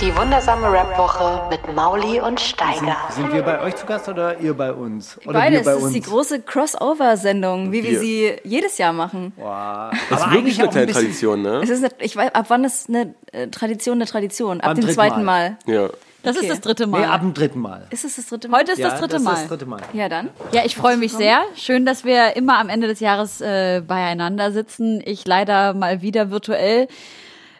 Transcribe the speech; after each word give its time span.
Die 0.00 0.14
wundersame 0.14 0.70
Rap-Woche 0.70 1.48
mit 1.48 1.74
Mauli 1.74 2.20
und 2.20 2.38
Steiger. 2.38 2.96
Sind 3.10 3.32
wir 3.32 3.42
bei 3.42 3.60
euch 3.62 3.76
zu 3.76 3.86
Gast 3.86 4.08
oder 4.08 4.38
ihr 4.40 4.52
bei 4.52 4.70
uns? 4.72 5.18
Oder 5.24 5.32
Beides, 5.40 5.60
wir 5.60 5.64
bei 5.64 5.72
das 5.72 5.82
uns? 5.84 5.96
ist 5.96 6.04
die 6.04 6.10
große 6.10 6.42
Crossover-Sendung, 6.42 7.72
wie 7.72 7.82
wir 7.82 7.92
Wir. 7.92 8.00
sie 8.00 8.36
jedes 8.44 8.76
Jahr 8.76 8.92
machen. 8.92 9.32
Boah. 9.36 9.90
Das 10.10 10.20
ist 10.20 10.30
wirklich 10.32 10.60
eine 10.60 10.68
kleine 10.68 10.86
bisschen- 10.88 11.02
Tradition, 11.02 11.42
ne? 11.42 11.60
Es 11.62 11.70
ist 11.70 11.82
eine, 11.82 11.92
ich 12.00 12.14
weiß, 12.14 12.34
ab 12.34 12.44
wann 12.48 12.64
ist 12.64 12.88
eine 12.90 13.14
äh, 13.32 13.48
Tradition 13.48 13.94
eine 13.94 14.04
Tradition? 14.04 14.60
Ab 14.60 14.74
Beim 14.74 14.84
dem 14.84 14.90
zweiten 14.90 15.24
Mal. 15.24 15.56
Mal. 15.66 15.74
Ja. 15.74 15.88
Das 16.22 16.36
Okay. 16.36 16.46
ist 16.46 16.52
das 16.52 16.60
dritte 16.60 16.86
Mal. 16.86 17.00
Nee, 17.00 17.06
ab 17.06 17.20
dem 17.20 17.32
dritten 17.34 17.60
Mal. 17.60 17.86
Ist 17.90 18.04
es 18.04 18.16
das 18.16 18.26
dritte 18.26 18.48
Mal? 18.48 18.60
Heute 18.60 18.72
ist 18.72 18.78
ja, 18.78 18.90
das 18.90 18.98
dritte 19.00 19.14
das 19.14 19.22
Mal. 19.22 19.32
Ist 19.32 19.40
das 19.42 19.48
dritte 19.48 19.66
Mal. 19.66 19.80
Ja, 19.94 20.08
dann. 20.08 20.28
Ja, 20.52 20.62
ich 20.64 20.76
freue 20.76 20.96
mich 20.98 21.12
sehr. 21.12 21.40
Schön, 21.54 21.86
dass 21.86 22.04
wir 22.04 22.36
immer 22.36 22.58
am 22.58 22.68
Ende 22.68 22.86
des 22.88 23.00
Jahres 23.00 23.40
äh, 23.40 23.80
beieinander 23.86 24.50
sitzen. 24.52 25.00
Ich 25.04 25.26
leider 25.26 25.72
mal 25.72 26.02
wieder 26.02 26.30
virtuell. 26.30 26.88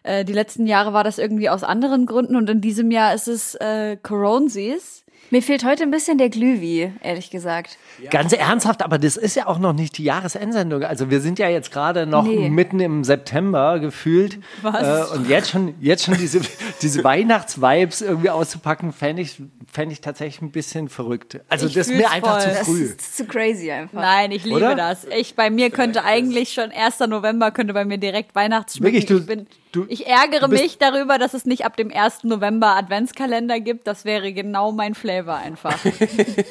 Äh, 0.07 0.25
die 0.25 0.33
letzten 0.33 0.67
Jahre 0.67 0.93
war 0.93 1.03
das 1.03 1.19
irgendwie 1.19 1.49
aus 1.49 1.65
anderen 1.65 2.07
Gründen 2.07 2.37
und 2.37 2.49
in 2.49 2.61
diesem 2.61 2.91
Jahr 2.91 3.13
ist 3.13 3.27
es 3.27 3.57
äh, 3.57 3.97
Coronsis. 4.01 5.05
Mir 5.31 5.43
fehlt 5.43 5.65
heute 5.65 5.83
ein 5.83 5.91
bisschen 5.91 6.19
der 6.19 6.31
Glühwi, 6.31 6.93
ehrlich 7.03 7.31
gesagt. 7.31 7.79
Ganz 8.11 8.33
ernsthaft, 8.33 8.83
aber 8.83 8.99
das 8.99 9.17
ist 9.17 9.37
ja 9.37 9.47
auch 9.47 9.59
noch 9.59 9.73
nicht 9.73 9.99
die 9.99 10.05
Jahresendsendung. 10.05 10.83
Also 10.83 11.11
wir 11.11 11.21
sind 11.21 11.39
ja 11.39 11.49
jetzt 11.49 11.73
gerade 11.73 12.07
noch 12.07 12.25
Nee. 12.25 12.49
mitten 12.51 12.81
im 12.81 13.05
September 13.05 13.79
gefühlt. 13.79 14.39
Was? 14.63 15.11
Äh, 15.13 15.15
und 15.17 15.29
jetzt 15.29 15.51
schon, 15.51 15.75
jetzt 15.81 16.05
schon 16.05 16.17
diese, 16.17 16.41
diese 16.83 17.03
Weihnachtsvibes 17.05 18.01
irgendwie 18.03 18.31
auszupacken, 18.31 18.93
fände 18.93 19.23
ich, 19.23 19.41
fänd 19.73 19.93
ich 19.93 20.01
tatsächlich 20.01 20.43
ein 20.43 20.51
bisschen 20.51 20.89
verrückt. 20.89 21.41
Also 21.49 21.67
Ich 21.67 21.75
das 21.75 21.89
ist 21.89 21.97
mir 21.97 22.11
einfach 22.11 22.33
voll. 22.41 22.41
zu 22.43 22.49
Das 22.49 22.67
früh. 22.67 22.83
ist 22.85 23.17
zu 23.17 23.25
crazy 23.27 23.71
einfach. 23.71 24.01
Nein, 24.01 24.31
ich 24.33 24.45
liebe 24.45 24.57
Oder? 24.57 24.75
das. 24.75 25.05
Ich 25.17 25.35
bei 25.35 25.51
mir 25.51 25.71
könnte 25.71 26.05
eigentlich 26.05 26.53
schon 26.53 26.71
1. 26.71 27.01
November 27.09 27.51
könnte 27.51 27.73
bei 27.75 27.85
mir 27.85 27.99
direkt 27.99 28.35
Weihnachtsschmücken. 28.35 28.95
Wirklich, 28.95 29.07
du- 29.07 29.19
ich, 29.19 29.27
bin, 29.27 29.47
du- 29.73 29.87
ich 29.89 30.07
ärgere 30.07 30.49
mich 30.49 30.79
darüber, 30.79 31.19
dass 31.19 31.35
es 31.35 31.45
nicht 31.47 31.65
ab 31.65 31.77
dem 31.77 31.91
1. 31.93 32.25
November 32.25 32.77
Adventskalender 32.77 33.61
gibt. 33.61 33.87
Das 33.87 34.05
wäre 34.05 34.33
genau 34.33 34.73
mein 34.73 34.95
Flavor 34.95 35.37
einfach. 35.37 35.77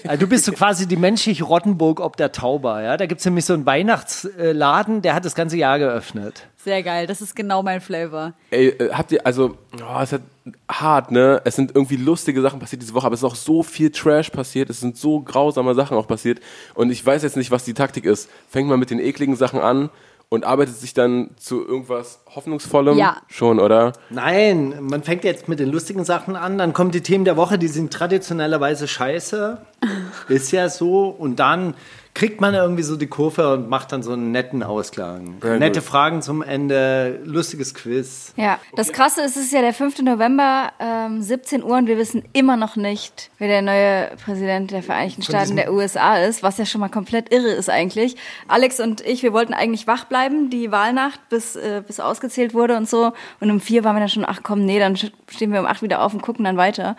Also 0.08 0.20
du 0.22 0.28
bist 0.28 0.46
so 0.46 0.52
quasi 0.52 0.88
die 0.88 0.96
menschliche 0.96 1.35
Rottenburg 1.44 2.00
ob 2.00 2.18
der 2.18 2.32
Tauber. 2.32 2.82
Ja? 2.82 2.98
Da 2.98 3.06
gibt 3.06 3.20
es 3.20 3.26
nämlich 3.26 3.46
so 3.46 3.54
einen 3.54 3.66
Weihnachtsladen, 3.66 5.02
der 5.02 5.14
hat 5.16 5.26
das 5.26 5.36
ganze 5.36 5.58
Jahr 5.58 5.80
geöffnet. 5.80 6.48
Sehr 6.66 6.82
geil. 6.82 7.06
Das 7.06 7.22
ist 7.22 7.36
genau 7.36 7.62
mein 7.62 7.80
Flavor. 7.80 8.34
Ey, 8.50 8.70
äh, 8.70 8.92
habt 8.92 9.12
ihr, 9.12 9.24
also, 9.26 9.56
oh, 9.80 10.02
es 10.02 10.14
ist 10.14 10.22
hart, 10.68 11.12
ne? 11.12 11.40
Es 11.46 11.56
sind 11.56 11.76
irgendwie 11.76 11.96
lustige 11.96 12.42
Sachen 12.42 12.60
passiert 12.60 12.82
diese 12.82 12.96
Woche, 12.96 13.06
aber 13.06 13.14
es 13.14 13.20
ist 13.20 13.26
auch 13.26 13.36
so 13.36 13.62
viel 13.62 13.92
Trash 13.92 14.32
passiert, 14.32 14.72
es 14.72 14.80
sind 14.80 14.98
so 14.98 15.20
grausame 15.20 15.76
Sachen 15.76 15.96
auch 15.96 16.08
passiert. 16.08 16.40
Und 16.74 16.90
ich 16.90 17.06
weiß 17.06 17.22
jetzt 17.22 17.38
nicht, 17.38 17.52
was 17.52 17.66
die 17.66 17.76
Taktik 17.76 18.06
ist. 18.06 18.30
Fängt 18.50 18.68
man 18.68 18.80
mit 18.80 18.90
den 18.90 19.00
ekligen 19.00 19.36
Sachen 19.36 19.60
an 19.60 19.90
und 20.36 20.46
arbeitet 20.46 20.76
sich 20.76 20.94
dann 20.94 21.32
zu 21.38 21.66
irgendwas 21.66 22.20
Hoffnungsvollem 22.36 22.98
Ja. 22.98 23.18
schon, 23.28 23.60
oder? 23.60 23.94
Nein, 24.10 24.76
man 24.82 25.02
fängt 25.04 25.24
jetzt 25.24 25.48
mit 25.48 25.60
den 25.60 25.72
lustigen 25.72 26.04
Sachen 26.06 26.36
an, 26.36 26.58
dann 26.58 26.74
kommen 26.74 26.92
die 26.92 27.02
Themen 27.02 27.26
der 27.26 27.38
Woche, 27.38 27.58
die 27.58 27.68
sind 27.68 27.92
traditionellerweise 27.92 28.88
scheiße. 28.88 29.58
Ist 30.30 30.52
ja 30.52 30.70
so. 30.70 31.08
Und 31.08 31.40
dann 31.40 31.74
kriegt 32.16 32.40
man 32.40 32.54
irgendwie 32.54 32.82
so 32.82 32.96
die 32.96 33.08
Kurve 33.08 33.54
und 33.54 33.70
macht 33.70 33.92
dann 33.92 34.02
so 34.02 34.14
einen 34.14 34.32
netten 34.32 34.64
Ausklang. 34.64 35.36
Ja, 35.44 35.58
Nette 35.58 35.82
gut. 35.82 35.90
Fragen 35.90 36.22
zum 36.22 36.42
Ende, 36.42 37.20
lustiges 37.26 37.74
Quiz. 37.74 38.34
Ja, 38.38 38.58
das 38.76 38.94
Krasse 38.94 39.22
ist, 39.22 39.36
es 39.36 39.44
ist 39.44 39.54
ja 39.54 39.62
der 39.62 39.74
5. 39.74 40.02
November, 40.02 40.72
ähm, 40.80 41.22
17 41.22 41.62
Uhr 41.62 41.76
und 41.76 41.88
wir 41.88 41.98
wissen 41.98 42.24
immer 42.32 42.56
noch 42.56 42.78
nicht, 42.78 43.30
wer 43.38 43.50
der 43.50 43.62
neue 43.62 44.16
Präsident 44.24 44.72
der 44.72 44.82
Vereinigten 44.82 45.24
Staaten 45.24 45.58
der 45.58 45.74
USA 45.74 46.18
ist, 46.18 46.42
was 46.42 46.58
ja 46.58 46.66
schon 46.66 46.80
mal 46.80 46.90
komplett 46.90 47.34
irre 47.34 47.50
ist 47.50 47.70
eigentlich. 47.70 48.16
Alex 48.48 48.80
und 48.80 49.02
ich, 49.02 49.22
wir 49.22 49.34
wollten 49.34 49.54
eigentlich 49.54 49.86
wach 49.86 50.06
bleiben, 50.06 50.50
die 50.50 50.72
Wahlnacht, 50.72 51.20
bis, 51.28 51.58
äh, 51.58 51.84
bis 51.86 52.00
ausgezählt 52.00 52.54
wurde 52.54 52.78
und 52.78 52.88
so. 52.88 53.12
Und 53.42 53.52
um 53.52 53.60
vier 53.60 53.84
waren 53.84 53.96
wir 53.98 54.00
dann 54.00 54.10
schon, 54.10 54.26
ach 54.26 54.40
komm, 54.42 54.64
nee, 54.64 54.80
dann 54.80 54.96
stehen 54.96 55.52
wir 55.52 55.60
um 55.60 55.66
acht 55.66 55.82
wieder 55.82 56.02
auf 56.02 56.14
und 56.14 56.22
gucken 56.22 56.46
dann 56.46 56.56
weiter. 56.56 56.96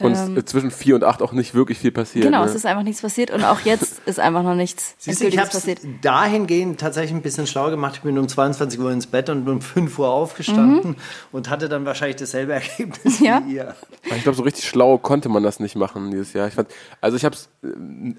Und 0.00 0.36
ist 0.36 0.48
zwischen 0.48 0.70
vier 0.70 0.94
und 0.94 1.04
acht 1.04 1.22
auch 1.22 1.32
nicht 1.32 1.54
wirklich 1.54 1.78
viel 1.78 1.92
passiert. 1.92 2.24
Genau, 2.24 2.40
ne? 2.42 2.48
es 2.48 2.54
ist 2.54 2.66
einfach 2.66 2.82
nichts 2.82 3.02
passiert 3.02 3.30
und 3.30 3.44
auch 3.44 3.60
jetzt 3.60 4.00
ist 4.06 4.18
einfach 4.18 4.42
noch 4.42 4.54
nichts 4.54 4.94
Siehst 4.98 5.20
du, 5.22 5.26
ich 5.26 5.38
habe 5.38 5.48
passiert. 5.50 5.78
dahingehend 6.02 6.80
tatsächlich 6.80 7.12
ein 7.12 7.22
bisschen 7.22 7.46
schlau 7.46 7.70
gemacht. 7.70 7.96
Ich 7.96 8.02
bin 8.02 8.16
um 8.18 8.28
22 8.28 8.80
Uhr 8.80 8.90
ins 8.92 9.06
Bett 9.06 9.28
und 9.28 9.48
um 9.48 9.60
5 9.60 9.98
Uhr 9.98 10.08
aufgestanden 10.08 10.96
und 11.32 11.50
hatte 11.50 11.68
dann 11.68 11.84
wahrscheinlich 11.84 12.16
dasselbe 12.16 12.52
Ergebnis 12.54 13.20
Ja. 13.20 13.42
wie 13.46 13.54
ihr. 13.56 13.74
Ich 14.04 14.22
glaube, 14.22 14.36
so 14.36 14.42
richtig 14.42 14.66
schlau 14.68 14.98
konnte 14.98 15.28
man 15.28 15.42
das 15.42 15.60
nicht 15.60 15.76
machen 15.76 16.10
dieses 16.10 16.32
Jahr. 16.32 16.48
Ich 16.48 16.54
fand, 16.54 16.68
also 17.00 17.16
ich 17.16 17.24
habe 17.24 17.34
es 17.36 17.48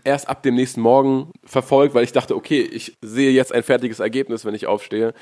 erst 0.04 0.30
ab 0.30 0.44
dem 0.44 0.56
nächsten 0.56 0.82
Morgen 0.82 1.32
verfolgt, 1.44 1.96
weil 1.96 2.04
ich 2.04 2.12
dachte, 2.12 2.36
okay, 2.36 2.62
ich 2.62 2.98
sehe 3.02 3.32
jetzt 3.32 3.54
ein 3.54 3.64
fertiges 3.64 4.00
Ergebnis, 4.00 4.46
wenn 4.46 4.54
ich 4.56 4.68
aufstehe. 4.68 5.14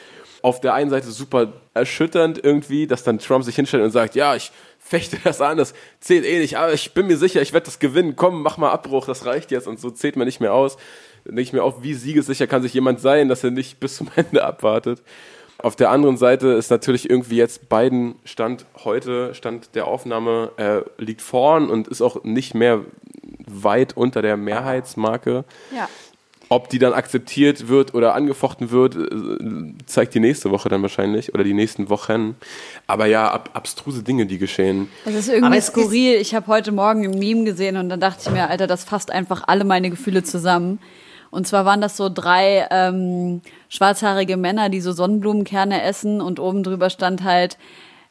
Auf 0.41 0.61
der 0.61 0.73
einen 0.73 0.89
Seite 0.89 1.07
super 1.11 1.53
erschütternd 1.73 2.41
irgendwie, 2.43 2.87
dass 2.87 3.03
dann 3.03 3.19
Trump 3.19 3.43
sich 3.43 3.55
hinstellt 3.55 3.83
und 3.83 3.91
sagt, 3.91 4.15
ja, 4.15 4.35
ich 4.35 4.51
fechte 4.89 5.17
das 5.23 5.39
an, 5.39 5.57
das 5.57 5.73
zählt 5.99 6.25
eh 6.25 6.39
nicht, 6.39 6.57
aber 6.57 6.73
ich 6.73 6.93
bin 6.93 7.05
mir 7.05 7.17
sicher, 7.17 7.41
ich 7.41 7.53
werde 7.53 7.65
das 7.65 7.77
gewinnen. 7.77 8.15
Komm, 8.15 8.41
mach 8.41 8.57
mal 8.57 8.71
Abbruch, 8.71 9.05
das 9.05 9.25
reicht 9.25 9.51
jetzt 9.51 9.67
und 9.67 9.79
so 9.79 9.91
zählt 9.91 10.15
man 10.15 10.25
nicht 10.25 10.39
mehr 10.39 10.53
aus. 10.53 10.77
Dann 11.25 11.35
denke 11.35 11.41
ich 11.47 11.53
mir 11.53 11.63
auch, 11.63 11.83
wie 11.83 11.93
siegessicher 11.93 12.47
kann 12.47 12.63
sich 12.63 12.73
jemand 12.73 12.99
sein, 12.99 13.29
dass 13.29 13.43
er 13.43 13.51
nicht 13.51 13.79
bis 13.79 13.97
zum 13.97 14.09
Ende 14.15 14.43
abwartet. 14.43 15.03
Auf 15.59 15.75
der 15.75 15.91
anderen 15.91 16.17
Seite 16.17 16.47
ist 16.49 16.71
natürlich 16.71 17.09
irgendwie 17.09 17.35
jetzt 17.35 17.69
Biden 17.69 18.15
Stand 18.23 18.65
heute, 18.83 19.35
Stand 19.35 19.75
der 19.75 19.87
Aufnahme, 19.87 20.51
äh, 20.57 20.81
liegt 20.97 21.21
vorn 21.21 21.69
und 21.69 21.87
ist 21.89 22.01
auch 22.01 22.23
nicht 22.23 22.55
mehr 22.55 22.85
weit 23.45 23.95
unter 23.95 24.21
der 24.21 24.37
Mehrheitsmarke. 24.37 25.43
Ja. 25.75 25.87
Ob 26.51 26.67
die 26.69 26.79
dann 26.79 26.93
akzeptiert 26.93 27.67
wird 27.67 27.93
oder 27.93 28.15
angefochten 28.15 28.71
wird, 28.71 28.95
äh, 28.95 29.73
zeigt 29.85 30.15
die 30.15 30.19
nächste 30.19 30.49
Woche 30.49 30.67
dann 30.67 30.81
wahrscheinlich 30.81 31.33
oder 31.33 31.43
die 31.43 31.53
nächsten 31.53 31.89
Wochen. 31.89 32.35
Aber 32.87 33.05
ja, 33.05 33.29
ab, 33.31 33.51
abstruse 33.53 34.01
Dinge, 34.01 34.25
die 34.25 34.39
geschehen. 34.39 34.89
Das 35.05 35.13
ist 35.13 35.29
irgendwie 35.29 35.57
ist- 35.57 35.67
skurril. 35.67 36.15
Ich 36.15 36.33
habe 36.33 36.47
heute 36.47 36.71
Morgen 36.71 37.05
ein 37.05 37.19
Meme 37.19 37.43
gesehen 37.43 37.77
und 37.77 37.89
dann 37.89 37.99
dachte 37.99 38.21
ich 38.25 38.31
mir, 38.31 38.49
Alter, 38.49 38.65
das 38.65 38.83
fasst 38.83 39.11
einfach 39.11 39.43
alle 39.47 39.63
meine 39.63 39.89
Gefühle 39.91 40.23
zusammen. 40.23 40.79
Und 41.31 41.45
zwar 41.45 41.63
waren 41.65 41.81
das 41.81 41.95
so 41.95 42.09
drei 42.11 42.67
ähm, 42.71 43.41
schwarzhaarige 43.69 44.35
Männer, 44.35 44.69
die 44.69 44.81
so 44.81 44.91
Sonnenblumenkerne 44.91 45.83
essen 45.83 46.21
und 46.21 46.39
oben 46.39 46.63
drüber 46.63 46.89
stand 46.89 47.23
halt, 47.23 47.59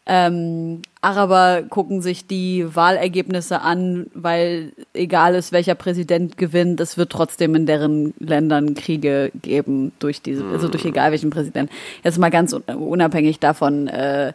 ähm, 0.08 0.80
Araber 1.02 1.62
gucken 1.68 2.00
sich 2.00 2.26
die 2.26 2.66
Wahlergebnisse 2.74 3.60
an, 3.60 4.06
weil 4.14 4.72
egal 4.94 5.34
ist, 5.34 5.52
welcher 5.52 5.74
Präsident 5.74 6.38
gewinnt, 6.38 6.80
es 6.80 6.96
wird 6.96 7.12
trotzdem 7.12 7.54
in 7.54 7.66
deren 7.66 8.14
Ländern 8.18 8.74
Kriege 8.74 9.30
geben 9.42 9.92
durch 9.98 10.22
diese, 10.22 10.44
also 10.46 10.66
durch 10.68 10.86
egal 10.86 11.12
welchen 11.12 11.30
Präsidenten. 11.30 11.72
Jetzt 12.02 12.18
mal 12.18 12.30
ganz 12.30 12.54
un- 12.54 12.62
unabhängig 12.62 13.38
davon, 13.38 13.86
äh, 13.88 14.32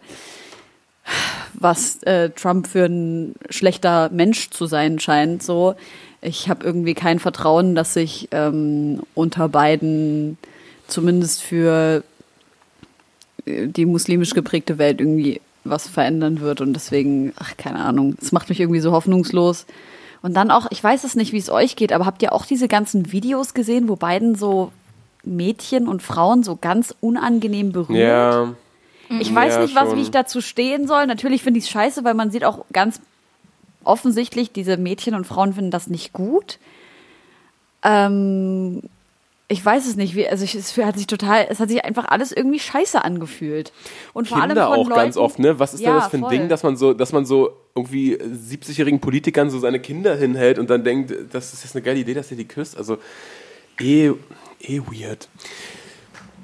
was 1.53 2.01
äh, 2.03 2.29
Trump 2.29 2.67
für 2.67 2.85
ein 2.85 3.33
schlechter 3.50 4.09
Mensch 4.09 4.51
zu 4.51 4.67
sein 4.67 5.00
scheint. 5.00 5.44
So, 5.44 5.75
ich 6.22 6.50
habe 6.50 6.63
irgendwie 6.63 6.94
kein 6.94 7.19
Vertrauen, 7.19 7.75
dass 7.75 7.94
sich 7.94 8.29
ähm, 8.31 9.01
unter 9.16 9.50
beiden 9.50 10.38
zumindest 10.88 11.41
für 11.41 12.03
äh, 13.45 13.67
die 13.67 13.85
muslimisch 13.85 14.33
geprägte 14.33 14.77
Welt 14.77 15.01
irgendwie 15.01 15.42
was 15.63 15.88
verändern 15.88 16.39
wird 16.42 16.62
und 16.62 16.74
deswegen, 16.74 17.33
ach 17.39 17.56
keine 17.57 17.80
Ahnung, 17.80 18.15
es 18.21 18.31
macht 18.31 18.50
mich 18.50 18.60
irgendwie 18.60 18.80
so 18.81 18.92
hoffnungslos. 18.92 19.65
Und 20.21 20.36
dann 20.36 20.51
auch, 20.51 20.68
ich 20.69 20.81
weiß 20.83 21.04
es 21.04 21.15
nicht, 21.15 21.33
wie 21.33 21.38
es 21.38 21.50
euch 21.50 21.75
geht, 21.75 21.92
aber 21.92 22.06
habt 22.06 22.21
ihr 22.21 22.33
auch 22.33 22.45
diese 22.45 22.68
ganzen 22.68 23.12
Videos 23.12 23.54
gesehen, 23.54 23.89
wo 23.89 23.95
beiden 23.95 24.36
so 24.36 24.71
Mädchen 25.24 25.88
und 25.88 26.01
Frauen 26.01 26.44
so 26.44 26.56
ganz 26.56 26.95
unangenehm 27.01 27.71
berühren? 27.71 28.00
Ja. 28.00 28.54
Ich 29.19 29.33
weiß 29.33 29.56
Ja, 29.56 29.62
nicht, 29.62 29.75
was, 29.75 29.89
schon. 29.89 29.98
wie 29.98 30.01
ich 30.01 30.12
dazu 30.12 30.42
stehen 30.42 30.88
soll. 30.88 31.07
Natürlich 31.07 31.44
finde 31.44 31.60
ich 31.60 31.66
es 31.66 31.71
scheiße, 31.71 32.04
weil 32.04 32.13
man 32.13 32.31
sieht 32.31 32.45
auch 32.45 32.66
ganz 32.71 33.00
offensichtlich, 33.83 34.51
diese 34.54 34.77
Mädchen 34.77 35.13
und 35.13 35.27
Frauen 35.27 35.54
finden 35.54 35.71
das 35.71 35.88
nicht 35.88 36.13
gut. 36.13 36.57
Ähm, 37.83 38.81
ich 39.53 39.63
weiß 39.63 39.85
es 39.85 39.95
nicht. 39.95 40.15
Wie, 40.15 40.27
also 40.27 40.44
ich, 40.44 40.55
es 40.55 40.75
hat 40.77 40.97
sich 40.97 41.05
total, 41.05 41.45
es 41.47 41.59
hat 41.59 41.69
sich 41.69 41.85
einfach 41.85 42.05
alles 42.05 42.31
irgendwie 42.31 42.59
scheiße 42.59 43.03
angefühlt. 43.03 43.71
Und 44.11 44.27
vor 44.27 44.39
Kinder 44.39 44.67
allem 44.67 44.73
von 44.73 44.85
auch 44.85 44.89
Leuten, 44.89 45.01
ganz 45.01 45.17
oft, 45.17 45.38
ne? 45.38 45.59
Was 45.59 45.75
ist 45.75 45.81
denn 45.81 45.89
Ja, 45.89 46.00
das 46.00 46.07
für 46.07 46.17
ein 46.17 46.21
voll. 46.21 46.31
Ding, 46.31 46.50
dass 46.50 46.63
man 46.63 46.75
so, 46.75 46.94
dass 46.94 47.13
man 47.13 47.25
so 47.25 47.51
irgendwie 47.75 48.17
70-jährigen 48.17 49.00
Politikern 49.00 49.51
so 49.51 49.59
seine 49.59 49.79
Kinder 49.79 50.15
hinhält 50.15 50.57
und 50.57 50.69
dann 50.69 50.83
denkt, 50.83 51.13
das 51.31 51.53
ist 51.53 51.63
jetzt 51.63 51.75
eine 51.75 51.83
geile 51.83 52.00
Idee, 52.00 52.15
dass 52.15 52.31
ihr 52.31 52.38
die 52.38 52.47
küsst. 52.47 52.75
Also 52.75 52.97
eh, 53.79 54.11
eh 54.61 54.81
weird. 54.81 55.29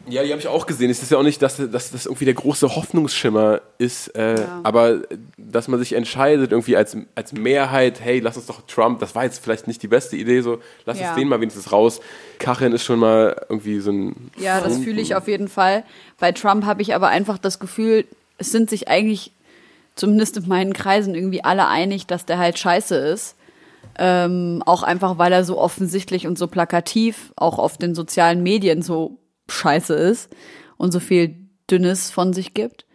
Ja, 0.09 0.23
die 0.23 0.29
habe 0.31 0.39
ich 0.41 0.47
auch 0.47 0.65
gesehen. 0.65 0.89
Es 0.89 1.01
ist 1.01 1.11
ja 1.11 1.17
auch 1.17 1.23
nicht, 1.23 1.41
dass, 1.41 1.57
dass 1.57 1.91
das 1.91 2.05
irgendwie 2.05 2.25
der 2.25 2.33
große 2.33 2.75
Hoffnungsschimmer 2.75 3.61
ist, 3.77 4.09
äh, 4.15 4.45
aber 4.63 5.01
dass 5.37 5.67
man 5.67 5.79
sich 5.79 5.93
entscheidet, 5.93 6.51
irgendwie 6.51 6.75
als, 6.75 6.97
als 7.15 7.33
Mehrheit, 7.33 8.01
hey, 8.01 8.19
lass 8.19 8.37
uns 8.37 8.45
doch 8.47 8.61
Trump, 8.67 8.99
das 8.99 9.15
war 9.15 9.23
jetzt 9.23 9.43
vielleicht 9.43 9.67
nicht 9.67 9.81
die 9.83 9.87
beste 9.87 10.15
Idee, 10.17 10.41
so, 10.41 10.59
lass 10.85 10.99
Ja. 10.99 11.09
uns 11.09 11.17
den 11.19 11.27
mal 11.27 11.39
wenigstens 11.41 11.71
raus. 11.71 11.99
Kacheln 12.39 12.73
ist 12.73 12.83
schon 12.83 12.99
mal 12.99 13.45
irgendwie 13.49 13.79
so 13.79 13.91
ein. 13.91 14.31
Ja, 14.37 14.61
das 14.61 14.77
fühle 14.79 15.01
ich 15.01 15.15
auf 15.15 15.27
jeden 15.27 15.47
Fall. 15.47 15.83
Bei 16.19 16.31
Trump 16.31 16.65
habe 16.65 16.81
ich 16.81 16.95
aber 16.95 17.07
einfach 17.09 17.37
das 17.37 17.59
Gefühl, 17.59 18.05
es 18.37 18.51
sind 18.51 18.69
sich 18.69 18.87
eigentlich, 18.87 19.31
zumindest 19.95 20.37
in 20.37 20.47
meinen 20.47 20.73
Kreisen, 20.73 21.15
irgendwie 21.15 21.43
alle 21.43 21.67
einig, 21.67 22.07
dass 22.07 22.25
der 22.25 22.37
halt 22.37 22.57
scheiße 22.57 22.95
ist. 22.95 23.35
Ähm, 23.97 24.63
auch 24.65 24.83
einfach, 24.83 25.17
weil 25.17 25.33
er 25.33 25.43
so 25.43 25.57
offensichtlich 25.57 26.25
und 26.25 26.37
so 26.37 26.47
plakativ 26.47 27.33
auch 27.35 27.59
auf 27.59 27.77
den 27.77 27.95
sozialen 27.95 28.41
Medien 28.43 28.81
so 28.81 29.17
scheiße 29.49 29.93
ist 29.93 30.29
und 30.77 30.91
so 30.91 30.99
viel 30.99 31.35
Dünnes 31.69 32.11
von 32.11 32.33
sich 32.33 32.53
gibt. 32.53 32.85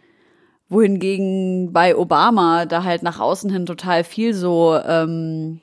Wohingegen 0.67 1.73
bei 1.73 1.95
Obama 1.95 2.65
da 2.65 2.83
halt 2.83 3.03
nach 3.03 3.19
außen 3.19 3.51
hin 3.51 3.65
total 3.65 4.03
viel 4.03 4.33
so 4.33 4.75
ähm, 4.75 5.61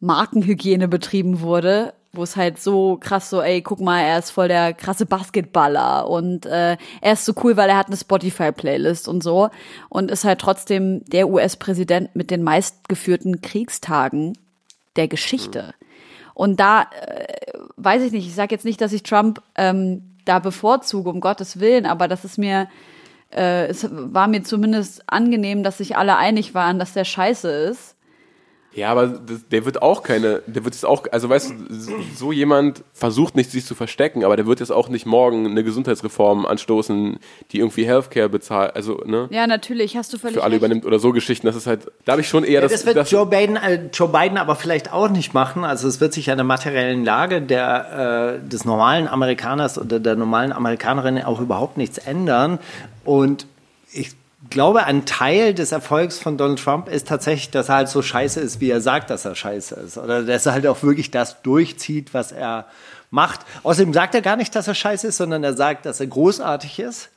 Markenhygiene 0.00 0.88
betrieben 0.88 1.40
wurde, 1.40 1.94
wo 2.12 2.22
es 2.22 2.36
halt 2.36 2.58
so 2.60 2.96
krass 3.00 3.28
so, 3.28 3.42
ey, 3.42 3.60
guck 3.60 3.80
mal, 3.80 4.00
er 4.00 4.18
ist 4.18 4.30
voll 4.30 4.48
der 4.48 4.72
krasse 4.72 5.04
Basketballer 5.06 6.08
und 6.08 6.46
äh, 6.46 6.76
er 7.00 7.12
ist 7.12 7.24
so 7.24 7.34
cool, 7.42 7.56
weil 7.56 7.68
er 7.68 7.76
hat 7.76 7.88
eine 7.88 7.96
Spotify-Playlist 7.96 9.08
und 9.08 9.22
so 9.22 9.50
und 9.88 10.10
ist 10.10 10.24
halt 10.24 10.40
trotzdem 10.40 11.04
der 11.06 11.28
US-Präsident 11.28 12.14
mit 12.14 12.30
den 12.30 12.42
meistgeführten 12.42 13.40
Kriegstagen 13.42 14.38
der 14.96 15.08
Geschichte. 15.08 15.74
Und 16.34 16.60
da 16.60 16.82
äh, 16.82 17.52
weiß 17.76 18.02
ich 18.02 18.12
nicht, 18.12 18.26
ich 18.26 18.34
sage 18.34 18.54
jetzt 18.54 18.64
nicht, 18.64 18.80
dass 18.80 18.92
ich 18.92 19.02
Trump 19.02 19.42
ähm, 19.54 20.15
da 20.26 20.38
bevorzuge, 20.38 21.08
um 21.08 21.20
Gottes 21.20 21.58
Willen, 21.60 21.86
aber 21.86 22.08
das 22.08 22.24
ist 22.24 22.36
mir, 22.36 22.68
äh, 23.34 23.66
es 23.66 23.88
war 23.90 24.28
mir 24.28 24.42
zumindest 24.42 25.02
angenehm, 25.06 25.62
dass 25.62 25.78
sich 25.78 25.96
alle 25.96 26.16
einig 26.16 26.54
waren, 26.54 26.78
dass 26.78 26.92
der 26.92 27.04
scheiße 27.04 27.48
ist. 27.48 27.95
Ja, 28.76 28.90
aber 28.90 29.06
das, 29.06 29.48
der 29.50 29.64
wird 29.64 29.80
auch 29.80 30.02
keine, 30.02 30.42
der 30.46 30.64
wird 30.64 30.74
es 30.74 30.84
auch, 30.84 31.04
also 31.10 31.30
weißt 31.30 31.50
du, 31.70 31.94
so 32.14 32.30
jemand 32.30 32.84
versucht 32.92 33.34
nicht, 33.34 33.50
sich 33.50 33.64
zu 33.64 33.74
verstecken, 33.74 34.22
aber 34.22 34.36
der 34.36 34.46
wird 34.46 34.60
jetzt 34.60 34.70
auch 34.70 34.90
nicht 34.90 35.06
morgen 35.06 35.46
eine 35.46 35.64
Gesundheitsreform 35.64 36.44
anstoßen, 36.44 37.18
die 37.52 37.58
irgendwie 37.60 37.86
Healthcare 37.86 38.28
bezahlt, 38.28 38.76
also, 38.76 39.02
ne, 39.06 39.28
Ja, 39.30 39.46
natürlich, 39.46 39.96
hast 39.96 40.12
du 40.12 40.18
völlig 40.18 40.36
für 40.36 40.42
alle 40.44 40.52
recht. 40.52 40.60
übernimmt 40.62 40.84
oder 40.84 40.98
so 40.98 41.12
Geschichten. 41.12 41.46
Das 41.46 41.56
ist 41.56 41.66
halt, 41.66 41.90
da 42.04 42.12
habe 42.12 42.20
ich 42.20 42.28
schon 42.28 42.44
eher 42.44 42.52
Ja, 42.56 42.60
das, 42.60 42.72
das 42.72 42.86
wird 42.86 42.96
das 42.96 43.10
Joe, 43.10 43.24
Biden, 43.24 43.56
äh, 43.56 43.88
Joe 43.94 44.08
Biden 44.08 44.36
aber 44.36 44.54
vielleicht 44.56 44.92
auch 44.92 45.08
nicht 45.08 45.32
machen. 45.32 45.64
Also 45.64 45.88
es 45.88 46.00
wird 46.00 46.12
sich 46.12 46.30
an 46.30 46.36
der 46.36 46.44
materiellen 46.44 47.02
Lage 47.02 47.40
der, 47.40 48.38
äh, 48.44 48.46
des 48.48 48.66
normalen 48.66 49.08
Amerikaners 49.08 49.78
oder 49.78 50.00
der 50.00 50.16
normalen 50.16 50.52
Amerikanerin 50.52 51.22
auch 51.22 51.40
überhaupt 51.40 51.78
nichts 51.78 51.96
ändern. 51.96 52.58
Und 53.06 53.46
ich 53.90 54.10
glaube, 54.50 54.84
ein 54.84 55.06
Teil 55.06 55.54
des 55.54 55.72
Erfolgs 55.72 56.18
von 56.18 56.36
Donald 56.36 56.62
Trump 56.62 56.88
ist 56.88 57.08
tatsächlich, 57.08 57.50
dass 57.50 57.68
er 57.68 57.76
halt 57.76 57.88
so 57.88 58.02
scheiße 58.02 58.40
ist, 58.40 58.60
wie 58.60 58.70
er 58.70 58.80
sagt, 58.80 59.10
dass 59.10 59.24
er 59.24 59.34
scheiße 59.34 59.74
ist. 59.76 59.98
Oder 59.98 60.22
dass 60.22 60.46
er 60.46 60.52
halt 60.52 60.66
auch 60.66 60.82
wirklich 60.82 61.10
das 61.10 61.42
durchzieht, 61.42 62.14
was 62.14 62.32
er 62.32 62.66
macht. 63.10 63.40
Außerdem 63.62 63.92
sagt 63.92 64.14
er 64.14 64.22
gar 64.22 64.36
nicht, 64.36 64.54
dass 64.54 64.68
er 64.68 64.74
scheiße 64.74 65.08
ist, 65.08 65.16
sondern 65.16 65.44
er 65.44 65.54
sagt, 65.54 65.86
dass 65.86 66.00
er 66.00 66.06
großartig 66.06 66.78
ist. 66.78 67.10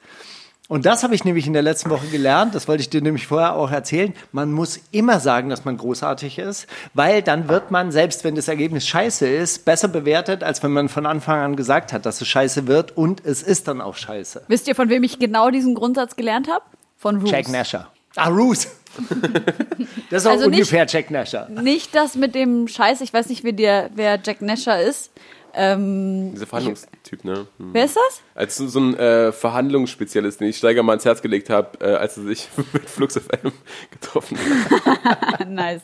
Und 0.69 0.85
das 0.85 1.01
habe 1.01 1.15
ich 1.15 1.25
nämlich 1.25 1.47
in 1.47 1.53
der 1.53 1.63
letzten 1.63 1.89
Woche 1.89 2.05
gelernt, 2.09 2.53
das 2.53 2.67
wollte 2.67 2.81
ich 2.81 2.91
dir 2.91 3.01
nämlich 3.01 3.25
vorher 3.25 3.55
auch 3.55 3.71
erzählen. 3.71 4.13
Man 4.31 4.51
muss 4.51 4.79
immer 4.91 5.19
sagen, 5.19 5.49
dass 5.49 5.65
man 5.65 5.77
großartig 5.77 6.37
ist, 6.37 6.67
weil 6.93 7.23
dann 7.23 7.49
wird 7.49 7.71
man, 7.71 7.91
selbst 7.91 8.23
wenn 8.23 8.35
das 8.35 8.47
Ergebnis 8.47 8.85
scheiße 8.85 9.27
ist, 9.27 9.65
besser 9.65 9.87
bewertet, 9.87 10.43
als 10.43 10.61
wenn 10.61 10.71
man 10.71 10.87
von 10.87 11.07
Anfang 11.07 11.39
an 11.39 11.55
gesagt 11.55 11.91
hat, 11.91 12.05
dass 12.05 12.21
es 12.21 12.27
scheiße 12.27 12.67
wird 12.67 12.95
und 12.95 13.25
es 13.25 13.41
ist 13.41 13.67
dann 13.67 13.81
auch 13.81 13.95
scheiße. 13.95 14.43
Wisst 14.47 14.67
ihr, 14.67 14.75
von 14.75 14.89
wem 14.89 15.01
ich 15.01 15.17
genau 15.17 15.49
diesen 15.49 15.73
Grundsatz 15.73 16.15
gelernt 16.15 16.47
habe? 16.47 16.61
Von 16.99 17.21
Roos. 17.21 17.31
Jack 17.31 17.47
Nasher. 17.47 17.89
Ah, 18.17 18.27
Roos. 18.27 18.67
das 20.09 20.23
ist 20.23 20.27
auch 20.27 20.31
Also 20.31 20.49
nicht- 20.49 20.57
ungefähr 20.59 20.85
Jack 20.85 21.09
Nasher. 21.09 21.47
Nicht 21.49 21.95
das 21.95 22.15
mit 22.15 22.35
dem 22.35 22.67
Scheiß, 22.67 22.99
ich 22.99 23.13
weiß 23.13 23.29
nicht, 23.29 23.45
wer, 23.45 23.53
der, 23.53 23.89
wer 23.95 24.19
Jack 24.21 24.41
Nasher 24.41 24.81
ist. 24.81 25.11
Ähm, 25.53 26.31
dieser 26.33 26.45
Verhandlungstyp, 26.45 27.23
ne? 27.23 27.47
Hm. 27.57 27.73
wer 27.73 27.85
ist 27.85 27.95
das? 27.95 28.21
Als 28.35 28.57
so 28.57 28.67
so 28.67 28.79
ein 28.81 28.95
äh, 28.97 29.31
Verhandlungsspezialist, 29.31 30.41
den 30.41 30.49
ich 30.49 30.57
Steiger 30.57 30.83
mal 30.83 30.93
ins 30.93 31.05
Herz 31.05 31.21
gelegt 31.23 31.49
habe, 31.49 31.79
äh, 31.83 31.95
als 31.95 32.17
er 32.17 32.23
sich 32.23 32.49
mit 32.73 32.87
Flux 32.89 33.15
FM 33.17 33.51
getroffen 33.89 34.37
hat. 34.37 35.47
nice. 35.49 35.81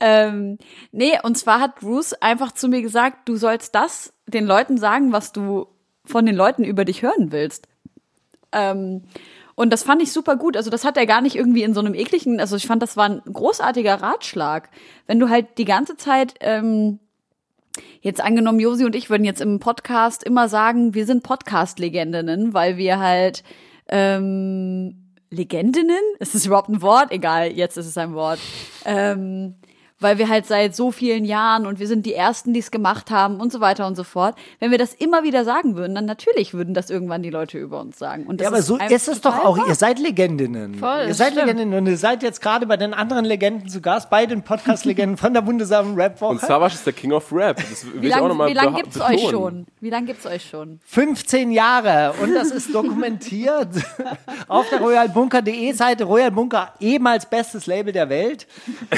ähm, 0.00 0.58
nee, 0.90 1.18
und 1.22 1.36
zwar 1.36 1.60
hat 1.60 1.76
Bruce 1.80 2.14
einfach 2.14 2.50
zu 2.52 2.68
mir 2.68 2.82
gesagt, 2.82 3.28
du 3.28 3.36
sollst 3.36 3.74
das 3.74 4.12
den 4.26 4.46
Leuten 4.46 4.78
sagen, 4.78 5.12
was 5.12 5.32
du 5.32 5.68
von 6.04 6.24
den 6.26 6.34
Leuten 6.34 6.64
über 6.64 6.84
dich 6.84 7.02
hören 7.02 7.30
willst. 7.30 7.68
Ähm, 8.50 9.04
und 9.58 9.70
das 9.70 9.82
fand 9.82 10.00
ich 10.00 10.12
super 10.12 10.36
gut. 10.36 10.56
Also 10.56 10.70
das 10.70 10.84
hat 10.84 10.96
er 10.96 11.04
gar 11.04 11.20
nicht 11.20 11.34
irgendwie 11.34 11.64
in 11.64 11.74
so 11.74 11.80
einem 11.80 11.92
ekligen, 11.92 12.38
also 12.38 12.54
ich 12.54 12.68
fand, 12.68 12.80
das 12.80 12.96
war 12.96 13.08
ein 13.08 13.22
großartiger 13.24 14.00
Ratschlag. 14.00 14.70
Wenn 15.08 15.18
du 15.18 15.30
halt 15.30 15.58
die 15.58 15.64
ganze 15.64 15.96
Zeit, 15.96 16.34
ähm, 16.38 17.00
jetzt 18.00 18.20
angenommen, 18.20 18.60
Josi 18.60 18.84
und 18.84 18.94
ich 18.94 19.10
würden 19.10 19.24
jetzt 19.24 19.40
im 19.40 19.58
Podcast 19.58 20.22
immer 20.22 20.48
sagen, 20.48 20.94
wir 20.94 21.06
sind 21.06 21.24
Podcast-Legendinnen, 21.24 22.54
weil 22.54 22.76
wir 22.76 23.00
halt 23.00 23.42
ähm, 23.88 25.08
Legendinnen? 25.28 25.98
Ist 26.20 26.36
das 26.36 26.46
überhaupt 26.46 26.68
ein 26.68 26.80
Wort? 26.80 27.10
Egal, 27.10 27.50
jetzt 27.50 27.76
ist 27.76 27.86
es 27.86 27.98
ein 27.98 28.14
Wort. 28.14 28.38
Ähm, 28.84 29.56
weil 30.00 30.18
wir 30.18 30.28
halt 30.28 30.46
seit 30.46 30.76
so 30.76 30.92
vielen 30.92 31.24
Jahren 31.24 31.66
und 31.66 31.80
wir 31.80 31.86
sind 31.88 32.06
die 32.06 32.14
Ersten, 32.14 32.52
die 32.52 32.60
es 32.60 32.70
gemacht 32.70 33.10
haben 33.10 33.40
und 33.40 33.52
so 33.52 33.60
weiter 33.60 33.86
und 33.86 33.96
so 33.96 34.04
fort. 34.04 34.36
Wenn 34.60 34.70
wir 34.70 34.78
das 34.78 34.94
immer 34.94 35.24
wieder 35.24 35.44
sagen 35.44 35.76
würden, 35.76 35.94
dann 35.94 36.04
natürlich 36.04 36.54
würden 36.54 36.72
das 36.74 36.88
irgendwann 36.90 37.22
die 37.22 37.30
Leute 37.30 37.58
über 37.58 37.80
uns 37.80 37.98
sagen. 37.98 38.24
Und 38.26 38.40
das 38.40 38.44
Ja, 38.44 38.48
aber 38.50 38.62
so 38.62 38.76
ist 38.78 39.08
es 39.08 39.20
doch 39.20 39.36
auch. 39.44 39.58
wahr. 39.58 39.66
Ihr 39.68 39.74
seid 39.74 39.98
Legendinnen. 39.98 40.74
Voll, 40.76 41.04
ihr 41.08 41.14
seid 41.14 41.32
stimmt. 41.32 41.46
Legendinnen 41.46 41.78
und 41.78 41.86
ihr 41.86 41.96
seid 41.96 42.22
jetzt 42.22 42.40
gerade 42.40 42.66
bei 42.66 42.76
den 42.76 42.94
anderen 42.94 43.24
Legenden 43.24 43.68
zu 43.68 43.80
Gast, 43.80 44.08
bei 44.10 44.26
den 44.26 44.42
Podcast-Legenden 44.42 45.16
von 45.16 45.32
der 45.34 45.46
wundersamen 45.46 45.94
Rap-Woche. 45.94 46.30
Und 46.32 46.40
Savage 46.40 46.74
ist 46.74 46.86
der 46.86 46.92
King 46.92 47.12
of 47.12 47.32
Rap. 47.32 47.56
Das 47.56 47.84
will 47.84 48.00
Wie 48.02 48.06
ich 48.06 48.12
auch 48.14 48.18
lange 48.18 48.28
nochmal 48.28 48.48
wie 48.50 48.54
lang 48.54 48.68
beha- 48.74 48.76
gibt's 48.82 49.00
euch 49.00 49.28
schon? 49.30 49.66
Wie 49.80 49.90
lange 49.90 50.06
gibt's 50.06 50.26
euch 50.26 50.48
schon? 50.48 50.80
15 50.86 51.50
Jahre 51.50 52.14
und 52.22 52.34
das 52.34 52.50
ist 52.50 52.72
dokumentiert 52.74 53.68
auf 54.48 54.68
der 54.70 54.80
royalbunker.de 54.80 55.72
Seite. 55.72 56.04
Royal 56.04 56.30
Bunker, 56.30 56.72
ehemals 56.80 57.26
bestes 57.26 57.66
Label 57.66 57.92
der 57.92 58.08
Welt. 58.08 58.46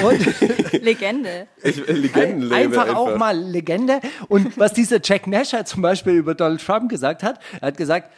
Und 0.03 0.21
Legende. 0.91 1.49
Ich, 1.63 1.89
äh, 1.89 1.93
Legendenlabel 1.93 2.67
einfach, 2.67 2.95
auch 2.95 3.17
mal 3.17 3.37
Legende. 3.37 4.01
Und 4.29 4.59
was 4.59 4.73
dieser 4.73 4.99
Jack 5.03 5.27
Nasher 5.27 5.65
zum 5.65 5.83
Beispiel 5.83 6.15
über 6.15 6.35
Donald 6.35 6.65
Trump 6.65 6.89
gesagt 6.89 7.23
hat, 7.23 7.41
er 7.61 7.69
hat 7.69 7.77
gesagt, 7.77 8.13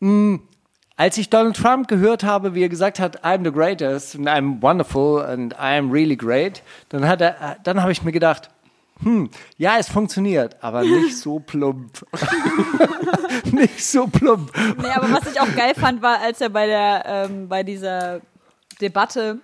"Mm, 0.00 0.36
als 0.96 1.18
ich 1.18 1.28
Donald 1.28 1.56
Trump 1.56 1.88
gehört 1.88 2.24
habe, 2.24 2.54
wie 2.54 2.62
er 2.62 2.68
gesagt 2.68 2.98
hat, 2.98 3.22
I'm 3.22 3.44
the 3.44 3.52
greatest 3.52 4.16
and 4.16 4.28
I'm 4.28 4.62
wonderful 4.62 5.22
and 5.22 5.54
I'm 5.58 5.92
really 5.92 6.16
great, 6.16 6.62
dann 6.88 7.06
hat 7.06 7.20
er, 7.20 7.58
dann 7.62 7.82
habe 7.82 7.92
ich 7.92 8.02
mir 8.02 8.12
gedacht, 8.12 8.48
hm, 9.02 9.28
ja, 9.58 9.76
es 9.78 9.90
funktioniert, 9.90 10.56
aber 10.62 10.82
nicht 10.82 11.18
so 11.18 11.38
plump. 11.38 12.06
nicht 13.52 13.84
so 13.84 14.06
plump. 14.06 14.50
Nee, 14.78 14.88
aber 14.94 15.12
was 15.12 15.30
ich 15.30 15.38
auch 15.38 15.54
geil 15.54 15.74
fand, 15.74 16.00
war, 16.00 16.20
als 16.20 16.40
er 16.40 16.48
bei 16.48 16.66
der, 16.66 17.04
ähm, 17.06 17.46
bei 17.46 17.62
dieser 17.62 18.22
Debatte 18.80 19.40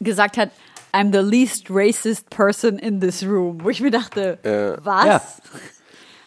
gesagt 0.00 0.38
hat, 0.38 0.50
I'm 0.92 1.12
the 1.12 1.18
least 1.18 1.68
racist 1.70 2.30
person 2.30 2.78
in 2.78 3.00
this 3.00 3.22
room. 3.24 3.62
Wo 3.62 3.70
ich 3.70 3.80
mir 3.80 3.90
dachte, 3.90 4.38
was? 4.82 5.06
Ja. 5.06 5.22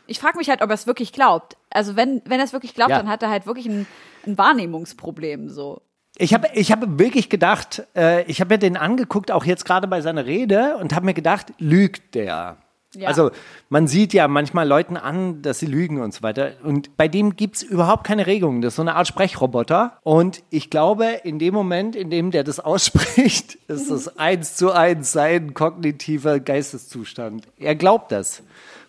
Ich 0.08 0.20
frage 0.20 0.38
mich 0.38 0.50
halt, 0.50 0.62
ob 0.62 0.70
er 0.70 0.74
es 0.76 0.86
wirklich 0.88 1.14
glaubt. 1.14 1.56
Also 1.70 1.96
wenn, 1.96 2.22
wenn 2.26 2.40
er 2.40 2.46
es 2.46 2.54
wirklich 2.54 2.74
glaubt, 2.76 2.92
Ja. 2.92 2.98
dann 2.98 3.10
hat 3.10 3.24
er 3.24 3.30
halt 3.30 3.46
wirklich 3.46 3.66
ein, 3.68 3.88
ein 4.28 4.38
Wahrnehmungsproblem 4.38 5.50
so. 5.50 5.82
Ich 6.18 6.34
habe 6.34 6.48
ich 6.54 6.72
hab 6.72 6.82
wirklich 7.00 7.30
gedacht, 7.30 7.88
äh, 7.96 8.24
ich 8.26 8.40
habe 8.40 8.54
mir 8.56 8.60
den 8.60 8.78
angeguckt, 8.78 9.32
auch 9.32 9.46
jetzt 9.46 9.66
gerade 9.66 9.88
bei 9.88 10.02
seiner 10.02 10.26
Rede, 10.26 10.78
und 10.78 10.94
habe 10.94 11.06
mir 11.06 11.14
gedacht, 11.16 11.54
lügt 11.58 12.14
der? 12.16 12.58
Ja. 12.96 13.08
Also 13.08 13.32
man 13.70 13.88
sieht 13.88 14.14
ja 14.14 14.28
manchmal 14.28 14.68
Leuten 14.68 14.98
an, 14.98 15.42
dass 15.42 15.60
sie 15.60 15.66
lügen 15.66 16.00
und 16.02 16.14
so 16.14 16.22
weiter. 16.22 16.52
Und 16.64 16.96
bei 16.96 17.08
dem 17.08 17.36
gibt's 17.36 17.64
überhaupt 17.64 18.04
keine 18.06 18.28
Regung. 18.28 18.62
Das 18.62 18.74
ist 18.74 18.76
so 18.78 18.82
eine 18.84 18.96
Art 18.96 19.08
Sprechroboter. 19.08 19.98
Und 20.04 20.44
ich 20.52 20.70
glaube, 20.70 21.06
in 21.24 21.40
dem 21.40 21.54
Moment, 21.54 21.96
in 21.96 22.10
dem 22.10 22.30
der 22.32 22.44
das 22.44 22.60
ausspricht, 22.60 23.56
ist 23.68 23.90
das 23.90 24.18
eins 24.18 24.56
zu 24.56 24.72
eins 24.72 25.12
sein 25.12 25.54
kognitiver 25.54 26.40
Geisteszustand. 26.40 27.48
Er 27.58 27.76
glaubt 27.76 28.12
das. 28.12 28.44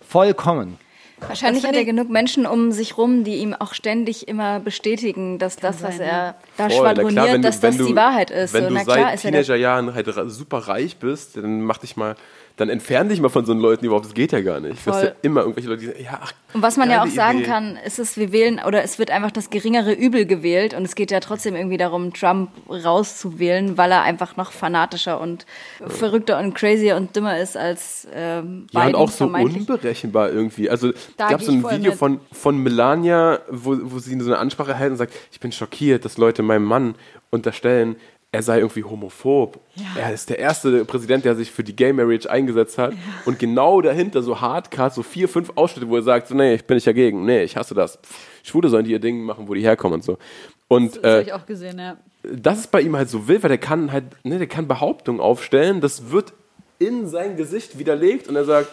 Vollkommen. 0.07 0.79
Wahrscheinlich 1.27 1.65
hat 1.65 1.75
er 1.75 1.85
genug 1.85 2.11
Menschen 2.11 2.45
um 2.45 2.73
sich 2.73 2.99
rum, 2.99 3.25
die 3.25 3.37
ihm 3.37 3.55
auch 3.55 3.73
ständig 3.73 4.29
immer 4.29 4.61
bestätigen, 4.61 5.39
dass 5.39 5.57
das, 5.57 5.83
was 5.83 5.99
er 5.99 6.35
da 6.59 6.69
Voll, 6.69 6.79
schwadroniert, 6.79 7.13
klar, 7.13 7.27
wenn 7.29 7.43
du- 7.43 7.49
dass 7.49 7.61
das 7.61 7.77
du- 7.79 7.87
die 7.87 7.97
Wahrheit 7.97 8.31
ist. 8.31 8.53
Wenn 8.53 8.65
so, 8.65 8.71
du 8.71 8.85
seit 8.85 8.99
er 8.99 9.17
Teenagerjahren 9.17 9.95
halt 9.95 10.07
super 10.27 10.59
reich 10.59 10.97
bist, 10.99 11.37
dann 11.37 11.63
mach 11.63 11.79
dich 11.79 11.97
mal, 11.97 12.17
dann 12.57 12.69
entfern 12.69 13.09
dich 13.09 13.21
mal 13.21 13.31
von 13.31 13.45
so 13.45 13.51
einen 13.51 13.61
Leuten 13.61 13.85
überhaupt. 13.85 14.07
Das 14.07 14.15
geht 14.15 14.31
ja 14.31 14.41
gar 14.41 14.61
nicht. 14.61 14.75
Du 14.87 14.91
hast 14.93 14.99
Voll. 15.01 15.09
ja 15.09 15.13
immer 15.23 15.41
irgendwelche 15.41 15.69
Leute, 15.69 15.81
die 15.81 15.87
sagen, 15.89 16.05
ja, 16.05 16.21
ach, 16.23 16.33
Und 16.55 16.63
was 16.63 16.77
man 16.77 16.89
ja 16.89 17.03
auch 17.03 17.09
sagen 17.09 17.39
Idee. 17.41 17.49
kann, 17.49 17.77
ist 17.85 17.99
es, 17.99 18.17
wir 18.17 18.31
wählen 18.31 18.61
oder 18.65 18.85
es 18.85 18.99
wird 19.01 19.11
einfach 19.11 19.33
das 19.33 19.51
geringere 19.51 19.93
Übel 19.93 20.25
gewählt 20.25 20.73
und 20.73 20.85
es 20.85 20.95
geht 20.95 21.11
ja 21.11 21.19
trotzdem 21.19 21.57
irgendwie 21.57 21.79
darum, 21.79 22.13
Trump 22.13 22.51
rauszuwählen, 22.69 23.77
weil 23.77 23.91
er 23.91 24.03
einfach 24.03 24.37
noch 24.37 24.53
fanatischer 24.53 25.21
und 25.21 25.47
verrückter 25.87 26.39
und 26.39 26.55
crazier 26.55 26.97
und 26.97 27.17
dümmer 27.17 27.39
ist 27.41 27.57
als 27.57 28.07
ähm, 28.15 28.67
Ja, 28.73 28.81
und 28.81 28.87
Biden 28.87 28.95
auch 28.95 29.11
so 29.11 29.25
unberechenbar 29.27 30.31
irgendwie. 30.31 30.71
Also 30.71 30.93
Da 31.17 31.31
gab 31.31 31.43
so 31.43 31.53
ein 31.53 31.61
voll 31.61 31.73
Video 31.73 31.91
mit. 31.91 31.99
von, 31.99 32.21
von 32.33 32.57
Melania, 32.59 33.41
wo, 33.51 33.77
wo 33.83 33.99
sie 33.99 34.19
so 34.21 34.27
eine 34.31 34.39
Ansprache 34.39 34.75
hält 34.75 34.93
und 34.93 34.97
sagt, 34.97 35.13
ich 35.33 35.41
bin 35.41 35.51
schockiert, 35.53 36.05
dass 36.05 36.19
Leute 36.19 36.43
meinem 36.43 36.65
Mann 36.65 36.95
unterstellen, 37.31 37.97
er 38.35 38.43
sei 38.43 38.59
irgendwie 38.59 38.83
homophob. 38.83 39.61
Er 39.97 40.13
ist 40.13 40.29
der 40.29 40.41
erste 40.41 40.85
Präsident, 40.85 41.25
der 41.25 41.37
sich 41.37 41.53
für 41.53 41.63
die 41.63 41.77
Gay 41.77 41.93
Marriage 41.93 42.29
eingesetzt 42.29 42.79
hat. 42.79 42.93
Und 43.27 43.39
genau 43.39 43.81
dahinter 43.81 44.25
so 44.25 44.41
hardcore, 44.41 44.91
so 44.91 45.05
vier, 45.05 45.29
fünf 45.29 45.53
Ausschnitte, 45.55 45.89
wo 45.89 45.95
er 45.95 46.03
sagt, 46.03 46.27
so, 46.27 46.35
nee, 46.35 46.55
ich 46.55 46.65
bin 46.65 46.75
nicht 46.75 46.87
dagegen, 46.87 47.25
nee, 47.25 47.45
ich 47.45 47.57
hasse 47.57 47.75
das. 47.75 47.97
Schwule 48.43 48.69
sollen 48.71 48.85
die 48.85 48.91
ihr 48.91 48.99
Ding 48.99 49.23
machen, 49.23 49.47
wo 49.47 49.55
die 49.55 49.63
herkommen 49.63 49.95
und 49.95 50.05
so. 50.05 50.19
Und 50.67 50.97
Das 50.97 51.05
habe 51.05 51.19
äh, 51.19 51.23
ich 51.23 51.33
auch 51.33 51.47
gesehen, 51.47 51.79
ja. 51.79 51.97
das 52.25 52.59
ist 52.59 52.73
bei 52.73 52.81
ihm 52.81 52.97
halt 52.97 53.09
so 53.09 53.29
wild, 53.29 53.45
weil 53.45 53.51
der 53.51 53.59
kann 53.59 53.93
halt, 53.93 54.05
ne, 54.25 54.39
der 54.39 54.49
kann 54.49 54.67
Behauptungen 54.67 55.21
aufstellen, 55.21 55.81
das 55.81 56.11
wird 56.11 56.33
in 56.81 57.07
sein 57.07 57.37
Gesicht 57.37 57.79
widerlegt 57.79 58.27
und 58.27 58.35
er 58.35 58.45
sagt, 58.45 58.69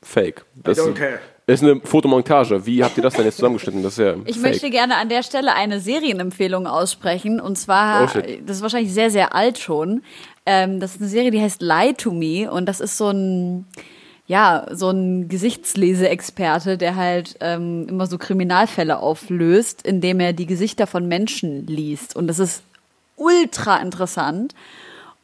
Fake. 0.00 0.44
Das 0.54 0.78
don't 0.78 0.94
care. 0.94 1.18
Ist 1.54 1.62
eine 1.62 1.80
Fotomontage. 1.80 2.64
Wie 2.66 2.82
habt 2.84 2.96
ihr 2.96 3.02
das 3.02 3.14
denn 3.14 3.24
jetzt 3.24 3.36
zusammengeschnitten? 3.36 3.82
Das 3.82 3.94
ist 3.94 3.98
ja 3.98 4.14
Ich 4.24 4.36
fake. 4.36 4.42
möchte 4.42 4.70
gerne 4.70 4.96
an 4.96 5.08
der 5.08 5.22
Stelle 5.22 5.54
eine 5.54 5.80
Serienempfehlung 5.80 6.66
aussprechen. 6.66 7.40
Und 7.40 7.56
zwar, 7.58 8.04
Oh, 8.14 8.20
das 8.46 8.56
ist 8.56 8.62
wahrscheinlich 8.62 8.92
sehr, 8.92 9.10
sehr 9.10 9.34
alt 9.34 9.58
schon. 9.58 10.02
Ähm, 10.46 10.80
das 10.80 10.94
ist 10.94 11.00
eine 11.00 11.10
Serie, 11.10 11.30
die 11.30 11.40
heißt 11.40 11.62
Lie 11.62 11.94
to 11.94 12.12
Me. 12.12 12.50
Und 12.50 12.66
das 12.66 12.80
ist 12.80 12.96
so 12.96 13.08
ein, 13.10 13.66
ja, 14.26 14.66
so 14.70 14.90
ein 14.90 15.28
Gesichtsleseexperte, 15.28 16.78
der 16.78 16.96
halt 16.96 17.36
ähm, 17.40 17.86
immer 17.88 18.06
so 18.06 18.18
Kriminalfälle 18.18 18.98
auflöst, 18.98 19.82
indem 19.82 20.20
er 20.20 20.32
die 20.32 20.46
Gesichter 20.46 20.86
von 20.86 21.06
Menschen 21.08 21.66
liest. 21.66 22.16
Und 22.16 22.26
das 22.28 22.38
ist 22.38 22.62
ultra 23.16 23.76
interessant. 23.78 24.54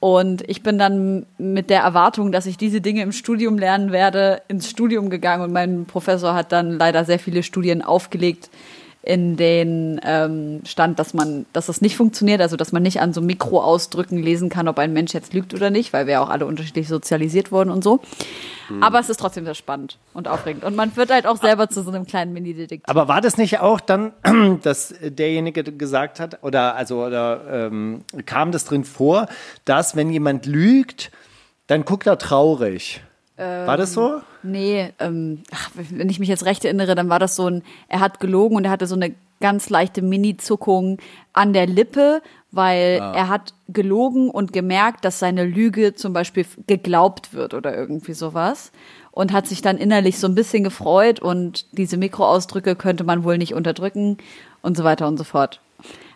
Und 0.00 0.48
ich 0.48 0.62
bin 0.62 0.78
dann 0.78 1.26
mit 1.38 1.70
der 1.70 1.80
Erwartung, 1.80 2.30
dass 2.30 2.46
ich 2.46 2.56
diese 2.56 2.80
Dinge 2.80 3.02
im 3.02 3.10
Studium 3.10 3.58
lernen 3.58 3.90
werde, 3.90 4.42
ins 4.46 4.70
Studium 4.70 5.10
gegangen. 5.10 5.42
Und 5.42 5.52
mein 5.52 5.86
Professor 5.86 6.34
hat 6.34 6.52
dann 6.52 6.78
leider 6.78 7.04
sehr 7.04 7.18
viele 7.18 7.42
Studien 7.42 7.82
aufgelegt, 7.82 8.48
in 9.08 9.38
denen 9.38 9.98
ähm, 10.04 10.60
stand, 10.66 10.98
dass 10.98 11.14
man, 11.14 11.46
dass 11.54 11.64
das 11.64 11.80
nicht 11.80 11.96
funktioniert, 11.96 12.42
also 12.42 12.58
dass 12.58 12.72
man 12.72 12.82
nicht 12.82 13.00
an 13.00 13.14
so 13.14 13.22
Mikroausdrücken 13.22 14.22
lesen 14.22 14.50
kann, 14.50 14.68
ob 14.68 14.78
ein 14.78 14.92
Mensch 14.92 15.14
jetzt 15.14 15.32
lügt 15.32 15.54
oder 15.54 15.70
nicht, 15.70 15.94
weil 15.94 16.06
wir 16.06 16.12
ja 16.12 16.20
auch 16.20 16.28
alle 16.28 16.44
unterschiedlich 16.44 16.88
sozialisiert 16.88 17.50
wurden 17.50 17.70
und 17.70 17.82
so. 17.82 18.00
Aber 18.82 19.00
es 19.00 19.08
ist 19.08 19.18
trotzdem 19.18 19.46
sehr 19.46 19.54
spannend 19.54 19.96
und 20.12 20.28
aufregend. 20.28 20.62
Und 20.62 20.76
man 20.76 20.94
wird 20.94 21.10
halt 21.10 21.26
auch 21.26 21.38
selber 21.38 21.70
zu 21.70 21.82
so 21.82 21.90
einem 21.90 22.06
kleinen 22.06 22.34
Mini-Detektiv. 22.34 22.84
Aber 22.86 23.08
war 23.08 23.22
das 23.22 23.38
nicht 23.38 23.60
auch 23.60 23.80
dann, 23.80 24.12
dass 24.62 24.94
derjenige 25.00 25.64
gesagt 25.64 26.20
hat, 26.20 26.42
oder 26.42 26.76
also 26.76 27.02
oder 27.02 27.40
ähm, 27.50 28.04
kam 28.26 28.52
das 28.52 28.66
drin 28.66 28.84
vor, 28.84 29.26
dass 29.64 29.96
wenn 29.96 30.10
jemand 30.10 30.44
lügt, 30.44 31.10
dann 31.66 31.86
guckt 31.86 32.06
er 32.06 32.18
traurig. 32.18 33.00
War 33.44 33.76
das 33.76 33.92
so? 33.92 34.20
Nee, 34.42 34.92
ähm, 34.98 35.42
ach, 35.52 35.70
wenn 35.74 36.08
ich 36.08 36.18
mich 36.18 36.28
jetzt 36.28 36.44
recht 36.44 36.64
erinnere, 36.64 36.94
dann 36.94 37.08
war 37.08 37.18
das 37.18 37.36
so 37.36 37.46
ein, 37.48 37.62
er 37.88 38.00
hat 38.00 38.20
gelogen 38.20 38.56
und 38.56 38.64
er 38.64 38.70
hatte 38.70 38.86
so 38.86 38.94
eine 38.94 39.14
ganz 39.40 39.70
leichte 39.70 40.02
Mini-Zuckung 40.02 40.98
an 41.32 41.52
der 41.52 41.66
Lippe, 41.66 42.22
weil 42.50 43.00
er 43.14 43.28
hat 43.28 43.54
gelogen 43.68 44.30
und 44.30 44.52
gemerkt, 44.52 45.04
dass 45.04 45.18
seine 45.18 45.44
Lüge 45.44 45.94
zum 45.94 46.12
Beispiel 46.12 46.46
geglaubt 46.66 47.34
wird 47.34 47.54
oder 47.54 47.76
irgendwie 47.76 48.14
sowas. 48.14 48.72
Und 49.12 49.32
hat 49.32 49.46
sich 49.46 49.62
dann 49.62 49.78
innerlich 49.78 50.18
so 50.18 50.28
ein 50.28 50.34
bisschen 50.34 50.62
gefreut 50.62 51.20
und 51.20 51.66
diese 51.72 51.96
Mikroausdrücke 51.96 52.76
könnte 52.76 53.02
man 53.02 53.24
wohl 53.24 53.36
nicht 53.36 53.52
unterdrücken 53.52 54.18
und 54.62 54.76
so 54.76 54.84
weiter 54.84 55.08
und 55.08 55.16
so 55.16 55.24
fort. 55.24 55.60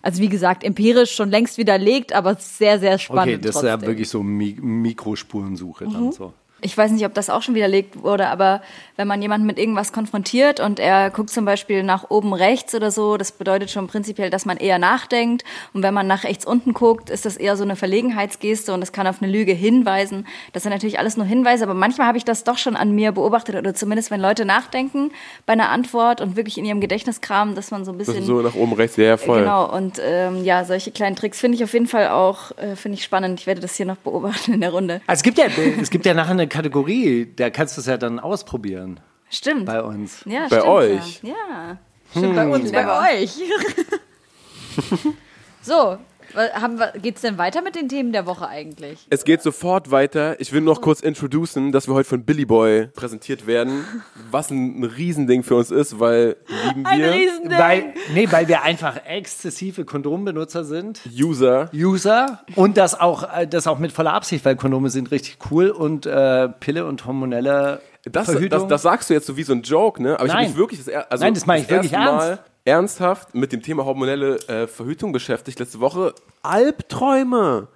Also 0.03 0.21
wie 0.21 0.29
gesagt, 0.29 0.65
empirisch 0.65 1.13
schon 1.13 1.31
längst 1.31 1.59
widerlegt, 1.59 2.13
aber 2.13 2.37
sehr, 2.37 2.79
sehr 2.79 2.99
spannend. 2.99 3.37
Okay, 3.37 3.47
das 3.47 3.57
ist 3.57 3.63
ja 3.63 3.71
trotzdem. 3.73 3.89
wirklich 3.89 4.09
so 4.09 4.23
Mi 4.23 4.57
Mikrospurensuche 4.61 5.85
dann 5.85 6.13
so. 6.13 6.33
Ich 6.65 6.77
weiß 6.79 6.93
nicht, 6.93 7.05
ob 7.05 7.15
das 7.15 7.29
auch 7.29 7.43
schon 7.43 7.55
widerlegt 7.55 8.03
wurde, 8.03 8.29
aber 8.29 8.63
wenn 8.97 9.09
man 9.09 9.21
jemanden 9.21 9.47
mit 9.47 9.59
irgendwas 9.59 9.93
konfrontiert 9.93 10.61
und 10.61 10.79
er 10.79 11.11
guckt 11.11 11.31
zum 11.31 11.45
Beispiel 11.45 11.83
nach 11.83 12.11
oben 12.11 12.33
rechts 12.33 12.75
oder 12.75 12.91
so, 12.91 13.17
das 13.17 13.33
bedeutet 13.33 13.71
schon 13.71 13.89
prinzipiell, 13.89 14.31
dass 14.31 14.45
man 14.45 14.57
eher 14.57 14.79
nachdenkt. 14.79 15.45
Und 15.73 15.83
wenn 15.83 15.93
man 15.93 16.07
nach 16.07 16.25
rechts 16.25 16.47
unten 16.47 16.73
guckt, 16.73 17.11
ist 17.11 17.25
das 17.25 17.37
eher 17.37 17.57
so 17.57 17.65
eine 17.65 17.75
Verlegenheitsgeste 17.75 18.73
und 18.73 18.81
das 18.81 18.93
kann 18.93 19.07
auf 19.07 19.21
eine 19.21 19.31
Lüge 19.31 19.53
hinweisen. 19.53 20.27
Das 20.53 20.63
sind 20.63 20.73
natürlich 20.73 20.99
alles 20.99 21.17
nur 21.17 21.27
Hinweise, 21.27 21.65
aber 21.65 21.75
manchmal 21.75 22.07
habe 22.07 22.19
ich 22.19 22.25
das 22.25 22.45
doch 22.45 22.59
schon 22.59 22.77
an 22.77 22.93
mir 22.93 23.13
beobachtet 23.13 23.57
oder 23.57 23.75
zumindest 23.75 24.11
wenn 24.13 24.21
Leute 24.21 24.45
nachdenken 24.45 25.11
bei 25.47 25.55
einer 25.55 25.71
Antwort 25.71 26.21
und 26.21 26.37
wirklich 26.37 26.59
in 26.59 26.65
ihrem 26.65 26.81
Gedächtnis 26.81 27.21
kramen, 27.21 27.55
dass 27.57 27.73
man 27.73 27.85
so 27.85 27.91
ein 27.91 27.99
bisschen 27.99 28.25
so 28.25 28.41
nach 28.41 28.55
oben 28.55 28.75
rechts, 28.75 28.97
ja, 28.97 29.17
voll. 29.17 29.41
Genau, 29.41 29.75
und 29.75 30.01
ähm, 30.01 30.45
ja, 30.45 30.65
solche 30.65 30.93
kleinen 30.93 31.17
Tricks 31.17 31.41
finde 31.41 31.57
ich 31.57 31.65
auf 31.65 31.73
jeden 31.73 31.89
Fall 31.89 32.09
auch 32.09 32.57
äh, 32.59 32.77
finde 32.77 32.99
ich 32.99 33.05
spannend. 33.05 33.41
Ich 33.41 33.47
werde 33.47 33.61
das 33.61 33.75
hier 33.75 33.87
noch 33.87 33.97
beobachten 33.97 34.53
in 34.53 34.61
der 34.61 34.71
Runde. 34.71 35.01
Also 35.07 35.21
es 35.21 35.23
gibt 35.23 35.39
ja, 35.39 35.47
es 35.81 35.91
gibt 35.91 36.07
ja 36.07 36.15
nachher 36.15 36.33
eine 36.33 36.47
Kategorie, 36.53 37.33
da 37.35 37.49
kannst 37.49 37.79
du 37.79 37.81
es 37.81 37.87
ja 37.87 37.97
dann 37.97 38.21
ausprobieren 38.21 39.01
Stimmt. 39.31 39.65
bei 39.65 39.83
uns. 39.83 40.23
ja, 40.27 40.49
Bei 40.51 40.59
stimmt, 40.59 40.67
euch? 40.67 41.23
Ja. 41.23 41.31
ja. 41.31 41.79
Stimmt, 42.11 42.37
bei 42.37 42.47
uns, 42.47 42.71
Clever. 42.71 43.01
bei 43.01 43.23
euch. 43.23 43.39
so, 45.63 45.97
haben 46.35 46.79
wir, 46.79 46.93
geht's 47.01 47.21
denn 47.21 47.39
weiter 47.39 47.63
mit 47.63 47.75
den 47.77 47.89
Themen 47.89 48.13
der 48.13 48.27
Woche 48.27 48.47
eigentlich? 48.49 49.07
Es 49.11 49.25
geht 49.25 49.43
sofort 49.43 49.91
weiter. 49.91 50.41
Ich 50.41 50.53
will 50.53 50.61
noch 50.61 50.81
kurz 50.81 51.01
introducen, 51.01 51.73
dass 51.73 51.89
wir 51.89 51.95
heute 51.95 52.09
von 52.09 52.25
Billy 52.25 52.45
Boy 52.45 52.87
präsentiert 52.89 53.47
werden. 53.47 53.85
Was 54.31 54.51
ein 54.51 54.85
Riesending 54.85 55.43
für 55.43 55.57
uns 55.57 55.71
ist, 55.71 56.01
weil 56.01 56.37
lieben 56.69 56.87
Ein 56.87 56.99
wir 57.01 57.13
Riesending. 57.13 57.59
Weil, 57.59 57.95
nee, 58.15 58.29
weil 58.31 58.49
wir 58.49 58.63
einfach 58.63 58.97
exzessive 59.07 59.85
Kondombenutzer 59.85 60.65
sind. 60.65 61.01
User. 61.11 61.71
User 61.75 62.41
und 62.57 62.77
das 62.77 62.99
auch, 62.99 63.23
äh, 63.37 63.47
das 63.47 63.67
auch 63.67 63.79
mit 63.79 63.93
voller 63.93 64.13
Absicht, 64.15 64.45
weil 64.45 64.57
Kondome 64.57 64.91
sind 64.91 65.11
richtig 65.11 65.39
cool 65.51 65.71
und 65.71 66.07
äh, 66.07 66.49
Pille 66.49 66.87
und 66.87 67.05
hormonelle 67.07 67.81
Das, 68.11 68.27
Verhütung. 68.27 68.61
das, 68.61 68.69
das 68.69 68.83
sagst 68.83 69.11
du 69.11 69.15
jetzt 69.15 69.27
so 69.27 69.37
wie 69.37 69.43
so 69.43 69.53
ein 69.53 69.63
Joke, 69.63 70.03
ne? 70.03 70.15
Aber 70.19 70.27
ich 70.27 70.33
habe 70.33 70.43
Nein. 70.43 70.51
mich 70.51 70.59
wirklich 70.59 70.81
das, 70.81 70.89
er- 70.89 71.11
also 71.13 71.25
Nein, 71.25 71.35
das 71.35 71.47
meine 71.47 71.63
ich 71.63 71.69
wirklich 71.71 71.93
erste 71.93 72.09
ernst. 72.11 72.27
Mal 72.27 72.39
ernsthaft 72.65 73.35
mit 73.35 73.53
dem 73.53 73.63
Thema 73.63 73.85
hormonelle 73.85 74.37
äh, 74.49 74.67
Verhütung 74.67 75.13
beschäftigt 75.13 75.59
letzte 75.59 75.81
Woche. 75.81 76.15
Albträume. 76.43 77.69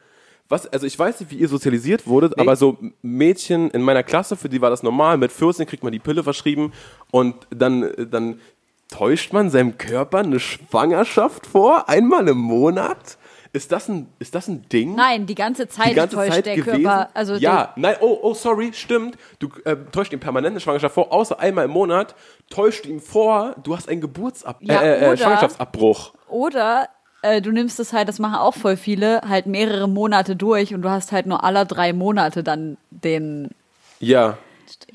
Was, 0.49 0.66
also 0.66 0.87
ich 0.87 0.97
weiß 0.97 1.21
nicht, 1.21 1.33
wie 1.33 1.37
ihr 1.37 1.49
sozialisiert 1.49 2.07
wurdet, 2.07 2.38
aber 2.38 2.55
so 2.55 2.78
Mädchen 3.02 3.69
in 3.71 3.83
meiner 3.83 4.05
Klasse, 4.05 4.37
für 4.37 4.49
die 4.49 4.61
war 4.61 4.71
das 4.71 4.85
normal. 4.85 5.19
Mit 5.19 5.33
14 5.33 5.66
kriegt 5.66 5.83
man 5.83 5.93
die 5.93 5.99
Pille 5.99 6.23
verschrieben 6.23 6.73
und 7.11 7.35
dann, 7.50 7.93
dann 8.11 8.40
täuscht 8.88 9.33
man 9.33 9.50
seinem 9.50 9.76
Körper 9.76 10.19
eine 10.19 10.38
Schwangerschaft 10.38 11.47
vor, 11.47 11.88
einmal 11.88 12.28
im 12.28 12.38
Monat. 12.38 13.19
Ist 13.56 13.72
das 13.72 13.88
ein, 13.88 14.06
ist 14.18 14.34
das 14.34 14.48
ein 14.48 14.68
Ding? 14.68 14.94
Nein, 14.94 15.25
die 15.25 15.34
ganze 15.34 15.66
Zeit 15.66 15.92
die 15.92 15.94
ganze 15.94 16.16
täuscht 16.16 16.32
Zeit 16.34 16.44
der 16.44 16.56
gewesen? 16.56 16.82
Körper. 16.82 17.08
Also 17.14 17.36
ja, 17.36 17.72
nein, 17.76 17.96
oh, 18.00 18.18
oh, 18.20 18.34
sorry, 18.34 18.72
stimmt. 18.75 19.16
Du 19.38 19.48
äh, 19.64 19.76
täuscht 19.92 20.12
ihm 20.12 20.20
permanent 20.20 20.52
eine 20.52 20.60
Schwangerschaft 20.60 20.94
vor, 20.94 21.10
außer 21.10 21.40
einmal 21.40 21.64
im 21.64 21.70
Monat 21.70 22.14
täuscht 22.50 22.84
ihm 22.84 23.00
vor, 23.00 23.56
du 23.62 23.75
hast 23.75 23.88
einen 23.88 24.02
Geburtsab 24.02 24.58
Ja, 24.60 24.82
äh, 24.82 25.04
äh, 25.04 25.08
oder- 25.08 25.16
Schwangerschaftsabbruch. 25.16 26.12
Der, 26.12 26.32
oder 26.32 26.88
äh, 27.22 27.40
du 27.40 27.50
nimmst 27.50 27.80
es 27.80 27.94
halt, 27.94 28.08
das 28.08 28.18
machen 28.18 28.34
auch 28.36 28.54
voll 28.54 28.76
viele, 28.76 29.22
halt 29.26 29.46
mehrere 29.46 29.88
Monate 29.88 30.36
durch 30.36 30.75
und 30.75 30.82
du 30.82 30.90
hast 30.90 31.10
halt 31.12 31.25
nur 31.25 31.42
alle 31.42 31.64
drei 31.64 31.94
Monate 31.94 32.42
dann 32.42 32.76
den. 32.90 33.52
Ja. 34.00 34.36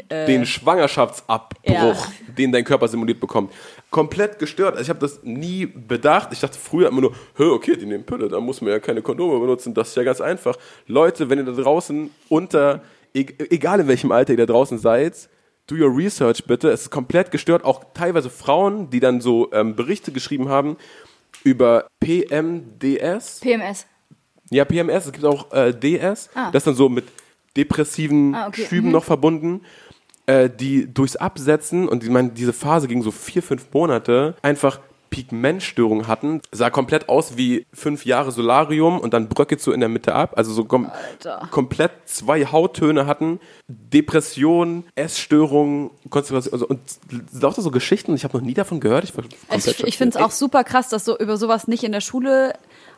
Den 0.10 0.46
Schwangerschaftsabbruch, 0.46 1.56
Äh, 1.64 1.74
ja. 1.74 1.96
den 2.38 2.52
dein 2.52 2.64
Körper 2.64 2.88
simuliert 2.88 3.20
bekommt. 3.20 3.52
Komplett 3.90 4.40
gestört. 4.40 4.72
Also 4.74 4.84
ich 4.84 4.90
habe 4.90 5.00
das 5.00 5.22
nie 5.24 5.66
bedacht. 5.66 6.30
Ich 6.32 6.40
dachte 6.40 6.58
früher 6.58 6.88
immer 6.90 7.02
nur, 7.02 7.14
okay, 7.38 7.76
die 7.76 7.86
nehmen 7.86 8.06
Pille, 8.06 8.28
da 8.30 8.40
muss 8.40 8.62
man 8.62 8.72
ja 8.72 8.80
keine 8.80 9.02
Kondome 9.02 9.40
benutzen. 9.40 9.74
Das 9.74 9.90
ist 9.90 9.96
ja 9.98 10.04
ganz 10.04 10.22
einfach. 10.22 10.58
Leute, 10.88 11.30
wenn 11.30 11.40
ihr 11.40 11.46
da 11.46 11.52
draußen 11.54 12.10
unter, 12.30 12.82
e- 13.14 13.26
egal 13.50 13.80
in 13.82 13.88
welchem 13.88 14.12
Alter 14.12 14.34
ihr 14.34 14.38
da 14.38 14.46
draußen 14.46 14.78
seid, 14.78 15.30
do 15.68 15.76
your 15.76 15.96
research 15.96 16.44
bitte. 16.46 16.70
Es 16.72 16.84
ist 16.84 16.90
komplett 16.90 17.32
gestört. 17.32 17.64
Auch 17.64 17.84
teilweise 17.94 18.30
Frauen, 18.30 18.90
die 18.90 19.00
dann 19.00 19.22
so 19.22 19.52
ähm, 19.54 19.76
Berichte 19.76 20.12
geschrieben 20.12 20.50
haben 20.50 20.78
über 21.44 21.88
PMDS. 22.00 23.40
PMS. 23.42 23.86
Ja, 24.50 24.66
PMS, 24.66 25.06
es 25.06 25.12
gibt 25.14 25.26
auch 25.26 25.52
äh, 25.54 25.74
DS. 25.74 26.30
Ah. 26.36 26.52
Das 26.52 26.62
ist 26.62 26.68
dann 26.68 26.76
so 26.76 26.90
mit 26.90 27.06
depressiven 27.58 28.36
Ah, 28.36 28.48
okay. 28.48 28.66
Schüben 28.68 28.92
noch 28.92 29.04
verbunden, 29.04 29.62
äh, 30.26 30.50
die 30.50 30.92
durchs 30.94 31.16
Absetzen, 31.16 31.88
und 31.88 32.04
ich 32.04 32.10
meine, 32.10 32.30
diese 32.30 32.54
Phase 32.54 32.88
ging 32.88 33.02
so 33.02 33.12
vier, 33.12 33.44
fünf 33.44 33.68
Monate, 33.74 34.36
einfach 34.42 34.80
Pigmentstörungen 35.10 36.08
hatten, 36.08 36.40
sah 36.54 36.70
komplett 36.70 37.10
aus 37.10 37.36
wie 37.36 37.66
fünf 37.74 38.06
Jahre 38.06 38.32
Solarium 38.32 38.98
und 38.98 39.14
dann 39.14 39.28
bröckelt 39.28 39.60
so 39.60 39.74
in 39.74 39.82
der 39.82 39.90
Mitte 39.90 40.16
ab, 40.16 40.36
also 40.38 40.54
so 40.54 40.64
kom 40.64 40.86
Alter. 40.90 41.50
komplett 41.52 41.92
zwei 42.06 42.46
Hauttöne 42.46 43.06
hatten, 43.08 43.42
Depression, 43.68 44.86
Essstörungen, 44.96 45.92
Konzentration, 46.10 46.54
also, 46.54 46.66
und 46.66 46.80
lauter 47.34 47.62
so 47.62 47.72
Geschichten, 47.72 48.16
ich 48.16 48.24
habe 48.24 48.38
noch 48.38 48.46
nie 48.46 48.54
davon 48.54 48.80
gehört. 48.80 49.04
Ich, 49.04 49.14
Ich, 49.54 49.84
ich 49.84 49.98
finde 49.98 50.18
es 50.18 50.24
auch 50.24 50.32
super 50.32 50.64
krass, 50.64 50.88
dass 50.88 51.04
so 51.04 51.18
über 51.18 51.36
sowas 51.36 51.68
nicht 51.68 51.84
in 51.84 51.92
der 51.92 52.02
Schule 52.02 52.54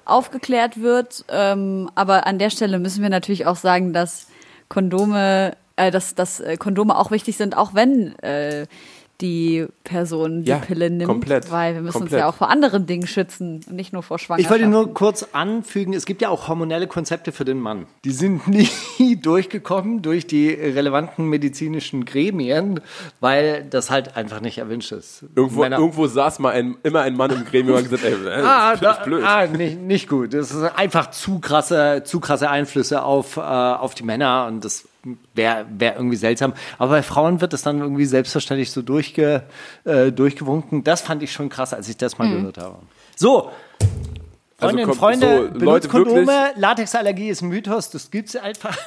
aufgeklärt 0.05 0.81
wird. 0.81 1.25
Ähm, 1.29 1.89
aber 1.95 2.27
an 2.27 2.37
der 2.37 2.51
Stelle 2.51 2.77
müssen 2.77 3.01
wir 3.01 3.09
natürlich 3.09 3.47
auch 3.47 3.55
sagen, 3.55 3.91
dass 3.91 4.27
Kondome, 4.73 5.55
äh, 5.75 5.91
dass, 5.91 6.15
dass 6.15 6.39
äh, 6.39 6.57
Kondome 6.57 6.97
auch 6.97 7.11
wichtig 7.11 7.37
sind, 7.37 7.55
auch 7.55 7.75
wenn 7.75 8.17
äh, 8.19 8.65
die 9.21 9.67
Person 9.83 10.43
die 10.43 10.49
Ja, 10.49 10.57
Pille 10.57 10.89
nimmt, 10.89 11.07
komplett, 11.07 11.49
weil 11.51 11.75
wir 11.75 11.81
müssen 11.81 11.97
uns 11.97 12.01
komplett. 12.05 12.19
ja 12.21 12.27
auch 12.29 12.33
vor 12.35 12.49
anderen 12.49 12.85
Dingen 12.87 13.07
schützen 13.07 13.61
und 13.67 13.73
nicht 13.75 13.93
nur 13.93 14.03
vor 14.03 14.17
Ich 14.17 14.23
Schwangerschaft. 14.23 14.51
wollte 14.51 14.67
nur 14.67 14.93
kurz 14.93 15.27
anfügen, 15.31 15.93
es 15.93 16.05
gibt 16.05 16.21
ja 16.21 16.29
auch 16.29 16.47
hormonelle 16.47 16.87
Konzepte 16.87 17.31
für 17.31 17.45
den 17.45 17.59
Mann. 17.59 17.85
Die 18.03 18.11
sind 18.11 18.47
nie 18.99 19.15
durchgekommen 19.15 20.01
durch 20.01 20.27
die 20.27 20.49
relevanten 20.49 21.27
medizinischen 21.29 22.05
Gremien, 22.05 22.81
weil 23.19 23.63
das 23.69 23.89
halt 23.91 24.17
einfach 24.17 24.41
nicht 24.41 24.57
erwünscht 24.57 24.91
ist. 24.91 25.23
Irgendwo, 25.35 25.61
Männer- 25.61 25.77
irgendwo 25.77 26.07
saß 26.07 26.39
mal 26.39 26.51
ein, 26.51 26.75
immer 26.83 27.01
ein 27.01 27.15
Mann 27.15 27.31
im 27.31 27.45
Gremium 27.45 27.77
und 27.77 27.83
hat 27.83 27.89
gesagt, 27.91 28.03
ey, 28.03 28.13
Ah, 28.43 28.75
das 28.75 28.79
finde 28.79 28.91
ich 28.91 28.97
da, 28.97 29.03
blöd. 29.05 29.23
ah 29.23 29.45
nicht, 29.47 29.79
nicht 29.79 30.09
gut. 30.09 30.33
Das 30.33 30.51
ist 30.51 30.63
einfach 30.63 31.11
zu 31.11 31.39
krasse, 31.39 32.01
zu 32.03 32.19
krasse 32.19 32.49
Einflüsse 32.49 33.03
auf, 33.03 33.37
äh, 33.37 33.41
auf 33.41 33.93
die 33.95 34.03
Männer 34.03 34.47
und 34.47 34.65
das 34.65 34.85
wäre 35.33 35.65
wär 35.69 35.95
irgendwie 35.95 36.15
seltsam. 36.15 36.53
Aber 36.77 36.91
bei 36.91 37.03
Frauen 37.03 37.41
wird 37.41 37.53
das 37.53 37.61
dann 37.61 37.79
irgendwie 37.79 38.05
selbstverständlich 38.05 38.71
so 38.71 38.81
durchge, 38.81 39.43
äh, 39.83 40.11
durchgewunken. 40.11 40.83
Das 40.83 41.01
fand 41.01 41.23
ich 41.23 41.31
schon 41.31 41.49
krass, 41.49 41.73
als 41.73 41.89
ich 41.89 41.97
das 41.97 42.17
mal 42.17 42.29
gehört 42.29 42.57
habe. 42.57 42.77
So. 43.15 43.51
Freundinnen 44.57 44.85
und 44.85 44.89
Also 44.91 44.99
Freunde, 44.99 45.27
so, 45.37 45.43
benutzt 45.43 45.61
Leute, 45.65 45.87
Kondome. 45.89 46.27
wirklich? 46.27 46.57
Latexallergie 46.57 47.29
ist 47.29 47.41
ein 47.41 47.49
Mythos, 47.49 47.89
das 47.89 48.09
gibt's 48.11 48.35
einfach. 48.35 48.77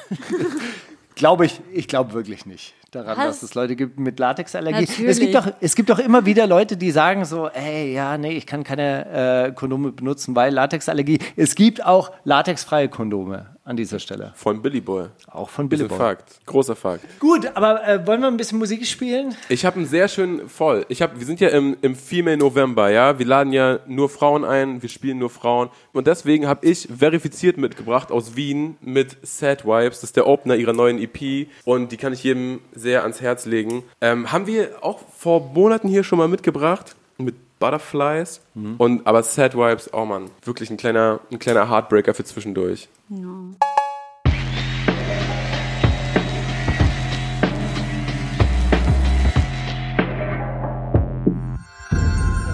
glaube 1.15 1.45
ich, 1.45 1.61
ich 1.71 1.87
glaube 1.87 2.13
wirklich 2.13 2.45
nicht 2.45 2.73
daran, 2.91 3.17
Was? 3.17 3.39
dass 3.39 3.43
es 3.43 3.55
Leute 3.55 3.75
gibt 3.75 3.99
mit 3.99 4.19
Latexallergie. 4.19 4.87
Es 5.05 5.19
gibt 5.19 5.35
doch 5.35 5.47
es 5.59 5.75
gibt 5.75 5.89
doch 5.89 5.99
immer 5.99 6.25
wieder 6.25 6.47
Leute, 6.47 6.77
die 6.77 6.91
sagen 6.91 7.25
so, 7.25 7.47
ey, 7.49 7.93
ja, 7.93 8.17
nee, 8.17 8.33
ich 8.33 8.45
kann 8.45 8.63
keine 8.63 9.47
äh, 9.47 9.51
Kondome 9.51 9.91
benutzen, 9.91 10.35
weil 10.35 10.53
Latexallergie. 10.53 11.19
Es 11.35 11.55
gibt 11.55 11.85
auch 11.85 12.11
latexfreie 12.23 12.89
Kondome 12.89 13.57
an 13.67 13.75
dieser 13.75 13.99
Stelle. 13.99 14.31
Von 14.33 14.61
Billy 14.61 14.79
Boy. 14.79 15.07
Auch 15.29 15.49
von 15.49 15.67
Bisschen 15.67 15.89
Billboard. 15.89 16.19
Fakt. 16.19 16.45
Großer 16.45 16.75
Fakt. 16.77 17.03
Gut, 17.19 17.51
aber 17.53 17.85
äh, 17.85 18.07
wollen 18.07 18.21
wir 18.21 18.29
ein 18.29 18.37
bisschen 18.37 18.59
Musik 18.59 18.85
spielen? 18.85 19.35
Ich 19.49 19.65
habe 19.65 19.75
einen 19.75 19.85
sehr 19.85 20.07
schönen 20.07 20.47
voll. 20.47 20.85
Ich 20.87 21.01
hab, 21.01 21.19
wir 21.19 21.25
sind 21.25 21.41
ja 21.41 21.49
im, 21.49 21.75
im 21.81 21.93
Female 21.93 22.37
November, 22.37 22.89
ja. 22.89 23.19
Wir 23.19 23.25
laden 23.25 23.51
ja 23.51 23.79
nur 23.85 24.07
Frauen 24.07 24.45
ein, 24.45 24.81
wir 24.81 24.87
spielen 24.87 25.17
nur 25.17 25.29
Frauen. 25.29 25.69
Und 25.91 26.07
deswegen 26.07 26.47
habe 26.47 26.65
ich 26.65 26.87
verifiziert 26.97 27.57
mitgebracht 27.57 28.09
aus 28.09 28.37
Wien 28.37 28.77
mit 28.79 29.17
Sad 29.23 29.65
Vibes. 29.65 29.99
Das 29.99 30.11
ist 30.11 30.15
der 30.15 30.27
Opener 30.27 30.55
ihrer 30.55 30.71
neuen 30.71 30.97
EP 30.97 31.49
und 31.65 31.91
die 31.91 31.97
kann 31.97 32.13
ich 32.13 32.23
jedem 32.23 32.61
sehr 32.77 33.01
ans 33.03 33.21
Herz 33.21 33.45
legen. 33.45 33.83
Ähm, 34.01 34.31
haben 34.31 34.47
wir 34.47 34.83
auch 34.83 34.99
vor 35.17 35.51
Monaten 35.53 35.87
hier 35.87 36.03
schon 36.03 36.17
mal 36.17 36.27
mitgebracht 36.27 36.95
mit 37.17 37.35
Butterflies. 37.59 38.41
Und 38.77 39.07
aber 39.07 39.23
Sad 39.23 39.55
Vibes, 39.55 39.91
oh 39.93 40.05
man, 40.05 40.29
wirklich 40.43 40.69
ein 40.69 40.77
kleiner, 40.77 41.19
ein 41.31 41.39
kleiner 41.39 41.69
Heartbreaker 41.69 42.13
für 42.13 42.23
zwischendurch. 42.23 42.87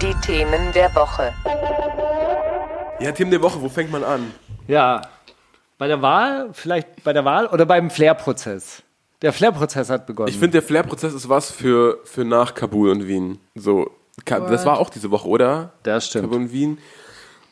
Die 0.00 0.14
Themen 0.22 0.72
der 0.74 0.94
Woche. 0.94 1.32
Ja, 3.00 3.12
Themen 3.12 3.30
der 3.30 3.42
Woche, 3.42 3.60
wo 3.60 3.68
fängt 3.68 3.90
man 3.92 4.04
an? 4.04 4.32
Ja, 4.66 5.02
bei 5.76 5.88
der 5.88 6.00
Wahl, 6.00 6.48
vielleicht 6.52 7.04
bei 7.04 7.12
der 7.12 7.24
Wahl 7.24 7.46
oder 7.46 7.66
beim 7.66 7.90
Flair-Prozess. 7.90 8.82
Der 9.22 9.32
Flair-Prozess 9.32 9.90
hat 9.90 10.06
begonnen. 10.06 10.28
Ich 10.28 10.38
finde, 10.38 10.52
der 10.52 10.62
Flair-Prozess 10.62 11.14
ist 11.14 11.28
was 11.28 11.50
für, 11.50 11.98
für 12.04 12.24
nach 12.24 12.54
Kabul 12.54 12.90
und 12.90 13.06
Wien. 13.06 13.38
So, 13.54 13.90
Ka 14.24 14.40
das 14.40 14.64
war 14.66 14.78
auch 14.78 14.90
diese 14.90 15.10
Woche, 15.10 15.28
oder? 15.28 15.72
Das 15.82 16.06
stimmt. 16.06 16.24
Kabul 16.24 16.38
und 16.38 16.52
Wien. 16.52 16.78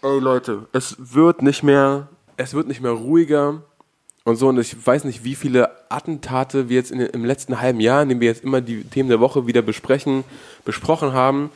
Ey 0.03 0.19
Leute, 0.19 0.67
es 0.73 0.97
wird 0.99 1.43
nicht 1.43 1.63
mehr, 1.63 2.09
es 2.37 2.55
wird 2.55 2.67
nicht 2.67 2.81
mehr 2.81 2.91
ruhiger 2.91 3.63
und 4.25 4.37
so. 4.37 4.49
Und 4.49 4.59
ich 4.59 4.87
weiß 4.87 5.05
nicht, 5.05 5.25
wie 5.25 5.35
viele 5.35 5.71
Attentate 5.91 6.69
wir 6.69 6.77
jetzt 6.77 6.91
in, 6.91 7.01
im 7.01 7.25
letzten 7.25 7.61
halben 7.61 7.81
Jahr, 7.81 8.03
in 8.03 8.09
dem 8.09 8.21
wir 8.21 8.29
jetzt 8.29 8.45
immer 8.45 8.61
die 8.61 8.85
Themen 8.85 9.09
der 9.09 9.21
Woche 9.21 9.47
wieder 9.47 9.63
besprechen, 9.63 10.25
besprochen 10.65 11.13
haben. 11.13 11.51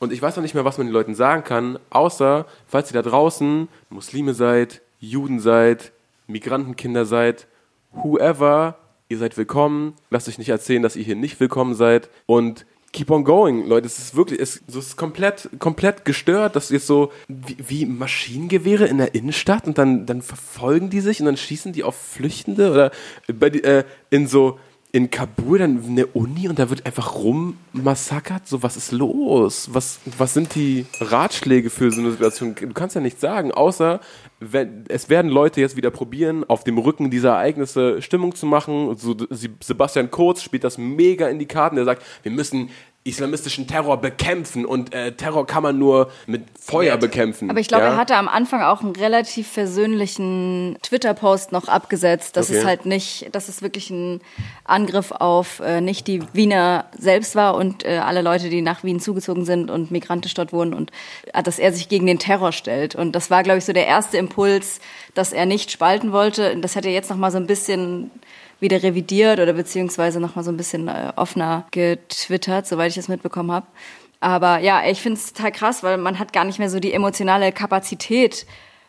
Und 0.00 0.12
ich 0.12 0.22
weiß 0.22 0.36
noch 0.36 0.42
nicht 0.42 0.54
mehr, 0.54 0.64
was 0.64 0.78
man 0.78 0.86
den 0.86 0.92
Leuten 0.92 1.14
sagen 1.14 1.44
kann, 1.44 1.78
außer, 1.90 2.46
falls 2.66 2.90
ihr 2.90 3.02
da 3.02 3.08
draußen 3.08 3.68
Muslime 3.90 4.34
seid, 4.34 4.80
Juden 5.00 5.40
seid, 5.40 5.92
Migrantenkinder 6.26 7.04
seid, 7.04 7.46
whoever, 7.92 8.76
ihr 9.08 9.18
seid 9.18 9.36
willkommen. 9.36 9.94
Lasst 10.10 10.28
euch 10.28 10.38
nicht 10.38 10.50
erzählen, 10.50 10.82
dass 10.82 10.96
ihr 10.96 11.04
hier 11.04 11.16
nicht 11.16 11.40
willkommen 11.40 11.74
seid. 11.74 12.10
Und 12.26 12.66
keep 12.92 13.10
on 13.10 13.24
going, 13.24 13.66
Leute. 13.66 13.86
Es 13.86 13.98
ist 13.98 14.14
wirklich, 14.14 14.40
es, 14.40 14.56
ist 14.56 14.96
komplett, 14.96 15.48
komplett 15.58 16.04
gestört, 16.04 16.56
dass 16.56 16.70
jetzt 16.70 16.86
so 16.86 17.12
wie, 17.28 17.56
wie 17.66 17.86
Maschinengewehre 17.86 18.86
in 18.86 18.98
der 18.98 19.14
Innenstadt 19.14 19.66
und 19.66 19.78
dann, 19.78 20.06
dann 20.06 20.22
verfolgen 20.22 20.90
die 20.90 21.00
sich 21.00 21.20
und 21.20 21.26
dann 21.26 21.36
schießen 21.36 21.72
die 21.72 21.84
auf 21.84 21.96
Flüchtende 21.96 22.70
oder 22.70 22.90
bei, 23.32 23.48
äh, 23.48 23.84
in 24.10 24.26
so 24.26 24.58
in 24.90 25.10
Kabul 25.10 25.58
dann 25.58 25.84
eine 25.86 26.06
Uni 26.06 26.48
und 26.48 26.58
da 26.58 26.70
wird 26.70 26.86
einfach 26.86 27.14
rummassakert. 27.14 28.48
So, 28.48 28.62
was 28.62 28.76
ist 28.78 28.90
los? 28.90 29.68
Was, 29.72 30.00
was 30.16 30.32
sind 30.32 30.54
die 30.54 30.86
Ratschläge 31.00 31.68
für 31.68 31.90
so 31.90 32.00
eine 32.00 32.12
Situation? 32.12 32.54
Du 32.54 32.72
kannst 32.72 32.94
ja 32.94 33.02
nichts 33.02 33.20
sagen, 33.20 33.52
außer 33.52 34.00
wenn, 34.40 34.84
es 34.88 35.10
werden 35.10 35.30
Leute 35.30 35.60
jetzt 35.60 35.76
wieder 35.76 35.90
probieren, 35.90 36.44
auf 36.48 36.64
dem 36.64 36.78
Rücken 36.78 37.10
dieser 37.10 37.30
Ereignisse 37.30 38.00
Stimmung 38.00 38.34
zu 38.34 38.46
machen. 38.46 38.96
So, 38.96 39.14
Sebastian 39.30 40.10
Kurz 40.10 40.42
spielt 40.42 40.64
das 40.64 40.78
mega 40.78 41.28
in 41.28 41.38
die 41.38 41.46
Karten. 41.46 41.76
Der 41.76 41.84
sagt, 41.84 42.02
wir 42.22 42.32
müssen 42.32 42.70
islamistischen 43.08 43.66
Terror 43.66 43.96
bekämpfen 44.00 44.64
und 44.64 44.94
äh, 44.94 45.12
Terror 45.12 45.46
kann 45.46 45.62
man 45.62 45.78
nur 45.78 46.10
mit 46.26 46.44
Feuer 46.60 46.96
bekämpfen. 46.96 47.50
Aber 47.50 47.60
ich 47.60 47.68
glaube, 47.68 47.84
ja? 47.84 47.90
er 47.92 47.96
hatte 47.96 48.16
am 48.16 48.28
Anfang 48.28 48.62
auch 48.62 48.82
einen 48.82 48.94
relativ 48.96 49.48
versöhnlichen 49.48 50.76
Twitter-Post 50.82 51.52
noch 51.52 51.68
abgesetzt, 51.68 52.36
dass 52.36 52.48
Okay. 52.48 52.58
es 52.58 52.64
halt 52.64 52.86
nicht, 52.86 53.34
dass 53.34 53.48
es 53.48 53.62
wirklich 53.62 53.90
ein 53.90 54.20
Angriff 54.64 55.12
auf 55.12 55.60
äh, 55.60 55.80
nicht 55.80 56.06
die 56.06 56.22
Wiener 56.32 56.86
selbst 56.98 57.34
war 57.36 57.54
und 57.54 57.84
äh, 57.84 57.98
alle 57.98 58.22
Leute, 58.22 58.48
die 58.48 58.62
nach 58.62 58.84
Wien 58.84 59.00
zugezogen 59.00 59.44
sind 59.44 59.70
und 59.70 59.90
migrantisch 59.90 60.34
dort 60.34 60.52
wohnen 60.52 60.74
und 60.74 60.90
äh, 61.32 61.42
dass 61.42 61.58
er 61.58 61.72
sich 61.72 61.88
gegen 61.88 62.06
den 62.06 62.18
Terror 62.18 62.52
stellt. 62.52 62.94
Und 62.94 63.12
das 63.12 63.30
war, 63.30 63.42
glaube 63.42 63.58
ich, 63.58 63.64
so 63.64 63.72
der 63.72 63.86
erste 63.86 64.16
Impuls, 64.18 64.80
dass 65.14 65.32
er 65.32 65.46
nicht 65.46 65.70
spalten 65.70 66.12
wollte. 66.12 66.52
Und 66.52 66.62
das 66.62 66.76
hat 66.76 66.84
er 66.84 66.92
jetzt 66.92 67.10
noch 67.10 67.16
mal 67.16 67.30
so 67.30 67.38
ein 67.38 67.46
bisschen 67.46 68.10
wieder 68.60 68.82
revidiert 68.82 69.38
oder 69.40 69.52
beziehungsweise 69.52 70.20
noch 70.20 70.36
mal 70.36 70.42
so 70.42 70.50
ein 70.50 70.56
bisschen 70.56 70.88
äh, 70.88 71.12
offener 71.16 71.66
getwittert, 71.70 72.66
soweit 72.66 72.88
ich 72.90 72.96
das 72.96 73.08
mitbekommen 73.08 73.52
habe. 73.52 73.66
Aber 74.20 74.58
ja, 74.58 74.82
ich 74.88 75.00
finde 75.00 75.18
es 75.20 75.32
total 75.32 75.52
krass, 75.52 75.82
weil 75.82 75.96
man 75.96 76.18
hat 76.18 76.32
gar 76.32 76.44
nicht 76.44 76.58
mehr 76.58 76.70
so 76.70 76.80
die 76.80 76.92
emotionale 76.92 77.52
Kapazität, 77.52 78.46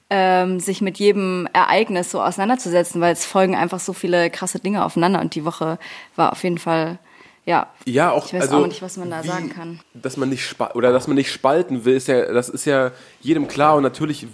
ähm, 0.10 0.60
sich 0.60 0.82
mit 0.82 0.98
jedem 0.98 1.48
Ereignis 1.54 2.10
so 2.10 2.20
auseinanderzusetzen, 2.20 3.00
weil 3.00 3.14
es 3.14 3.26
folgen 3.26 3.56
einfach 3.56 3.80
so 3.80 3.94
viele 3.94 4.32
krasse 4.32 4.58
Dinge 4.60 4.84
aufeinander 4.84 5.22
und 5.22 5.36
die 5.36 5.46
Woche 5.46 5.78
war 6.16 6.32
auf 6.32 6.44
jeden 6.44 6.58
Fall, 6.58 6.98
ja, 7.46 7.68
Ja, 7.86 8.10
auch 8.10 8.26
ich 8.26 8.34
weiß 8.34 8.42
also, 8.42 8.58
auch 8.64 8.68
nicht, 8.68 8.82
was 8.82 8.98
man 8.98 9.12
da 9.12 9.24
wie- 9.24 9.28
sagen 9.28 9.50
kann. 9.54 9.80
Dass 9.94 10.18
man 10.18 10.30
nicht 10.30 10.56
oder 10.74 10.92
dass 10.92 11.06
man 11.08 11.16
nicht 11.16 11.32
spalten 11.32 11.86
will, 11.86 11.96
ist 11.96 12.08
ja, 12.08 12.34
das 12.34 12.50
ist 12.50 12.66
ja 12.66 12.90
jedem 13.22 13.48
klar 13.48 13.76
und 13.76 13.84
natürlich 13.84 14.26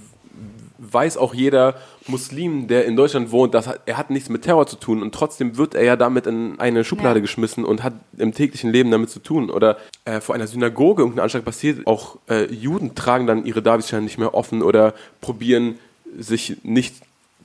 weiß 0.77 1.17
auch 1.17 1.33
jeder 1.33 1.75
Muslim, 2.07 2.67
der 2.67 2.85
in 2.85 2.95
Deutschland 2.95 3.31
wohnt, 3.31 3.53
dass 3.53 3.67
er- 3.67 3.97
hat 3.97 4.09
nichts 4.09 4.29
mit 4.29 4.41
Terror 4.43 4.67
zu 4.67 4.75
tun 4.75 5.01
und 5.01 5.13
trotzdem 5.13 5.57
wird 5.57 5.75
er 5.75 5.83
ja 5.83 5.95
damit 5.95 6.27
in 6.27 6.59
eine 6.59 6.83
Schublade 6.83 7.19
Ja. 7.19 7.21
geschmissen 7.21 7.63
und 7.65 7.83
hat 7.83 7.93
im 8.17 8.33
täglichen 8.33 8.71
Leben 8.71 8.91
damit 8.91 9.09
zu 9.09 9.19
tun. 9.19 9.49
Oder 9.49 9.77
äh, 10.05 10.21
vor 10.21 10.35
einer 10.35 10.47
Synagoge 10.47 11.01
irgendein 11.01 11.23
Anschlag 11.23 11.45
passiert, 11.45 11.85
auch 11.87 12.17
äh, 12.29 12.45
Juden 12.53 12.95
tragen 12.95 13.27
dann 13.27 13.45
ihre 13.45 13.61
Davidscheine 13.61 14.03
nicht 14.03 14.17
mehr 14.17 14.33
offen 14.33 14.61
oder 14.61 14.93
probieren 15.21 15.79
sich 16.17 16.57
nicht 16.63 16.95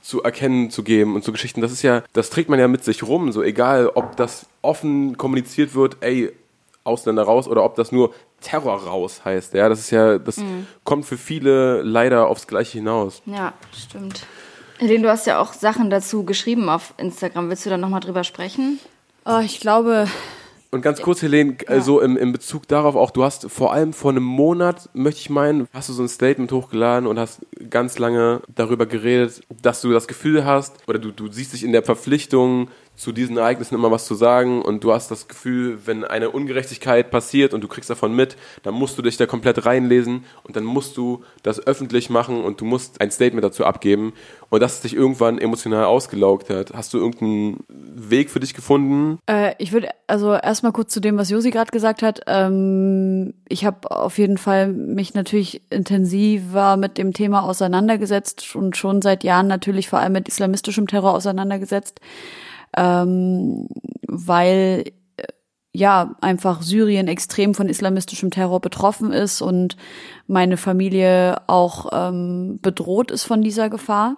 zu 0.01 0.23
erkennen 0.23 0.71
zu 0.71 0.83
geben 0.83 1.15
und 1.15 1.23
so 1.23 1.31
Geschichten. 1.31 1.61
Das 1.61 1.71
ist 1.71 1.81
ja, 1.83 2.03
das 2.13 2.29
trägt 2.31 2.49
man 2.49 2.59
ja 2.59 2.67
mit 2.67 2.83
sich 2.83 3.03
rum, 3.03 3.31
so 3.31 3.43
egal, 3.43 3.87
ob 3.93 4.17
das 4.17 4.45
offen 4.61 5.17
kommuniziert 5.17 5.75
wird, 5.75 5.97
ey, 6.01 6.31
Ausländer 6.83 7.21
raus 7.23 7.47
oder 7.47 7.63
ob 7.63 7.75
das 7.75 7.91
nur 7.91 8.11
Terror 8.41 8.83
raus 8.83 9.21
heißt. 9.23 9.53
Ja, 9.53 9.69
das 9.69 9.79
ist 9.79 9.91
ja, 9.91 10.17
das 10.17 10.41
kommt 10.83 11.05
für 11.05 11.17
viele 11.17 11.81
leider 11.83 12.27
aufs 12.27 12.47
Gleiche 12.47 12.79
hinaus. 12.79 13.21
Ja, 13.25 13.53
stimmt. 13.73 14.25
Helene, 14.79 15.03
du 15.03 15.09
hast 15.09 15.27
ja 15.27 15.39
auch 15.39 15.53
Sachen 15.53 15.89
dazu 15.89 16.23
geschrieben 16.25 16.67
auf 16.67 16.93
Instagram. 16.97 17.49
Willst 17.49 17.65
du 17.65 17.69
da 17.69 17.77
nochmal 17.77 17.99
drüber 17.99 18.23
sprechen? 18.23 18.79
Oh, 19.25 19.39
ich 19.39 19.59
glaube, 19.59 20.07
Und 20.71 20.81
ganz 20.81 21.01
kurz, 21.01 21.21
Helene, 21.21 21.57
also 21.67 21.99
im, 21.99 22.15
im 22.17 22.31
Bezug 22.31 22.67
darauf 22.67 22.95
auch, 22.95 23.11
du 23.11 23.23
hast 23.23 23.51
vor 23.51 23.73
allem 23.73 23.91
vor 23.91 24.09
einem 24.11 24.23
Monat, 24.23 24.89
möchte 24.93 25.19
ich 25.19 25.29
meinen, 25.29 25.67
hast 25.73 25.89
du 25.89 25.93
so 25.93 26.01
ein 26.01 26.07
Statement 26.07 26.51
hochgeladen 26.51 27.07
und 27.07 27.19
hast 27.19 27.41
ganz 27.69 27.99
lange 27.99 28.41
darüber 28.55 28.85
geredet, 28.85 29.41
dass 29.61 29.81
du 29.81 29.91
das 29.91 30.07
Gefühl 30.07 30.45
hast, 30.45 30.77
oder 30.87 30.97
du, 30.97 31.11
du 31.11 31.29
siehst 31.29 31.51
dich 31.53 31.63
in 31.65 31.73
der 31.73 31.83
Verpflichtung, 31.83 32.69
zu 32.95 33.11
diesen 33.11 33.37
Ereignissen 33.37 33.75
immer 33.75 33.89
was 33.89 34.05
zu 34.05 34.15
sagen 34.15 34.61
und 34.61 34.83
du 34.83 34.93
hast 34.93 35.09
das 35.09 35.27
Gefühl, 35.27 35.79
wenn 35.85 36.03
eine 36.03 36.29
Ungerechtigkeit 36.29 37.09
passiert 37.09 37.53
und 37.53 37.61
du 37.61 37.67
kriegst 37.67 37.89
davon 37.89 38.15
mit, 38.15 38.35
dann 38.63 38.73
musst 38.73 38.97
du 38.97 39.01
dich 39.01 39.17
da 39.17 39.25
komplett 39.25 39.65
reinlesen 39.65 40.25
und 40.43 40.55
dann 40.55 40.63
musst 40.63 40.97
du 40.97 41.23
das 41.41 41.65
öffentlich 41.65 42.09
machen 42.09 42.43
und 42.43 42.61
du 42.61 42.65
musst 42.65 43.01
ein 43.01 43.09
Statement 43.09 43.43
dazu 43.43 43.65
abgeben 43.65 44.13
und 44.49 44.61
dass 44.61 44.75
es 44.75 44.81
dich 44.81 44.95
irgendwann 44.95 45.39
emotional 45.39 45.85
ausgelaugt 45.85 46.49
hat. 46.49 46.73
Hast 46.73 46.93
du 46.93 46.99
irgendeinen 46.99 47.63
Weg 47.69 48.29
für 48.29 48.39
dich 48.39 48.53
gefunden? 48.53 49.17
Äh, 49.27 49.55
ich 49.57 49.71
würde 49.71 49.89
also 50.07 50.33
erstmal 50.33 50.73
kurz 50.73 50.93
zu 50.93 50.99
dem, 50.99 51.17
was 51.17 51.29
Josi 51.29 51.49
gerade 51.49 51.71
gesagt 51.71 52.03
hat. 52.03 52.21
Ähm, 52.27 53.33
ich 53.47 53.65
habe 53.65 53.89
auf 53.89 54.17
jeden 54.17 54.37
Fall 54.37 54.73
mich 54.73 55.13
natürlich 55.13 55.61
intensiver 55.69 56.77
mit 56.77 56.97
dem 56.97 57.13
Thema 57.13 57.43
auseinandergesetzt 57.43 58.55
und 58.55 58.77
schon 58.77 59.01
seit 59.01 59.23
Jahren 59.23 59.47
natürlich 59.47 59.89
vor 59.89 59.99
allem 59.99 60.13
mit 60.13 60.27
islamistischem 60.27 60.87
Terror 60.87 61.13
auseinandergesetzt, 61.13 61.99
ähm, 62.77 63.67
weil 64.07 64.85
ja 65.73 66.15
einfach 66.21 66.61
Syrien 66.61 67.07
extrem 67.07 67.53
von 67.53 67.69
islamistischem 67.69 68.29
Terror 68.29 68.59
betroffen 68.59 69.13
ist 69.13 69.41
und 69.41 69.77
meine 70.27 70.57
Familie 70.57 71.41
auch 71.47 71.89
ähm, 71.93 72.59
bedroht 72.61 73.09
ist 73.11 73.23
von 73.23 73.41
dieser 73.41 73.69
Gefahr. 73.69 74.17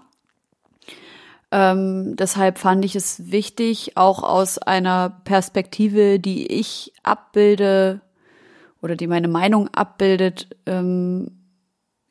Ähm, 1.52 2.16
deshalb 2.16 2.58
fand 2.58 2.84
ich 2.84 2.96
es 2.96 3.32
wichtig, 3.32 3.96
auch 3.96 4.24
aus 4.24 4.58
einer 4.58 5.22
Perspektive, 5.24 6.20
die 6.20 6.48
ich 6.48 6.92
abbilde 7.04 8.02
oder 8.82 8.96
die 8.96 9.06
meine 9.06 9.28
Meinung 9.28 9.70
abbildet, 9.70 10.48
ähm, 10.66 11.44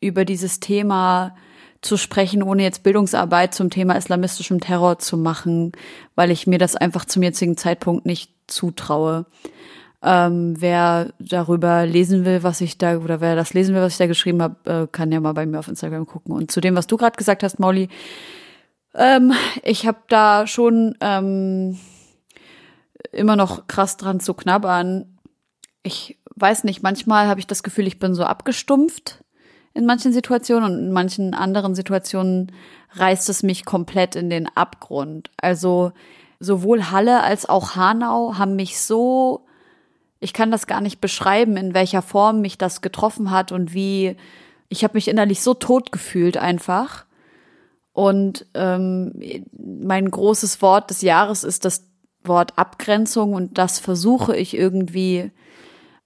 über 0.01 0.25
dieses 0.25 0.61
Thema 0.61 1.35
zu 1.83 1.97
sprechen, 1.97 2.43
ohne 2.43 2.63
jetzt 2.63 2.85
Bildungsarbeit 2.85 3.53
zum 3.55 3.69
Thema 3.69 3.97
islamistischem 3.97 4.61
Terror 4.61 4.99
zu 5.01 5.17
machen, 5.17 5.73
weil 6.15 6.31
ich 6.31 6.47
mir 6.47 6.59
das 6.59 6.77
einfach 6.77 7.05
zum 7.05 7.23
jetzigen 7.23 7.57
Zeitpunkt 7.57 8.07
nicht 8.07 8.31
zutraue. 8.47 9.27
Ähm, 10.01 10.55
wer 10.59 11.13
darüber 11.19 11.85
lesen 11.85 12.25
will, 12.25 12.43
was 12.43 12.61
ich 12.61 12.79
da, 12.79 12.97
oder 12.99 13.21
wer 13.21 13.37
das 13.37 13.53
lesen 13.53 13.75
will, 13.75 13.83
was 13.83 13.93
ich 13.93 13.99
da 13.99 14.07
geschrieben 14.07 14.43
habe, 14.43 14.71
äh, 14.71 14.87
kann 14.91 15.13
ja 15.13 15.21
mal 15.21 15.35
bei 15.35 15.45
mir 15.45 15.59
auf 15.59 15.69
Instagram 15.69 16.07
gucken. 16.07 16.33
Und 16.33 16.51
zu 16.51 16.61
dem, 16.61 16.77
was 16.77 16.87
du 16.87 16.97
gerade 16.97 17.17
gesagt 17.17 17.43
hast, 17.43 17.59
Mauli, 17.59 17.89
ähm, 18.95 19.33
ich 19.63 19.87
habe 19.87 19.99
da 20.09 20.47
schon 20.47 20.97
ähm, 21.01 21.79
immer 23.11 23.37
noch 23.37 23.67
krass 23.67 23.97
dran 23.97 24.21
zu 24.21 24.35
knabbern. 24.35 25.19
Ich 25.83 26.19
weiß 26.37 26.65
nicht, 26.65 26.83
manchmal 26.83 27.27
habe 27.27 27.41
ich 27.41 27.47
das 27.47 27.63
Gefühl, 27.63 27.87
ich 27.87 27.99
bin 27.99 28.15
so 28.15 28.25
abgestumpft 28.25 29.23
in 29.75 29.87
manchen 29.87 30.13
Situationen 30.13 30.73
und 30.73 30.79
in 30.79 30.93
manchen 30.93 31.35
anderen 31.35 31.75
Situationen 31.75 32.53
reißt 32.95 33.29
es 33.29 33.43
mich 33.43 33.65
komplett 33.65 34.17
in 34.17 34.29
den 34.29 34.49
Abgrund. 34.55 35.31
Also 35.39 35.93
sowohl 36.41 36.91
Halle 36.91 37.23
als 37.23 37.49
auch 37.49 37.77
Hanau 37.77 38.35
haben 38.37 38.57
mich 38.57 38.81
so, 38.81 39.47
ich 40.21 40.33
kann 40.33 40.51
das 40.51 40.67
gar 40.67 40.81
nicht 40.81 41.01
beschreiben, 41.01 41.57
in 41.57 41.75
welcher 41.75 42.03
Form 42.03 42.41
mich 42.41 42.59
das 42.59 42.81
getroffen 42.81 43.31
hat 43.31 43.51
und 43.53 43.73
wie, 43.73 44.17
ich 44.69 44.85
habe 44.85 44.95
mich 44.95 45.09
innerlich 45.09 45.43
so 45.43 45.55
tot 45.55 45.93
gefühlt 45.93 46.37
einfach. 46.37 47.07
Und 47.93 48.47
ähm, 48.55 49.13
mein 49.53 50.11
großes 50.11 50.63
Wort 50.63 50.91
des 50.91 51.03
Jahres 51.03 51.45
ist 51.45 51.65
das 51.65 51.87
Wort 52.25 52.59
Abgrenzung 52.59 53.35
und 53.35 53.59
das 53.59 53.79
versuche 53.79 54.37
ich 54.37 54.57
irgendwie, 54.57 55.31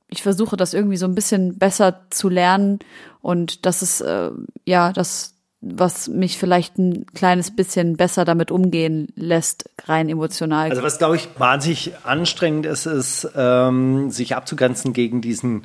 ich 0.08 0.22
versuche 0.22 0.56
das 0.56 0.74
irgendwie 0.74 0.96
so 0.96 1.06
ein 1.06 1.14
bisschen 1.14 1.58
besser 1.58 2.06
zu 2.10 2.28
lernen 2.28 2.78
und 3.20 3.66
das 3.66 3.82
ist 3.82 4.00
äh, 4.00 4.30
ja 4.64 4.92
das 4.92 5.36
was 5.68 6.08
mich 6.08 6.38
vielleicht 6.38 6.78
ein 6.78 7.06
kleines 7.06 7.54
bisschen 7.54 7.96
besser 7.96 8.24
damit 8.24 8.50
umgehen 8.50 9.08
lässt, 9.16 9.70
rein 9.86 10.08
emotional. 10.08 10.70
Also 10.70 10.82
was, 10.82 10.98
glaube 10.98 11.16
ich, 11.16 11.28
wahnsinnig 11.38 11.92
anstrengend 12.04 12.66
ist, 12.66 12.86
ist, 12.86 13.28
ähm, 13.34 14.10
sich 14.10 14.36
abzugrenzen 14.36 14.92
gegen 14.92 15.22
diesen 15.22 15.64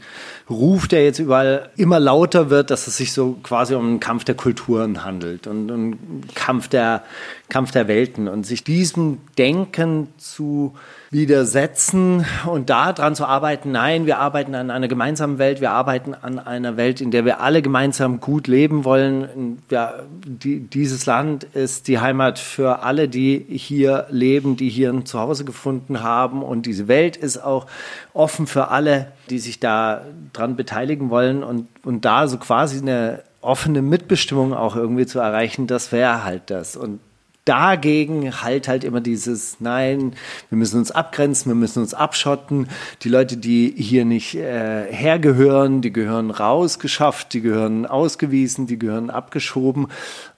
Ruf, 0.50 0.88
der 0.88 1.04
jetzt 1.04 1.20
überall 1.20 1.70
immer 1.76 2.00
lauter 2.00 2.50
wird, 2.50 2.72
dass 2.72 2.88
es 2.88 2.98
sich 2.98 3.14
so 3.14 3.38
quasi 3.44 3.76
um 3.76 3.86
einen 3.86 4.00
Kampf 4.00 4.24
der 4.24 4.36
Kulturen 4.36 5.04
handelt 5.04 5.46
und 5.46 5.70
einen 5.70 6.24
Kampf 6.36 6.68
der, 6.68 7.04
Kampf 7.50 7.72
der 7.72 7.88
Welten 7.88 8.28
und 8.28 8.46
sich 8.46 8.64
diesem 8.64 9.20
Denken 9.38 10.08
zu 10.18 10.74
widersetzen 11.12 12.26
und 12.46 12.70
daran 12.70 13.16
zu 13.16 13.26
arbeiten, 13.26 13.72
nein, 13.72 14.06
wir 14.06 14.20
arbeiten 14.20 14.56
an 14.56 14.72
einer 14.72 14.88
gemeinsamen 14.88 15.40
Welt, 15.40 15.60
wir 15.60 15.72
arbeiten 15.72 16.14
an 16.14 16.40
einer 16.40 16.78
Welt, 16.78 17.02
in 17.02 17.12
der 17.12 17.26
wir 17.26 17.42
alle 17.42 17.62
gemeinsam 17.62 18.22
gut 18.22 18.48
leben 18.48 18.86
wollen. 18.86 19.60
Ja, 19.70 19.94
die, 20.26 20.62
dieses 20.62 21.06
Land 21.06 21.44
ist 21.44 21.90
die 21.90 22.00
Heimat 22.00 22.40
für 22.40 22.84
alle, 22.84 23.10
die 23.10 23.46
hier 23.50 24.08
leben, 24.10 24.56
die 24.56 24.70
hier 24.70 24.90
ein 24.90 25.06
Zuhause 25.06 25.44
gefunden 25.44 26.02
haben 26.02 26.42
und 26.42 26.66
diese 26.66 26.88
Welt 26.88 27.18
ist 27.18 27.44
auch 27.44 27.68
offen 28.14 28.48
für 28.48 28.70
alle, 28.70 29.12
die 29.30 29.40
sich 29.40 29.60
da 29.60 30.04
dran 30.32 30.56
beteiligen 30.56 31.10
wollen 31.10 31.44
und, 31.44 31.68
und 31.84 32.06
da 32.06 32.30
so 32.30 32.38
quasi 32.38 32.80
eine 32.80 33.22
offene 33.42 33.82
Mitbestimmung 33.82 34.54
auch 34.54 34.78
irgendwie 34.78 35.06
zu 35.06 35.20
erreichen, 35.20 35.68
das 35.68 35.92
wäre 35.92 36.24
halt 36.24 36.44
das. 36.46 36.78
Und 36.78 37.02
dagegen 37.46 38.42
halt 38.42 38.68
halt 38.68 38.84
immer 38.84 39.02
dieses 39.02 39.60
Nein, 39.60 40.14
wir 40.50 40.58
müssen 40.58 40.80
uns 40.80 40.92
abgrenzen, 40.92 41.52
wir 41.52 41.56
müssen 41.56 41.82
uns 41.82 41.94
abschotten. 41.94 42.68
Die 43.02 43.10
Leute, 43.10 43.38
die 43.38 43.74
hier 43.76 44.06
nicht 44.06 44.36
äh, 44.36 44.92
hergehören, 44.92 45.82
die 45.82 45.92
gehören 45.92 46.32
rausgeschafft, 46.32 47.34
die 47.34 47.42
gehören 47.42 47.86
ausgewiesen, 47.86 48.68
die 48.68 48.78
gehören 48.78 49.10
abgeschoben. 49.10 49.88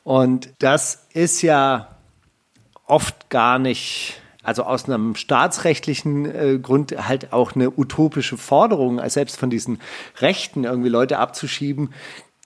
Und 0.03 0.49
das 0.59 1.07
ist 1.13 1.41
ja 1.41 1.89
oft 2.85 3.29
gar 3.29 3.59
nicht 3.59 4.19
also 4.43 4.63
aus 4.63 4.85
einem 4.85 5.15
staatsrechtlichen 5.15 6.25
äh, 6.25 6.59
Grund 6.59 7.07
halt 7.07 7.31
auch 7.31 7.55
eine 7.55 7.71
utopische 7.71 8.37
Forderung, 8.37 9.01
selbst 9.09 9.37
von 9.37 9.49
diesen 9.49 9.79
Rechten 10.19 10.65
irgendwie 10.65 10.89
Leute 10.89 11.17
abzuschieben, 11.17 11.93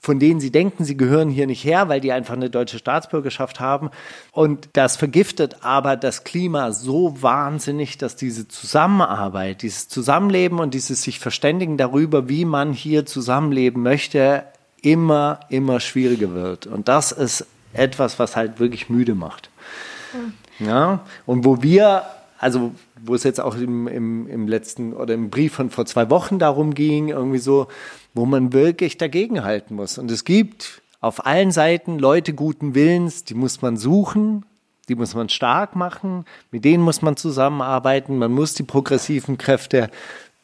von 0.00 0.18
denen 0.18 0.40
sie 0.40 0.52
denken, 0.52 0.84
sie 0.84 0.96
gehören 0.96 1.28
hier 1.28 1.46
nicht 1.46 1.64
her, 1.64 1.88
weil 1.88 2.00
die 2.00 2.12
einfach 2.12 2.34
eine 2.34 2.50
deutsche 2.50 2.78
Staatsbürgerschaft 2.78 3.60
haben. 3.60 3.90
Und 4.32 4.68
das 4.72 4.96
vergiftet 4.96 5.56
aber 5.62 5.96
das 5.96 6.24
Klima 6.24 6.72
so 6.72 7.20
wahnsinnig, 7.20 7.98
dass 7.98 8.14
diese 8.14 8.46
Zusammenarbeit, 8.46 9.62
dieses 9.62 9.88
Zusammenleben 9.88 10.60
und 10.60 10.74
dieses 10.74 11.02
sich 11.02 11.18
verständigen 11.18 11.76
darüber, 11.76 12.28
wie 12.28 12.44
man 12.44 12.72
hier 12.72 13.06
zusammenleben 13.06 13.82
möchte, 13.82 14.44
immer, 14.82 15.40
immer 15.48 15.80
schwieriger 15.80 16.32
wird. 16.32 16.66
Und 16.66 16.88
das 16.88 17.10
ist 17.10 17.46
etwas, 17.72 18.18
was 18.18 18.36
halt 18.36 18.60
wirklich 18.60 18.88
müde 18.88 19.14
macht. 19.14 19.50
Ja, 20.60 21.00
und 21.26 21.44
wo 21.44 21.62
wir 21.62 22.04
also 22.38 22.72
wo 23.02 23.14
es 23.14 23.24
jetzt 23.24 23.40
auch 23.40 23.56
im, 23.56 23.88
im, 23.88 24.28
im 24.28 24.48
letzten 24.48 24.92
oder 24.92 25.14
im 25.14 25.30
Brief 25.30 25.54
von 25.54 25.70
vor 25.70 25.86
zwei 25.86 26.08
Wochen 26.10 26.38
darum 26.38 26.74
ging, 26.74 27.08
irgendwie 27.08 27.38
so, 27.38 27.66
wo 28.14 28.26
man 28.26 28.52
wirklich 28.52 28.98
dagegenhalten 28.98 29.76
muss. 29.76 29.98
Und 29.98 30.10
es 30.10 30.24
gibt 30.24 30.82
auf 31.00 31.26
allen 31.26 31.52
Seiten 31.52 31.98
Leute 31.98 32.34
guten 32.34 32.74
Willens, 32.74 33.24
die 33.24 33.34
muss 33.34 33.62
man 33.62 33.76
suchen, 33.76 34.44
die 34.88 34.94
muss 34.94 35.14
man 35.14 35.28
stark 35.28 35.76
machen, 35.76 36.24
mit 36.50 36.64
denen 36.64 36.82
muss 36.82 37.02
man 37.02 37.16
zusammenarbeiten, 37.16 38.18
man 38.18 38.32
muss 38.32 38.54
die 38.54 38.62
progressiven 38.62 39.38
Kräfte 39.38 39.90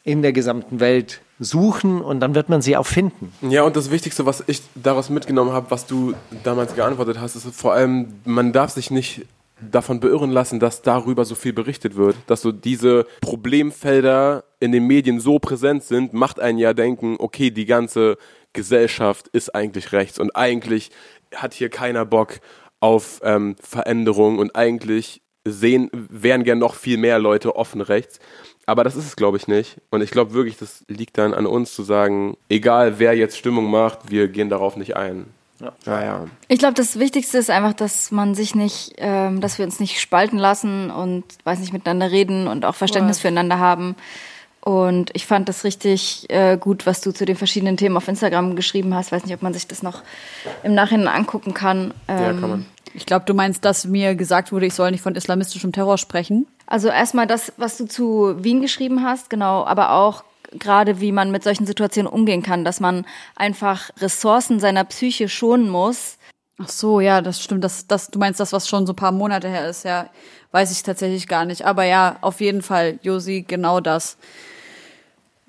in 0.03 0.21
der 0.21 0.33
gesamten 0.33 0.79
Welt 0.79 1.21
suchen 1.39 1.99
und 2.01 2.19
dann 2.21 2.35
wird 2.35 2.47
man 2.47 2.61
sie 2.61 2.77
auch 2.77 2.85
finden. 2.85 3.33
Ja, 3.49 3.63
und 3.63 3.75
das 3.75 3.91
Wichtigste, 3.91 4.25
was 4.25 4.43
ich 4.47 4.61
daraus 4.75 5.09
mitgenommen 5.09 5.51
habe, 5.51 5.71
was 5.71 5.85
du 5.85 6.13
damals 6.43 6.75
geantwortet 6.75 7.19
hast, 7.19 7.35
ist 7.35 7.47
vor 7.53 7.73
allem, 7.73 8.13
man 8.23 8.53
darf 8.53 8.69
sich 8.69 8.91
nicht 8.91 9.25
davon 9.59 9.99
beirren 9.99 10.31
lassen, 10.31 10.59
dass 10.59 10.81
darüber 10.81 11.25
so 11.25 11.35
viel 11.35 11.53
berichtet 11.53 11.95
wird, 11.95 12.15
dass 12.27 12.41
so 12.41 12.51
diese 12.51 13.05
Problemfelder 13.21 14.43
in 14.65 14.71
den 14.71 14.87
Medien 14.87 15.19
so 15.19 15.39
präsent 15.39 15.83
sind, 15.83 16.13
macht 16.13 16.39
einen 16.39 16.57
ja 16.57 16.73
denken, 16.73 17.15
okay, 17.19 17.51
die 17.51 17.65
ganze 17.65 18.17
Gesellschaft 18.53 19.27
ist 19.29 19.53
eigentlich 19.53 19.91
rechts 19.91 20.19
und 20.19 20.35
eigentlich 20.35 20.91
hat 21.33 21.53
hier 21.53 21.69
keiner 21.69 22.05
Bock 22.05 22.39
auf 22.79 23.21
ähm, 23.23 23.55
Veränderung 23.61 24.39
und 24.39 24.55
eigentlich 24.55 25.21
sehen, 25.45 25.89
wären 25.93 26.43
gern 26.43 26.59
noch 26.59 26.75
viel 26.75 26.97
mehr 26.97 27.19
Leute 27.19 27.55
offen 27.55 27.81
rechts. 27.81 28.19
Aber 28.65 28.83
das 28.83 28.95
ist 28.95 29.05
es, 29.05 29.15
glaube 29.15 29.37
ich, 29.37 29.47
nicht. 29.47 29.77
Und 29.91 30.01
ich 30.01 30.09
glaube 30.09 30.33
wirklich, 30.33 30.57
das 30.57 30.83
liegt 30.87 31.17
dann 31.19 31.35
an 31.35 31.45
uns 31.45 31.73
zu 31.75 31.83
sagen, 31.83 32.35
egal 32.49 32.97
wer 32.97 33.15
jetzt 33.15 33.37
Stimmung 33.37 33.69
macht, 33.69 34.09
wir 34.09 34.27
gehen 34.27 34.49
darauf 34.49 34.75
nicht 34.75 34.95
ein. 34.95 35.27
Ja. 35.59 35.71
ja, 35.85 36.03
ja. 36.03 36.25
Ich 36.47 36.59
glaube, 36.59 36.73
das 36.73 36.99
Wichtigste 36.99 37.37
ist 37.37 37.49
einfach, 37.49 37.73
dass 37.73 38.11
man 38.11 38.35
sich 38.35 38.55
nicht, 38.55 38.95
ähm, 38.97 39.39
dass 39.39 39.57
wir 39.57 39.65
uns 39.65 39.79
nicht 39.79 40.01
spalten 40.01 40.37
lassen 40.37 40.91
und 40.91 41.23
weiß 41.43 41.59
nicht 41.59 41.73
miteinander 41.73 42.11
reden 42.11 42.47
und 42.47 42.65
auch 42.65 42.75
Verständnis 42.75 43.17
ja. 43.17 43.21
füreinander 43.21 43.59
haben. 43.59 43.95
Und 44.65 45.11
ich 45.13 45.27
fand 45.27 45.47
das 45.47 45.63
richtig 45.63 46.25
äh, 46.29 46.57
gut, 46.57 46.87
was 46.87 46.99
du 46.99 47.11
zu 47.11 47.25
den 47.25 47.35
verschiedenen 47.35 47.77
Themen 47.77 47.95
auf 47.97 48.07
Instagram 48.07 48.55
geschrieben 48.55 48.95
hast. 48.95 49.11
Weiß 49.11 49.23
nicht, 49.23 49.35
ob 49.35 49.43
man 49.43 49.53
sich 49.53 49.67
das 49.67 49.83
noch 49.83 50.01
im 50.63 50.73
Nachhinein 50.73 51.07
angucken 51.07 51.53
kann. 51.53 51.93
Ähm, 52.07 52.21
ja, 52.21 52.33
kann 52.33 52.49
man. 52.49 52.65
Ich 52.95 53.05
glaube, 53.05 53.25
du 53.25 53.35
meinst, 53.35 53.63
dass 53.63 53.85
mir 53.85 54.15
gesagt 54.15 54.51
wurde, 54.51 54.65
ich 54.65 54.73
soll 54.73 54.89
nicht 54.89 55.03
von 55.03 55.13
islamistischem 55.13 55.71
Terror 55.71 55.99
sprechen. 55.99 56.47
Also 56.65 56.87
erstmal 56.87 57.27
das, 57.27 57.53
was 57.57 57.77
du 57.77 57.85
zu 57.85 58.43
Wien 58.43 58.59
geschrieben 58.59 59.03
hast, 59.03 59.29
genau, 59.29 59.65
aber 59.65 59.91
auch 59.91 60.23
gerade 60.51 60.99
wie 60.99 61.11
man 61.11 61.29
mit 61.29 61.43
solchen 61.43 61.67
Situationen 61.67 62.11
umgehen 62.11 62.41
kann, 62.41 62.65
dass 62.65 62.79
man 62.79 63.05
einfach 63.35 63.91
Ressourcen 63.99 64.59
seiner 64.59 64.83
Psyche 64.85 65.29
schonen 65.29 65.69
muss. 65.69 66.17
Ach 66.57 66.69
so, 66.69 67.01
ja, 67.01 67.21
das 67.21 67.43
stimmt. 67.43 67.63
Das, 67.63 67.85
das, 67.85 68.07
du 68.07 68.17
meinst 68.17 68.39
das, 68.39 68.51
was 68.51 68.67
schon 68.67 68.87
so 68.87 68.93
ein 68.93 68.95
paar 68.95 69.11
Monate 69.11 69.47
her 69.47 69.69
ist, 69.69 69.85
ja, 69.85 70.09
weiß 70.53 70.71
ich 70.71 70.81
tatsächlich 70.81 71.27
gar 71.27 71.45
nicht. 71.45 71.65
Aber 71.65 71.83
ja, 71.83 72.17
auf 72.21 72.41
jeden 72.41 72.63
Fall, 72.63 72.97
Josi, 73.03 73.45
genau 73.47 73.79
das. 73.79 74.17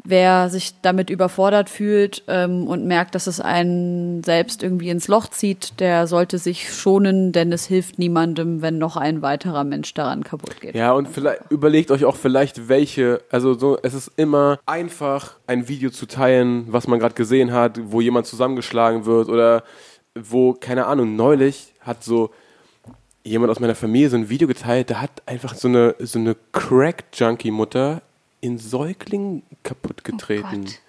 Wer 0.08 0.50
sich 0.50 0.80
damit 0.82 1.10
überfordert 1.10 1.68
fühlt 1.68 2.22
ähm, 2.28 2.68
und 2.68 2.86
merkt, 2.86 3.14
dass 3.16 3.26
es 3.26 3.40
einen 3.40 4.22
selbst 4.22 4.62
irgendwie 4.62 4.90
ins 4.90 5.08
Loch 5.08 5.28
zieht, 5.28 5.80
der 5.80 6.06
sollte 6.06 6.38
sich 6.38 6.72
schonen, 6.72 7.32
denn 7.32 7.50
es 7.50 7.66
hilft 7.66 7.98
niemandem, 7.98 8.62
wenn 8.62 8.78
noch 8.78 8.96
ein 8.96 9.20
weiterer 9.22 9.64
Mensch 9.64 9.94
daran 9.94 10.22
kaputt 10.22 10.60
geht. 10.60 10.76
Ja, 10.76 10.92
und 10.92 11.08
vielleicht 11.08 11.50
überlegt 11.50 11.90
euch 11.90 12.04
auch 12.04 12.16
vielleicht 12.16 12.68
welche, 12.68 13.20
also 13.30 13.54
so, 13.54 13.78
es 13.82 13.94
ist 13.94 14.12
immer 14.16 14.60
einfach, 14.64 15.36
ein 15.48 15.68
Video 15.68 15.90
zu 15.90 16.06
teilen, 16.06 16.66
was 16.68 16.86
man 16.86 17.00
gerade 17.00 17.14
gesehen 17.14 17.52
hat, 17.52 17.80
wo 17.82 18.00
jemand 18.00 18.26
zusammengeschlagen 18.26 19.06
wird 19.06 19.28
oder 19.28 19.64
wo, 20.14 20.52
keine 20.52 20.86
Ahnung, 20.86 21.16
neulich 21.16 21.74
hat 21.80 22.04
so 22.04 22.30
jemand 23.24 23.50
aus 23.50 23.60
meiner 23.60 23.74
Familie 23.74 24.08
so 24.08 24.16
ein 24.16 24.28
Video 24.28 24.46
geteilt, 24.46 24.90
da 24.90 25.00
hat 25.00 25.22
einfach 25.26 25.54
so 25.54 25.68
eine, 25.68 25.96
so 25.98 26.18
eine 26.18 26.36
Crack-Junkie-Mutter 26.52 28.02
ihren 28.46 28.58
Säugling 28.58 29.42
kaputt 29.62 30.04
getreten. 30.04 30.64
Gott. 30.64 30.80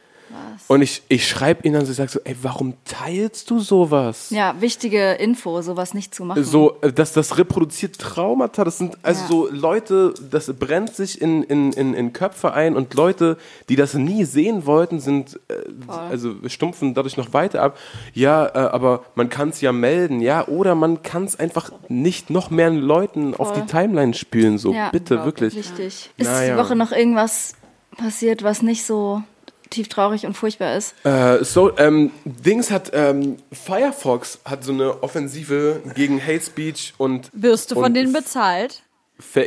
Und 0.68 0.82
ich, 0.82 1.02
ich 1.08 1.28
schreibe 1.28 1.66
ihn 1.68 1.74
dann 1.74 1.86
so, 1.86 1.92
ich 1.92 1.98
sag 1.98 2.10
so, 2.10 2.20
ey, 2.24 2.36
warum 2.42 2.74
teilst 2.86 3.50
du 3.50 3.60
sowas? 3.60 4.30
Ja, 4.30 4.56
wichtige 4.60 5.14
Info, 5.14 5.62
sowas 5.62 5.94
nicht 5.94 6.14
zu 6.14 6.26
machen. 6.26 6.44
So, 6.44 6.78
äh, 6.82 6.92
das, 6.92 7.14
das 7.14 7.38
reproduziert 7.38 7.98
Traumata. 7.98 8.64
Das 8.64 8.78
sind 8.78 8.98
also 9.04 9.22
Ja. 9.22 9.28
so 9.28 9.50
Leute, 9.56 10.14
das 10.30 10.52
brennt 10.54 10.94
sich 10.96 11.22
in, 11.22 11.44
in, 11.44 11.72
in, 11.74 11.94
in 11.94 12.14
Köpfe 12.14 12.54
ein 12.54 12.76
und 12.76 12.94
Leute, 12.94 13.38
die 13.70 13.76
das 13.76 13.94
nie 13.94 14.26
sehen 14.26 14.66
wollten, 14.66 15.00
sind 15.00 15.40
äh, 15.48 15.54
also 15.88 16.36
stumpfen 16.48 16.94
dadurch 16.94 17.18
noch 17.18 17.34
weiter 17.34 17.62
ab. 17.62 17.78
Ja, 18.14 18.46
äh, 18.48 18.52
aber 18.70 19.06
man 19.16 19.30
kann 19.30 19.50
es 19.50 19.62
ja 19.62 19.72
melden, 19.72 20.20
ja, 20.22 20.48
oder 20.48 20.76
man 20.76 21.02
kann 21.04 21.24
es 21.24 21.40
einfach 21.40 21.72
nicht 21.88 22.30
noch 22.30 22.50
mehr 22.50 22.70
Leuten 22.70 23.34
auf 23.36 23.54
die 23.54 23.62
Timeline 23.62 24.14
spielen. 24.14 24.58
So, 24.58 24.74
Ja. 24.74 24.90
bitte, 24.90 25.24
wirklich. 25.24 25.56
Wichtig. 25.56 26.10
Ist 26.18 26.26
Naja. 26.28 26.56
die 26.56 26.62
Woche 26.62 26.76
noch 26.76 26.92
irgendwas 26.92 27.54
passiert, 27.98 28.44
was 28.44 28.62
nicht 28.62 28.86
so 28.86 29.24
tief 29.70 29.88
traurig 29.88 30.26
und 30.26 30.36
furchtbar 30.36 30.76
ist? 30.76 30.94
Äh, 31.06 31.44
so, 31.44 31.78
ähm, 31.78 32.12
Dings 32.26 32.72
hat, 32.72 32.92
ähm, 32.94 33.38
Firefox 33.52 34.40
hat 34.46 34.64
so 34.64 34.72
eine 34.74 35.04
Offensive 35.04 35.82
gegen 35.96 36.22
Hate 36.22 36.42
Speech 36.42 36.94
und. 36.98 37.30
Wirst 37.34 37.72
du 37.72 37.76
von 37.76 37.94
denen 37.94 38.14
bezahlt? 38.14 38.82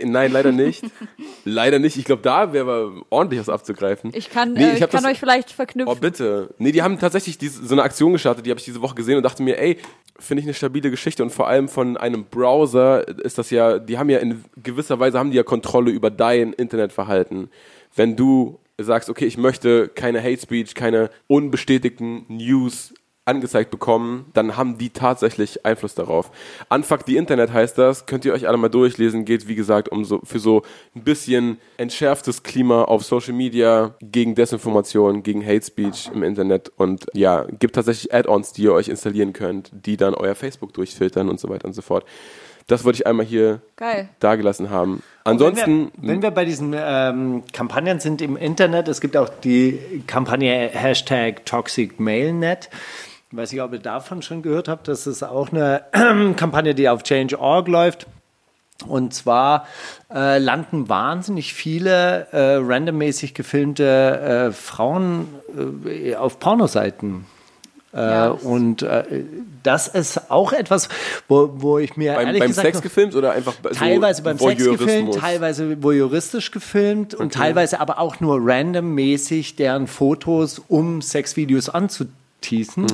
Nein, 0.03 0.33
leider 0.33 0.51
nicht. 0.51 0.83
leider 1.45 1.79
nicht. 1.79 1.97
Ich 1.97 2.05
glaube, 2.05 2.23
da 2.23 2.53
wäre 2.53 2.65
aber 2.65 3.03
ordentlich 3.09 3.39
was 3.41 3.49
abzugreifen. 3.49 4.11
Ich 4.15 4.29
kann, 4.29 4.55
Nee, 4.55 4.65
äh, 4.71 4.75
ich 4.77 4.83
hab 4.83 4.91
kann 4.91 5.05
das- 5.05 5.13
euch 5.13 5.21
vielleicht 5.21 5.51
Oh, 5.51 5.55
verknüpfen. 5.55 6.01
bitte. 6.01 6.55
Nee, 6.59 6.73
die 6.73 6.83
haben 6.83 6.99
tatsächlich 6.99 7.39
diese, 7.39 7.65
so 7.65 7.75
eine 7.75 7.83
Aktion 7.85 8.13
gestartet, 8.13 8.45
die 8.47 8.51
habe 8.51 8.59
ich 8.59 8.65
diese 8.65 8.83
Woche 8.83 8.97
gesehen 8.97 9.17
und 9.17 9.23
dachte 9.23 9.45
mir, 9.45 9.59
ey, 9.61 9.79
finde 10.19 10.41
ich 10.41 10.47
eine 10.47 10.55
stabile 10.55 10.91
Geschichte 10.91 11.23
und 11.23 11.31
vor 11.31 11.47
allem 11.47 11.69
von 11.69 11.97
einem 11.97 12.25
Browser 12.25 13.07
ist 13.25 13.39
das 13.39 13.51
ja, 13.51 13.79
die 13.79 13.97
haben 13.97 14.11
ja 14.11 14.19
in 14.19 14.45
gewisser 14.61 14.99
Weise 14.99 15.19
haben 15.21 15.31
die 15.31 15.37
ja 15.37 15.45
Kontrolle 15.45 15.93
über 15.93 16.11
dein 16.11 16.53
Internetverhalten. 16.53 17.49
Wenn 17.95 18.17
du 18.17 18.59
sagst, 18.85 19.11
okay, 19.11 19.27
ich 19.27 19.37
möchte 19.37 19.89
keine 19.89 20.23
Hate 20.23 20.41
Speech, 20.41 20.75
keine 20.75 21.11
unbestätigten 21.27 22.25
News 22.29 22.95
angezeigt 23.31 23.71
bekommen, 23.71 24.27
dann 24.33 24.57
haben 24.57 24.79
die 24.79 24.91
tatsächlich 24.91 25.65
Einfluss 25.65 25.95
darauf. 25.95 26.31
Unfuck 26.69 27.03
the 27.07 27.17
Internet 27.17 27.53
heißt 27.53 27.79
das, 27.79 28.07
könnt 28.07 28.25
ihr 28.25 28.33
euch 28.33 28.49
alle 28.49 28.57
mal 28.57 28.69
durchlesen, 28.69 29.25
geht 29.25 29.47
wie 29.47 29.55
gesagt 29.55 29.91
um 29.91 30.05
so, 30.05 30.21
für 30.25 30.39
so 30.39 30.63
ein 30.97 31.05
bisschen 31.05 31.59
entschärftes 31.77 32.43
Klima 32.43 32.85
auf 32.85 33.05
Social 33.05 33.35
Media 33.35 33.95
gegen 34.03 34.35
Desinformation, 34.35 35.23
gegen 35.23 35.47
Hate 35.47 35.65
Speech 35.65 36.11
im 36.13 36.23
Internet 36.23 36.73
und 36.77 37.07
ja, 37.15 37.47
gibt 37.59 37.77
tatsächlich 37.77 38.13
Add-ons, 38.13 38.53
die 38.53 38.63
ihr 38.63 38.73
euch 38.73 38.89
installieren 38.89 39.33
könnt, 39.33 39.71
die 39.73 39.97
dann 39.97 40.15
euer 40.15 40.35
Facebook 40.35 40.73
durchfiltern 40.73 41.29
und 41.29 41.39
so 41.39 41.49
weiter 41.49 41.67
und 41.67 41.75
so 41.75 41.83
fort. 41.83 42.05
Das 42.71 42.85
wollte 42.85 42.97
ich 42.97 43.07
einmal 43.07 43.27
hier 43.27 43.61
Geil. 43.75 44.09
dagelassen 44.21 44.71
haben. 44.71 45.03
Ansonsten, 45.25 45.91
Wenn 45.97 46.03
wir, 46.03 46.09
wenn 46.15 46.23
wir 46.23 46.31
bei 46.31 46.45
diesen 46.45 46.73
ähm, 46.79 47.43
Kampagnen 47.53 47.99
sind 47.99 48.23
im 48.23 48.37
Internet, 48.37 48.87
es 48.87 49.01
gibt 49.01 49.17
auch 49.17 49.29
die 49.29 50.05
Kampagne 50.07 50.71
Hashtag 50.73 51.45
ToxicMailNet. 51.47 52.71
Ich 53.33 53.37
weiß 53.37 53.53
nicht, 53.53 53.61
ob 53.61 53.73
ihr 53.73 53.81
davon 53.81 54.23
schon 54.23 54.43
gehört 54.43 54.69
habt. 54.69 54.87
Das 54.87 55.09
ist 55.09 55.25
auch 55.25 55.51
eine 55.53 55.83
Kampagne, 56.37 56.77
die 56.77 56.89
auf 56.89 57.03
Change.org 57.03 57.67
läuft. 57.67 58.07
Und 58.87 59.15
zwar 59.15 59.67
äh, 60.13 60.39
landen 60.39 60.89
wahnsinnig 60.89 61.55
viele 61.55 62.29
äh, 62.31 62.57
randommäßig 62.61 63.35
gefilmte 63.35 64.49
äh, 64.49 64.53
Frauen 64.53 65.29
äh, 65.87 66.15
auf 66.15 66.39
Pornoseiten. 66.39 67.27
Äh, 67.93 67.99
Ja. 68.01 68.29
Und 68.31 68.83
äh, 68.83 69.25
das 69.63 69.89
ist 69.89 70.31
auch 70.31 70.53
etwas, 70.53 70.89
wo, 71.29 71.51
wo 71.57 71.79
ich 71.79 71.97
mir 71.97 72.15
beim, 72.15 72.27
ehrlich 72.29 72.41
beim 72.41 72.49
gesagt 72.51 72.67
Sex 72.67 72.77
noch- 72.79 72.83
gefilmt 72.83 73.15
oder 73.17 73.33
einfach 73.33 73.55
so 73.63 73.69
teilweise 73.71 74.23
beim 74.23 74.39
Sex 74.39 74.65
gefilmt, 74.65 75.15
teilweise 75.15 75.83
voyeuristisch 75.83 76.51
gefilmt 76.53 77.15
und 77.15 77.33
teilweise 77.35 77.81
aber 77.81 77.99
auch 77.99 78.21
nur 78.21 78.39
randommäßig 78.41 79.57
deren 79.57 79.87
Fotos, 79.87 80.61
um 80.69 81.03
Sexvideos 81.03 81.69
anzuteasen. 82.41 82.87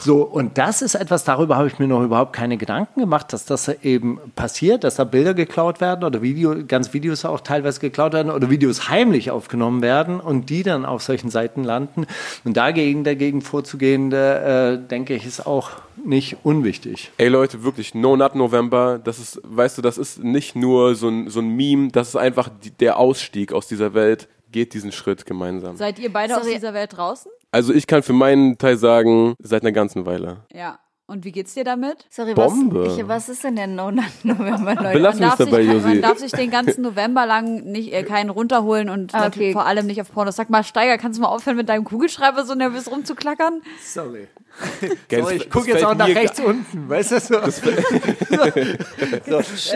So, 0.00 0.22
und 0.22 0.58
das 0.58 0.82
ist 0.82 0.94
etwas, 0.94 1.24
darüber 1.24 1.56
habe 1.56 1.68
ich 1.68 1.78
mir 1.78 1.86
noch 1.86 2.02
überhaupt 2.02 2.32
keine 2.32 2.56
Gedanken 2.56 3.00
gemacht, 3.00 3.32
dass 3.32 3.44
das 3.44 3.68
eben 3.68 4.18
passiert, 4.36 4.84
dass 4.84 4.96
da 4.96 5.04
Bilder 5.04 5.34
geklaut 5.34 5.80
werden 5.80 6.04
oder 6.04 6.22
Video, 6.22 6.54
ganz 6.66 6.92
Videos 6.92 7.24
auch 7.24 7.40
teilweise 7.40 7.80
geklaut 7.80 8.12
werden 8.12 8.30
oder 8.30 8.50
Videos 8.50 8.88
heimlich 8.88 9.30
aufgenommen 9.30 9.82
werden 9.82 10.20
und 10.20 10.50
die 10.50 10.62
dann 10.62 10.84
auf 10.84 11.02
solchen 11.02 11.30
Seiten 11.30 11.64
landen. 11.64 12.06
Und 12.44 12.56
dagegen, 12.56 13.04
dagegen 13.04 13.42
vorzugehen, 13.42 14.12
äh, 14.12 14.78
denke 14.78 15.14
ich, 15.14 15.26
ist 15.26 15.46
auch 15.46 15.70
nicht 16.04 16.38
unwichtig. 16.44 17.10
Ey 17.18 17.28
Leute, 17.28 17.64
wirklich, 17.64 17.94
No 17.94 18.16
Nut 18.16 18.34
November, 18.34 19.00
das 19.02 19.18
ist, 19.18 19.40
weißt 19.44 19.78
du, 19.78 19.82
das 19.82 19.98
ist 19.98 20.22
nicht 20.22 20.56
nur 20.56 20.94
so 20.94 21.08
ein, 21.08 21.28
so 21.28 21.40
ein 21.40 21.48
Meme, 21.48 21.90
das 21.90 22.10
ist 22.10 22.16
einfach 22.16 22.48
die, 22.62 22.70
der 22.70 22.98
Ausstieg 22.98 23.52
aus 23.52 23.66
dieser 23.66 23.94
Welt. 23.94 24.28
Geht 24.50 24.72
diesen 24.72 24.92
Schritt 24.92 25.26
gemeinsam. 25.26 25.76
Seid 25.76 25.98
ihr 25.98 26.10
beide 26.10 26.34
aus 26.34 26.44
Sorry. 26.44 26.54
dieser 26.54 26.72
Welt 26.72 26.96
draußen? 26.96 27.30
Also 27.50 27.72
ich 27.72 27.86
kann 27.86 28.02
für 28.02 28.12
meinen 28.12 28.58
Teil 28.58 28.76
sagen, 28.76 29.34
seit 29.38 29.62
einer 29.62 29.72
ganzen 29.72 30.04
Weile. 30.06 30.44
Ja. 30.52 30.78
Und 31.10 31.24
wie 31.24 31.32
geht's 31.32 31.54
dir 31.54 31.64
damit? 31.64 32.04
Sorry, 32.10 32.34
Bombe. 32.34 32.84
was, 32.86 32.98
ich, 32.98 33.08
was 33.08 33.28
ist 33.30 33.42
denn 33.42 33.56
der 33.56 33.66
No-November, 33.66 34.74
Leute? 34.74 34.92
Belassen 34.92 35.20
wir 35.22 35.28
es 35.32 35.36
dabei, 35.38 35.64
sich, 35.64 35.82
man 35.82 36.02
darf 36.02 36.18
sich 36.18 36.32
den 36.32 36.50
ganzen 36.50 36.82
November 36.82 37.24
lang 37.24 37.62
nicht 37.64 37.94
äh, 37.94 38.02
keinen 38.02 38.28
runterholen 38.28 38.90
und 38.90 39.14
Ah, 39.14 39.26
okay. 39.26 39.52
vor 39.54 39.64
allem 39.64 39.86
nicht 39.86 40.02
auf 40.02 40.12
Pornos. 40.12 40.36
Sag 40.36 40.50
mal, 40.50 40.64
Steiger, 40.64 40.98
kannst 40.98 41.16
du 41.18 41.22
mal 41.22 41.28
aufhören, 41.30 41.56
mit 41.56 41.70
deinem 41.70 41.84
Kugelschreiber 41.84 42.44
so 42.44 42.54
nervös 42.54 42.90
rumzuklackern? 42.90 43.62
Sorry. 43.82 44.28
Gell, 45.08 45.22
So, 45.22 45.30
das- 45.30 45.36
ich 45.38 45.48
gucke 45.50 45.70
jetzt 45.70 45.84
auch 45.84 45.94
nach 45.94 46.08
rechts 46.08 46.40
unten, 46.40 46.88
weißt 46.90 47.12
du? 47.12 47.20
So. 47.20 47.50
so, 47.50 47.70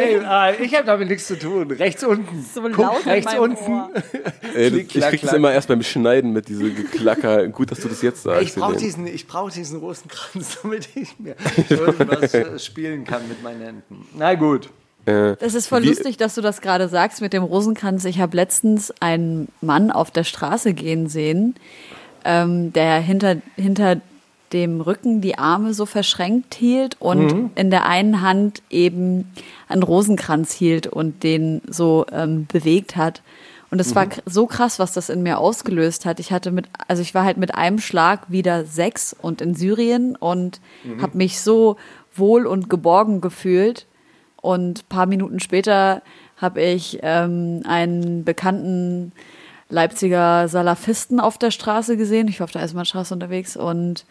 ey, 0.00 0.18
ah, 0.24 0.52
ich 0.52 0.74
habe 0.74 0.84
damit 0.84 1.08
nichts 1.08 1.26
zu 1.28 1.38
tun. 1.38 1.70
Rechts 1.70 2.04
unten. 2.04 2.44
So 2.54 2.62
Guck, 2.62 2.78
laut 2.78 3.06
rechts 3.06 3.34
unten. 3.38 3.82
Ey, 4.54 4.70
das, 4.70 4.78
ich 4.80 4.88
krieg 5.00 5.20
das 5.22 5.32
immer 5.32 5.52
erst 5.52 5.68
beim 5.68 5.82
Schneiden 5.82 6.32
mit 6.32 6.48
diesem 6.48 6.74
Geklacker. 6.74 7.48
Gut, 7.48 7.70
dass 7.70 7.80
du 7.80 7.88
das 7.88 8.02
jetzt 8.02 8.22
sagst. 8.22 8.42
Ich 8.42 8.54
brauche 8.54 8.76
diesen, 8.76 9.06
ich 9.06 9.26
brauch 9.26 9.50
diesen 9.50 9.78
Rosenkranz, 9.80 10.58
damit 10.62 10.88
ich 10.94 11.18
mir 11.22 11.36
irgendwas 11.68 12.34
äh, 12.34 12.58
spielen 12.58 13.04
kann 13.04 13.26
mit 13.28 13.42
meinen 13.42 13.60
Händen. 13.62 14.06
Na 14.16 14.34
gut. 14.34 14.70
Äh, 15.06 15.36
Das 15.40 15.54
ist 15.54 15.66
voll 15.66 15.82
Wie- 15.82 15.88
lustig, 15.88 16.16
dass 16.16 16.34
du 16.34 16.40
das 16.42 16.60
gerade 16.60 16.88
sagst 16.88 17.20
mit 17.20 17.32
dem 17.32 17.42
Rosenkranz. 17.42 18.04
Ich 18.04 18.20
habe 18.20 18.36
letztens 18.36 18.92
einen 19.00 19.48
Mann 19.60 19.90
auf 19.90 20.10
der 20.10 20.24
Straße 20.24 20.74
gehen 20.74 21.08
sehen, 21.08 21.54
ähm, 22.24 22.72
der 22.72 23.00
hinter, 23.00 23.36
hinter 23.56 24.00
dem 24.52 24.80
Rücken 24.82 25.20
die 25.22 25.38
Arme 25.38 25.72
so 25.74 25.86
verschränkt 25.86 26.54
hielt 26.54 26.96
und 27.00 27.50
in 27.54 27.70
der 27.70 27.86
einen 27.86 28.20
Hand 28.20 28.62
eben 28.68 29.32
einen 29.66 29.82
Rosenkranz 29.82 30.52
hielt 30.52 30.86
und 30.86 31.22
den 31.22 31.62
so 31.66 32.04
ähm, 32.12 32.46
bewegt 32.52 32.94
hat. 32.96 33.22
Und 33.72 33.80
es 33.80 33.94
war 33.94 34.04
kr- 34.04 34.20
so 34.26 34.46
krass, 34.46 34.78
was 34.78 34.92
das 34.92 35.08
in 35.08 35.22
mir 35.22 35.38
ausgelöst 35.38 36.04
hat. 36.04 36.20
Ich 36.20 36.30
hatte 36.30 36.50
mit, 36.52 36.66
also 36.88 37.00
ich 37.02 37.14
war 37.14 37.24
halt 37.24 37.38
mit 37.38 37.54
einem 37.54 37.78
Schlag 37.78 38.30
wieder 38.30 38.64
sechs 38.66 39.16
und 39.18 39.40
in 39.40 39.54
Syrien 39.54 40.14
und 40.14 40.60
habe 41.00 41.16
mich 41.16 41.40
so 41.40 41.76
wohl 42.14 42.46
und 42.46 42.68
geborgen 42.68 43.20
gefühlt. 43.22 43.86
Und 44.42 44.88
paar 44.90 45.06
Minuten 45.06 45.40
später 45.40 46.02
habe 46.36 46.60
ich 46.60 46.98
ähm, 47.02 47.62
einen 47.66 48.24
bekannten 48.24 49.12
Leipziger 49.70 50.48
Salafisten 50.48 51.18
auf 51.18 51.38
der 51.38 51.50
Straße 51.50 51.96
gesehen. 51.96 52.28
Ich 52.28 52.40
war 52.40 52.44
auf 52.44 52.50
der 52.52 52.60
Eisenbahnstraße 52.62 53.14
unterwegs 53.14 53.56
und 53.56 54.04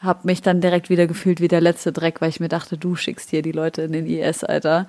habe 0.00 0.20
mich 0.24 0.42
dann 0.42 0.60
direkt 0.60 0.90
wieder 0.90 1.06
gefühlt 1.06 1.40
wie 1.40 1.46
der 1.48 1.60
letzte 1.60 1.92
Dreck, 1.92 2.20
weil 2.20 2.28
ich 2.30 2.40
mir 2.40 2.48
dachte, 2.48 2.76
du 2.76 2.96
schickst 2.96 3.30
hier 3.30 3.42
die 3.42 3.52
Leute 3.52 3.82
in 3.82 3.92
den 3.92 4.06
IS, 4.06 4.42
Alter, 4.42 4.88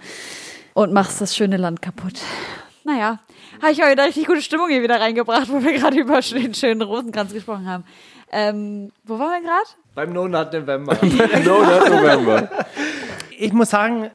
und 0.74 0.92
machst 0.92 1.22
das 1.22 1.36
schöne 1.36 1.58
Land 1.58 1.84
kaputt. 1.84 2.16
Naja, 2.86 3.20
habe 3.64 3.72
ich 3.72 3.84
auch 3.84 3.90
wieder 3.90 4.04
richtig 4.06 4.28
gute 4.28 4.44
Stimmung 4.44 4.70
hier 4.70 4.84
wieder 4.84 5.02
reingebracht, 5.02 5.50
wo 5.50 5.62
wir 5.64 5.74
gerade 5.74 5.98
über 6.00 6.22
den 6.22 6.54
schönen 6.54 6.84
Rosenkranz 6.84 7.34
gesprochen 7.34 7.68
haben. 7.68 7.84
Ähm, 8.32 8.92
wo 9.04 9.18
waren 9.18 9.42
wir 9.44 9.50
gerade? 9.50 9.68
Beim 9.96 10.14
No 10.14 10.28
Nut 10.28 10.54
November. 10.54 10.96
no 11.02 11.64
Nut 11.64 11.90
November. 11.90 12.50
ich 13.38 13.52
muss 13.54 13.72
sagen, 13.72 14.12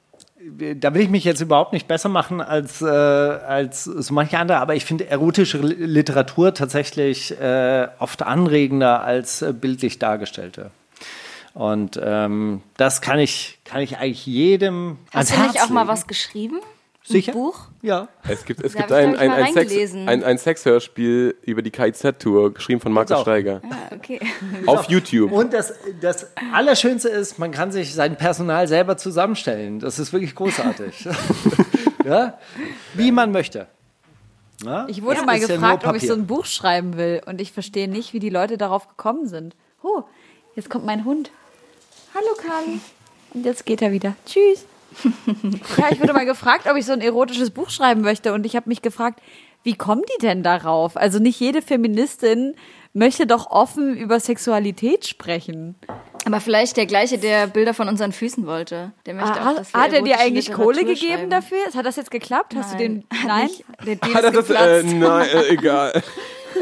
da 0.76 0.94
will 0.94 1.02
ich 1.02 1.08
mich 1.08 1.24
jetzt 1.24 1.40
überhaupt 1.40 1.72
nicht 1.72 1.88
besser 1.88 2.08
machen 2.08 2.40
als, 2.40 2.80
äh, 2.80 2.86
als 2.86 3.84
so 3.84 4.14
manche 4.14 4.38
andere, 4.38 4.58
aber 4.58 4.76
ich 4.76 4.84
finde 4.84 5.08
erotische 5.08 5.58
Literatur 5.58 6.54
tatsächlich 6.54 7.38
äh, 7.40 7.88
oft 7.98 8.22
anregender 8.22 9.02
als 9.02 9.42
äh, 9.42 9.52
bildlich 9.52 9.98
dargestellte. 9.98 10.70
Und 11.54 12.00
ähm, 12.02 12.62
das 12.76 13.00
kann 13.00 13.18
ich, 13.18 13.58
kann 13.64 13.80
ich 13.80 13.98
eigentlich 13.98 14.26
jedem 14.26 14.98
Hast 15.12 15.14
ans 15.16 15.28
du 15.30 15.40
nicht 15.42 15.54
Herz 15.56 15.64
auch 15.66 15.70
mal 15.70 15.80
legen. 15.80 15.92
was 15.92 16.06
geschrieben? 16.06 16.60
Sicher? 17.02 17.32
Ein 17.32 17.38
Buch? 17.38 17.68
Ja. 17.80 18.08
Es 18.28 18.44
gibt, 18.44 18.62
es 18.62 18.72
Da 18.72 18.80
gibt 18.80 18.92
ein, 18.92 19.16
ein, 19.16 19.28
mal 19.28 19.42
ein, 19.42 19.52
Sex, 19.54 19.94
ein, 19.94 20.22
ein 20.22 20.38
Sexhörspiel 20.38 21.34
über 21.42 21.62
die 21.62 21.70
KIZ-Tour, 21.70 22.52
geschrieben 22.52 22.80
von 22.80 22.92
Markus. 22.92 23.20
Steiger. 23.20 23.62
Ah, 23.70 23.94
okay. 23.94 24.20
Auf 24.66 24.84
YouTube. 24.84 25.32
Und 25.32 25.52
das, 25.52 25.72
das 26.00 26.26
Allerschönste 26.52 27.08
ist, 27.08 27.38
man 27.38 27.52
kann 27.52 27.72
sich 27.72 27.94
sein 27.94 28.16
Personal 28.16 28.68
selber 28.68 28.98
zusammenstellen. 28.98 29.80
Das 29.80 29.98
ist 29.98 30.12
wirklich 30.12 30.34
großartig. 30.34 31.08
ja? 32.04 32.38
Wie 32.94 33.10
man 33.12 33.32
möchte. 33.32 33.66
Ja? 34.62 34.86
Ich 34.88 35.02
wurde 35.02 35.16
Das 35.16 35.26
mal 35.26 35.38
ja 35.38 35.46
gefragt, 35.46 35.84
nur 35.84 35.94
ob 35.94 35.96
ich 35.96 36.06
so 36.06 36.12
ein 36.12 36.26
Buch 36.26 36.44
schreiben 36.44 36.98
will 36.98 37.22
und 37.24 37.40
ich 37.40 37.52
verstehe 37.52 37.88
nicht, 37.88 38.12
wie 38.12 38.20
die 38.20 38.30
Leute 38.30 38.58
darauf 38.58 38.88
gekommen 38.88 39.26
sind. 39.26 39.56
Oh, 39.82 40.02
jetzt 40.54 40.68
kommt 40.68 40.84
mein 40.84 41.06
Hund. 41.06 41.30
Hallo 42.14 42.34
Kali. 42.36 42.80
Und 43.32 43.46
jetzt 43.46 43.64
geht 43.64 43.80
er 43.80 43.90
wieder. 43.90 44.14
Tschüss. 44.26 44.66
Ja, 45.76 45.88
ich 45.90 46.00
wurde 46.00 46.12
mal 46.12 46.26
gefragt, 46.26 46.66
ob 46.70 46.76
ich 46.76 46.84
so 46.86 46.92
ein 46.92 47.00
erotisches 47.00 47.50
Buch 47.50 47.70
schreiben 47.70 48.00
möchte 48.02 48.32
und 48.32 48.44
ich 48.46 48.56
habe 48.56 48.68
mich 48.68 48.82
gefragt, 48.82 49.20
Wie 49.62 49.74
kommen 49.74 50.02
die 50.16 50.22
denn 50.22 50.42
darauf? 50.42 50.96
Also 50.96 51.18
nicht 51.18 51.38
jede 51.38 51.60
Feministin 51.62 52.54
möchte 52.94 53.26
doch 53.26 53.50
offen 53.50 53.94
über 53.96 54.18
Sexualität 54.18 55.06
sprechen. 55.06 55.76
Aber 56.26 56.40
vielleicht 56.40 56.76
der 56.76 56.86
gleiche, 56.86 57.18
der 57.18 57.46
Bilder 57.46 57.72
von 57.74 57.86
unseren 57.88 58.12
Füßen 58.12 58.46
wollte. 58.46 58.92
Der 59.06 59.14
möchte 59.14 59.40
auch, 59.40 59.46
Ah, 59.46 59.54
dass 59.54 59.72
wir 59.74 59.80
hat 59.80 59.92
er 59.92 60.02
dir 60.02 60.18
eigentlich 60.18 60.48
Literatur 60.48 60.72
Kohle 60.72 60.84
gegeben 60.84 61.12
schreiben. 61.12 61.30
dafür? 61.30 61.58
Hat 61.74 61.86
das 61.86 61.96
jetzt 61.96 62.10
geklappt? 62.10 62.54
Hast 62.56 62.72
du 62.74 62.78
den? 62.78 63.04
Nein. 63.26 63.48
Hat 64.14 64.24
er 64.24 64.30
das, 64.32 64.48
geplatzt. 64.48 64.84
äh, 64.86 64.94
nein, 64.94 65.28
äh, 65.28 65.48
egal. 65.52 66.02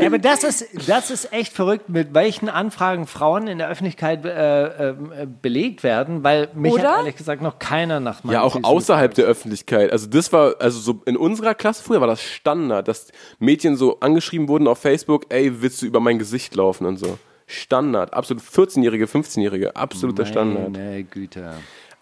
Ja, 0.01 0.07
aber 0.07 0.19
das 0.19 0.45
ist, 0.45 0.67
das 0.89 1.11
ist 1.11 1.33
echt 1.33 1.53
verrückt, 1.53 1.89
mit 1.89 2.15
welchen 2.15 2.49
Anfragen 2.49 3.07
Frauen 3.07 3.47
in 3.47 3.59
der 3.59 3.69
Öffentlichkeit 3.69 4.25
äh, 4.25 4.91
äh, 4.91 4.95
belegt 5.43 5.83
werden, 5.83 6.25
weil 6.25 6.49
mich 6.55 6.73
Oder? 6.73 6.91
hat 6.91 6.99
ehrlich 6.99 7.17
gesagt 7.17 7.43
noch 7.43 7.59
keiner 7.59 8.01
nach 8.01 8.25
meinem 8.25 8.35
Ja, 8.35 8.43
auch 8.43 8.63
außerhalb 8.63 9.15
der 9.15 9.27
Öffentlichkeit. 9.27 9.93
Also 9.93 10.07
das 10.07 10.33
war, 10.33 10.57
also 10.61 10.79
so 10.81 11.01
in 11.07 11.17
unserer 11.17 11.55
Klasse 11.55 11.83
früher 11.83 12.01
war 12.01 12.09
das 12.09 12.23
Standard, 12.23 12.89
dass 12.89 13.09
Mädchen 13.39 13.77
so 13.77 14.01
angeschrieben 14.01 14.49
wurden 14.49 14.69
auf 14.69 14.79
Facebook, 14.79 15.27
ey, 15.31 15.63
willst 15.63 15.83
du 15.83 15.87
über 15.87 16.01
mein 16.01 16.19
Gesicht 16.19 16.55
laufen 16.55 16.87
und 16.87 16.99
so. 16.99 17.19
Standard, 17.47 18.13
absolut 18.13 18.43
14-Jährige, 18.43 19.07
15-Jährige, 19.07 19.75
absoluter 19.75 20.27
Standard. 20.27 20.71
Meine 20.73 21.05
Güte. 21.05 21.55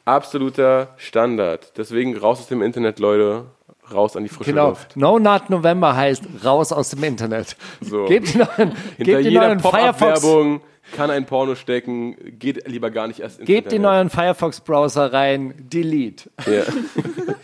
Absoluter 0.05 0.94
Standard. 0.96 1.72
Deswegen 1.77 2.16
raus 2.16 2.40
aus 2.40 2.49
dem 2.49 2.62
Internet, 2.62 2.99
Leute. 2.99 3.46
Raus 3.92 4.16
an 4.16 4.22
die 4.25 4.29
frische 4.29 4.51
Genau. 4.51 4.70
Luft. 4.70 4.96
No 4.96 5.18
Not 5.18 5.51
November 5.51 5.94
heißt 5.96 6.25
raus 6.44 6.72
aus 6.72 6.90
dem 6.90 7.03
Internet. 7.05 7.57
So. 7.81 8.07
Gebt 8.07 8.35
den 8.35 8.40
neuen, 8.40 8.72
Hinter 8.96 9.05
gebt 9.05 9.25
jeder 9.25 9.57
Pop-Up-Werbung 9.57 10.61
kann 10.92 11.11
ein 11.11 11.27
Porno 11.27 11.55
stecken. 11.57 12.16
Geht 12.38 12.66
lieber 12.68 12.90
gar 12.90 13.09
nicht 13.09 13.20
erst 13.20 13.40
ins 13.40 13.46
gebt 13.46 13.72
den 13.72 13.77
Internet. 13.79 13.99
neuen 13.99 14.11
Firefox-Browser 14.11 15.12
rein, 15.12 15.55
delete. 15.59 16.31
Ja. 16.46 16.62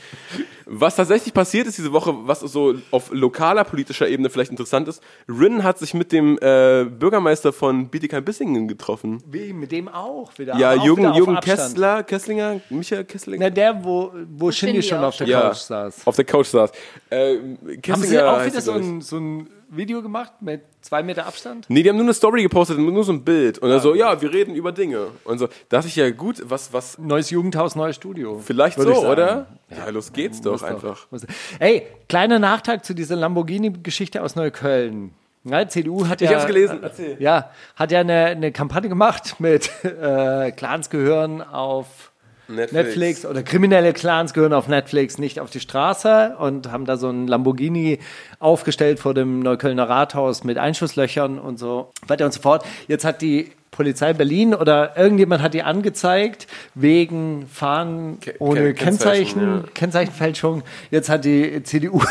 Was 0.75 0.97
tatsächlich 0.97 1.35
passiert 1.35 1.67
ist 1.67 1.77
diese 1.77 1.93
Woche, 1.93 2.15
was 2.23 2.41
so 2.41 2.75
auf 2.93 3.11
lokaler 3.13 3.63
politischer 3.63 4.09
Ebene 4.09 4.31
vielleicht 4.31 4.51
interessant 4.51 4.89
ist, 4.89 5.03
Rin 5.29 5.63
hat 5.63 5.79
sich 5.79 5.93
mit 5.93 6.13
dem 6.13 6.39
äh, 6.41 6.87
Bürgermeister 6.87 7.53
von 7.53 7.89
Bietigheim-Bissingen 7.89 8.69
getroffen. 8.69 9.23
Wie, 9.31 9.53
mit 9.53 9.71
dem 9.71 9.89
auch 9.89 10.31
wieder. 10.39 10.57
Ja, 10.57 10.73
auch 10.73 10.83
Jürgen, 10.83 11.03
wieder 11.03 11.15
Jürgen. 11.15 11.41
Kessler, 11.41 12.03
Kesslinger, 12.05 12.63
Michael 12.71 13.05
Kesslinger. 13.05 13.45
Na, 13.45 13.51
der, 13.51 13.85
wo, 13.85 14.13
wo 14.31 14.51
Shindy 14.51 14.83
schon 14.83 15.05
auf 15.05 15.15
der 15.19 15.27
ja, 15.27 15.43
Couch 15.43 15.59
saß. 15.59 16.07
auf 16.07 16.17
der 16.17 16.25
Couch 16.25 16.47
saß. 16.47 16.73
Äh, 17.11 17.37
Haben 17.37 17.59
Kesslinger 17.83 18.07
Sie 18.07 18.23
auch 18.23 18.45
wieder 18.47 18.55
er, 18.55 18.61
so 18.63 18.73
ein, 18.73 19.03
so 19.03 19.19
ein 19.19 19.51
Video 19.75 20.03
gemacht 20.03 20.33
mit 20.41 20.63
zwei 20.83 21.03
Meter 21.03 21.27
Abstand? 21.27 21.65
Nee, 21.69 21.83
die 21.83 21.89
haben 21.89 21.97
nur 21.97 22.05
eine 22.05 22.15
Story 22.15 22.43
gepostet, 22.43 22.79
nur 22.79 23.05
so 23.05 23.13
ein 23.13 23.25
Bild. 23.25 23.59
Und 23.59 23.71
er 23.71 23.81
so, 23.81 23.95
ja, 23.95 24.21
wir 24.21 24.33
reden 24.33 24.55
über 24.55 24.71
Dinge. 24.71 25.09
Und 25.25 25.39
so, 25.39 25.47
da 25.47 25.53
dachte 25.79 25.89
ich 25.89 25.97
ja, 25.97 26.11
gut, 26.11 26.43
was, 26.45 26.73
was, 26.73 26.99
Neues 26.99 27.31
Jugendhaus, 27.31 27.75
neues 27.75 27.97
Studio. 27.97 28.39
vielleicht 28.39 28.79
so, 28.79 29.07
oder? 29.07 29.47
Ja, 29.71 29.89
los 29.89 30.13
geht's 30.13 30.41
doch 30.43 30.53
Muss 30.53 30.63
einfach. 30.63 31.07
muss- 31.11 31.27
Ey, 31.59 31.87
kleiner 32.09 32.39
Nachtrag 32.39 32.85
zu 32.85 32.95
dieser 32.95 33.17
Lamborghini-Geschichte 33.17 34.23
aus 34.23 34.37
Neukölln. 34.37 35.15
Ja, 35.45 35.67
CDU 35.67 36.07
hat 36.07 36.23
Ich 36.23 36.31
ja, 36.31 36.37
hab's 36.37 36.47
gelesen, 36.47 36.81
erzähl. 36.83 37.17
Ja, 37.19 37.51
hat 37.75 37.91
ja 37.91 38.01
eine, 38.01 38.27
eine 38.27 38.53
Kampagne 38.53 38.89
gemacht 38.89 39.37
mit 39.41 39.71
äh, 39.85 40.53
Clans 40.53 40.89
gehören 40.91 41.43
auf 41.43 42.12
Netflix. 42.57 43.25
oder 43.27 43.43
kriminelle 43.43 43.93
Clans 43.93 44.33
gehören 44.35 44.53
auf 44.53 44.69
Netflix, 44.69 45.19
nicht 45.19 45.41
auf 45.41 45.51
die 45.51 45.61
Straße 45.61 46.37
und 46.39 46.71
haben 46.71 46.85
da 46.85 46.97
so 46.97 47.09
ein 47.11 47.27
Lamborghini 47.27 47.99
aufgestellt 48.39 48.99
vor 49.01 49.15
dem 49.15 49.41
Neuköllner 49.41 49.89
Rathaus 49.89 50.45
mit 50.45 50.59
Einschusslöchern 50.59 51.39
und 51.39 51.59
so 51.59 51.91
weiter 52.07 52.25
und 52.25 52.33
so 52.33 52.41
fort. 52.41 52.65
Jetzt 52.89 53.05
hat 53.05 53.23
die 53.23 53.51
Polizei 53.71 54.13
Berlin 54.13 54.55
oder 54.55 54.99
irgendjemand 54.99 55.41
hat 55.43 55.55
die 55.55 55.63
angezeigt 55.63 56.47
wegen 56.75 57.47
Fahren 57.51 58.21
Ke- 58.21 58.35
ohne 58.39 58.61
Ke- 58.61 58.75
Kennzeichen, 58.75 59.25
Kennzeichen, 59.41 59.63
ja. 59.65 59.71
Kennzeichenfälschung. 59.73 60.63
Jetzt 60.91 61.09
hat 61.09 61.25
die 61.25 61.63
CDU 61.63 62.03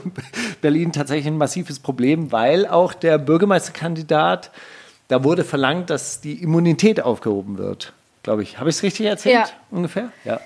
Berlin 0.60 0.92
tatsächlich 0.92 1.26
ein 1.28 1.38
massives 1.38 1.78
Problem, 1.78 2.32
weil 2.32 2.66
auch 2.66 2.92
der 2.94 3.18
Bürgermeisterkandidat, 3.18 4.50
da 5.08 5.22
wurde 5.22 5.44
verlangt, 5.44 5.88
dass 5.90 6.20
die 6.20 6.42
Immunität 6.42 7.00
aufgehoben 7.00 7.58
wird. 7.58 7.92
Glaube 8.24 8.42
ich. 8.42 8.58
Habe 8.58 8.70
ich 8.70 8.76
es 8.76 8.82
richtig 8.82 9.06
erzählt? 9.06 9.34
Ja. 9.34 9.44
Ungefähr? 9.70 10.10
Ja. 10.24 10.40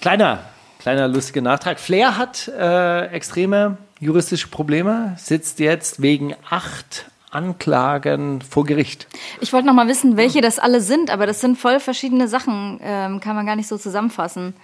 Kleiner, 0.00 0.40
kleiner 0.80 1.06
lustiger 1.06 1.42
Nachtrag. 1.42 1.78
Flair 1.78 2.16
hat 2.16 2.48
äh, 2.48 3.06
extreme 3.08 3.76
juristische 4.00 4.48
Probleme, 4.48 5.14
sitzt 5.18 5.60
jetzt 5.60 6.02
wegen 6.02 6.34
acht 6.48 7.10
Anklagen 7.30 8.40
vor 8.40 8.64
Gericht. 8.64 9.06
Ich 9.40 9.52
wollte 9.52 9.66
noch 9.66 9.74
mal 9.74 9.86
wissen, 9.86 10.16
welche 10.16 10.40
das 10.40 10.58
alle 10.58 10.80
sind, 10.80 11.10
aber 11.10 11.26
das 11.26 11.42
sind 11.42 11.58
voll 11.58 11.78
verschiedene 11.78 12.26
Sachen, 12.26 12.80
ähm, 12.82 13.20
kann 13.20 13.36
man 13.36 13.44
gar 13.44 13.56
nicht 13.56 13.68
so 13.68 13.76
zusammenfassen. 13.76 14.54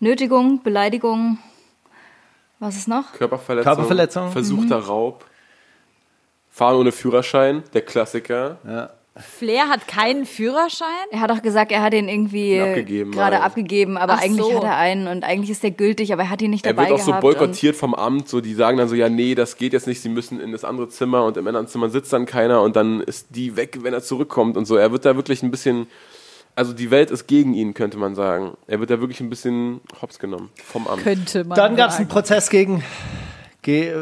Nötigung, 0.00 0.62
Beleidigung, 0.64 1.38
was 2.58 2.76
ist 2.76 2.88
noch? 2.88 3.12
Körperverletzung, 3.12 3.72
Körperverletzung. 3.72 4.32
versuchter 4.32 4.78
Mhm. 4.80 4.84
Raub, 4.84 5.24
Fahren 6.50 6.74
ohne 6.74 6.90
Führerschein, 6.90 7.62
der 7.72 7.82
Klassiker. 7.82 8.90
Flair 9.20 9.68
hat 9.68 9.88
keinen 9.88 10.24
Führerschein? 10.26 10.86
Er 11.10 11.20
hat 11.20 11.30
auch 11.30 11.42
gesagt, 11.42 11.72
er 11.72 11.82
hat 11.82 11.94
ihn 11.94 12.08
irgendwie 12.08 12.60
Abgegeben, 12.60 13.12
gerade 13.12 13.36
mal. 13.38 13.44
abgegeben, 13.44 13.96
aber 13.96 14.14
Ach 14.14 14.22
eigentlich 14.22 14.46
so. 14.46 14.56
hat 14.56 14.64
er 14.64 14.76
einen 14.76 15.06
und 15.08 15.24
eigentlich 15.24 15.50
ist 15.50 15.62
der 15.62 15.70
gültig, 15.72 16.12
aber 16.12 16.22
er 16.22 16.30
hat 16.30 16.42
ihn 16.42 16.50
nicht 16.50 16.64
Er 16.66 16.72
dabei 16.74 16.88
wird 16.90 17.00
auch 17.00 17.04
so 17.04 17.12
boykottiert 17.12 17.76
vom 17.76 17.94
Amt, 17.94 18.28
so 18.28 18.40
die 18.40 18.54
sagen 18.54 18.78
dann 18.78 18.88
so, 18.88 18.94
ja 18.94 19.08
nee, 19.08 19.34
das 19.34 19.56
geht 19.56 19.72
jetzt 19.72 19.86
nicht, 19.86 20.00
sie 20.00 20.08
müssen 20.08 20.40
in 20.40 20.52
das 20.52 20.64
andere 20.64 20.88
Zimmer 20.88 21.24
und 21.24 21.36
im 21.36 21.46
anderen 21.46 21.66
Zimmer 21.68 21.88
sitzt 21.90 22.12
dann 22.12 22.26
keiner 22.26 22.62
und 22.62 22.76
dann 22.76 23.00
ist 23.00 23.28
die 23.30 23.56
weg, 23.56 23.78
wenn 23.82 23.92
er 23.94 24.02
zurückkommt 24.02 24.56
und 24.56 24.66
so. 24.66 24.76
Er 24.76 24.92
wird 24.92 25.04
da 25.04 25.16
wirklich 25.16 25.42
ein 25.42 25.50
bisschen, 25.50 25.86
also 26.54 26.72
die 26.72 26.90
Welt 26.90 27.10
ist 27.10 27.26
gegen 27.26 27.54
ihn, 27.54 27.74
könnte 27.74 27.98
man 27.98 28.14
sagen. 28.14 28.56
Er 28.66 28.80
wird 28.80 28.90
da 28.90 29.00
wirklich 29.00 29.20
ein 29.20 29.30
bisschen 29.30 29.80
hops 30.00 30.18
genommen 30.18 30.50
vom 30.64 30.86
Amt. 30.86 31.02
Könnte 31.02 31.44
man. 31.44 31.56
Dann 31.56 31.76
gab 31.76 31.90
es 31.90 31.96
einen. 31.96 32.08
Prozess 32.08 32.50
gegen, 32.50 32.82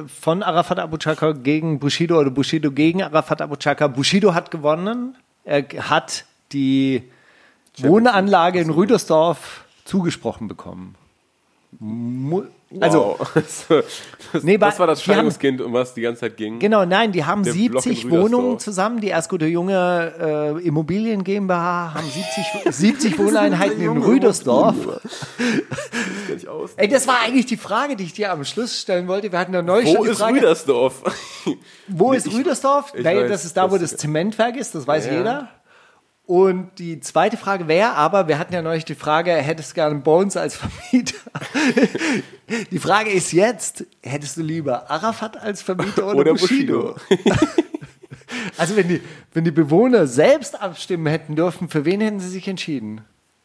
von 0.06 0.42
Arafat 0.42 0.78
Abu 0.78 0.96
Chaka 0.96 1.32
gegen 1.32 1.78
Bushido 1.78 2.18
oder 2.18 2.30
Bushido 2.30 2.70
gegen 2.70 3.02
Arafat 3.02 3.42
Abu 3.42 3.56
Chaka. 3.56 3.88
Bushido 3.88 4.34
hat 4.34 4.50
gewonnen. 4.50 5.16
Er 5.44 5.64
hat 5.90 6.24
die 6.52 7.02
Wohnanlage 7.78 8.60
in 8.60 8.70
Rüdersdorf 8.70 9.64
zugesprochen 9.84 10.48
bekommen. 10.48 10.94
Mu 11.78 12.44
also, 12.80 13.16
wow. 13.18 13.30
das, 13.34 14.42
Nee, 14.42 14.58
das 14.58 14.78
war 14.80 14.86
das 14.88 15.02
Scheidungskind, 15.02 15.60
um 15.60 15.72
was 15.72 15.94
die 15.94 16.00
ganze 16.00 16.20
Zeit 16.22 16.36
ging. 16.36 16.58
genau, 16.58 16.84
nein, 16.84 17.12
die 17.12 17.24
haben 17.24 17.44
Der 17.44 17.52
Block 17.52 17.86
in 17.86 17.92
70 17.94 18.04
Rüdersdorf. 18.06 18.22
Wohnungen 18.24 18.58
zusammen. 18.58 19.00
Die 19.00 19.06
Erstgute 19.08 19.46
Junge 19.46 20.56
äh, 20.60 20.66
Immobilien 20.66 21.22
GmbH 21.24 21.94
haben 21.94 22.06
70, 22.64 22.74
70 22.74 23.18
Wohneinheiten 23.20 23.80
in 23.80 24.02
Rüdersdorf. 24.02 24.74
Ich 26.36 26.48
aus. 26.48 26.70
Ey, 26.76 26.88
das 26.88 27.06
war 27.06 27.20
eigentlich 27.24 27.46
die 27.46 27.56
Frage, 27.56 27.94
die 27.96 28.04
ich 28.04 28.12
dir 28.14 28.32
am 28.32 28.44
Schluss 28.44 28.80
stellen 28.80 29.06
wollte. 29.08 29.30
Wir 29.30 29.38
hatten 29.38 29.54
ja 29.54 29.62
neulich 29.62 29.88
Wo 29.90 29.94
schon 29.96 30.04
die 30.04 30.10
ist 30.10 30.18
Frage, 30.18 30.36
Rüdersdorf? 30.36 31.02
Wo 31.88 32.12
ist 32.12 32.26
Ich- 32.26 32.34
Rüdersdorf? 32.34 32.92
ich 32.96 33.04
Naja, 33.04 33.22
weiß, 33.22 33.30
das 33.30 33.44
ist 33.44 33.56
da, 33.56 33.70
wo 33.70 33.78
das- 33.78 33.92
das 33.92 34.00
Zementwerk 34.00 34.56
ist, 34.56 34.74
das 34.74 34.86
weiß 34.86 35.06
Ja. 35.06 35.12
jeder. 35.12 35.48
Und 36.26 36.80
die 36.80 36.98
zweite 36.98 37.36
Frage 37.36 37.68
wäre 37.68 37.92
aber, 37.92 38.26
wir 38.26 38.38
hatten 38.40 38.52
ja 38.52 38.60
neulich 38.60 38.84
die 38.84 38.96
Frage, 38.96 39.30
hättest 39.32 39.70
du 39.70 39.74
gerne 39.76 39.94
Bones 40.00 40.36
als 40.36 40.56
Vermieter? 40.56 41.16
die 42.72 42.78
Frage 42.80 43.10
ist 43.10 43.32
jetzt, 43.32 43.86
hättest 44.02 44.36
du 44.36 44.42
lieber 44.42 44.90
Arafat 44.90 45.40
als 45.40 45.62
Vermieter 45.62 46.04
oder, 46.08 46.18
Oder 46.18 46.32
Bushido? 46.32 46.96
Bushido. 47.08 47.34
Also 48.58 48.74
wenn 48.76 48.88
die, 48.88 49.00
wenn 49.34 49.44
die 49.44 49.50
Bewohner 49.50 50.06
selbst 50.06 50.60
abstimmen 50.60 51.06
hätten 51.06 51.36
dürfen, 51.36 51.68
für 51.68 51.84
wen 51.84 52.00
hätten 52.00 52.20
sie 52.20 52.28
sich 52.28 52.48
entschieden? 52.48 53.02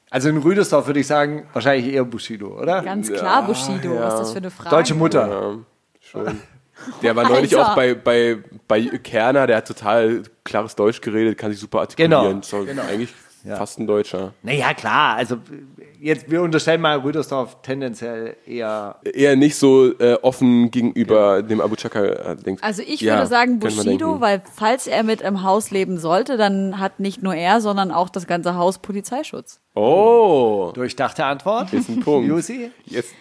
Also 0.09 0.29
in 0.29 0.37
Rüdersdorf 0.37 0.87
würde 0.87 0.99
ich 0.99 1.07
sagen, 1.07 1.47
wahrscheinlich 1.53 1.93
eher 1.93 2.03
Bushido, 2.03 2.59
oder? 2.59 2.81
Ganz 2.81 3.11
klar, 3.11 3.45
Bushido. 3.45 3.93
ja. 3.93 4.05
Was 4.05 4.13
ist 4.15 4.19
das 4.19 4.31
für 4.31 4.37
eine 4.39 4.51
Frage? 4.51 4.69
Deutsche 4.69 4.95
Mutter. 4.95 5.27
Ja, 5.27 5.57
schon. 5.99 6.41
Der 7.01 7.15
war 7.15 7.27
neulich 7.29 7.57
Alter. 7.57 7.71
auch 7.71 7.75
bei, 7.75 7.93
bei, 7.95 8.37
bei 8.67 8.81
Kerner, 9.03 9.47
der 9.47 9.57
hat 9.57 9.67
total 9.67 10.23
klares 10.43 10.75
Deutsch 10.75 11.01
geredet, 11.01 11.37
kann 11.37 11.51
sich 11.51 11.59
super 11.59 11.79
artikulieren. 11.81 12.23
Genau, 12.27 12.41
So, 12.41 12.63
genau. 12.65 12.83
Eigentlich 12.83 13.13
fast 13.57 13.79
ein 13.79 13.87
Deutscher. 13.87 14.33
Naja, 14.43 14.71
klar, 14.75 15.15
also 15.15 15.37
jetzt, 15.99 16.29
wir 16.29 16.43
unterstellen 16.43 16.79
mal 16.79 16.99
Rüdersdorf 16.99 17.57
tendenziell 17.63 18.35
eher 18.45 18.97
Eher 19.03 19.35
nicht 19.35 19.55
so 19.55 19.91
äh, 19.99 20.13
offen 20.21 20.69
gegenüber 20.69 21.41
dem 21.41 21.59
Abu 21.59 21.75
Chaka 21.75 22.03
äh, 22.03 22.35
denkt. 22.35 22.63
Also 22.63 22.83
ich 22.85 23.01
Ja, 23.01 23.15
würde 23.15 23.25
sagen 23.27 23.57
Bushido, 23.57 24.21
weil 24.21 24.43
falls 24.53 24.85
er 24.85 25.01
mit 25.01 25.21
im 25.21 25.41
Haus 25.41 25.71
leben 25.71 25.97
sollte, 25.97 26.37
dann 26.37 26.79
hat 26.79 26.99
nicht 26.99 27.23
nur 27.23 27.33
er, 27.33 27.61
sondern 27.61 27.91
auch 27.91 28.09
das 28.09 28.27
ganze 28.27 28.55
Haus 28.55 28.77
Polizeischutz. 28.77 29.59
Oh, 29.73 30.71
durchdachte 30.75 31.25
Antwort. 31.25 31.73
ist 31.73 31.89
ein 31.89 32.01
Punkt. 32.01 32.29
Lucy? 32.29 32.69
Jetzt, 32.85 33.15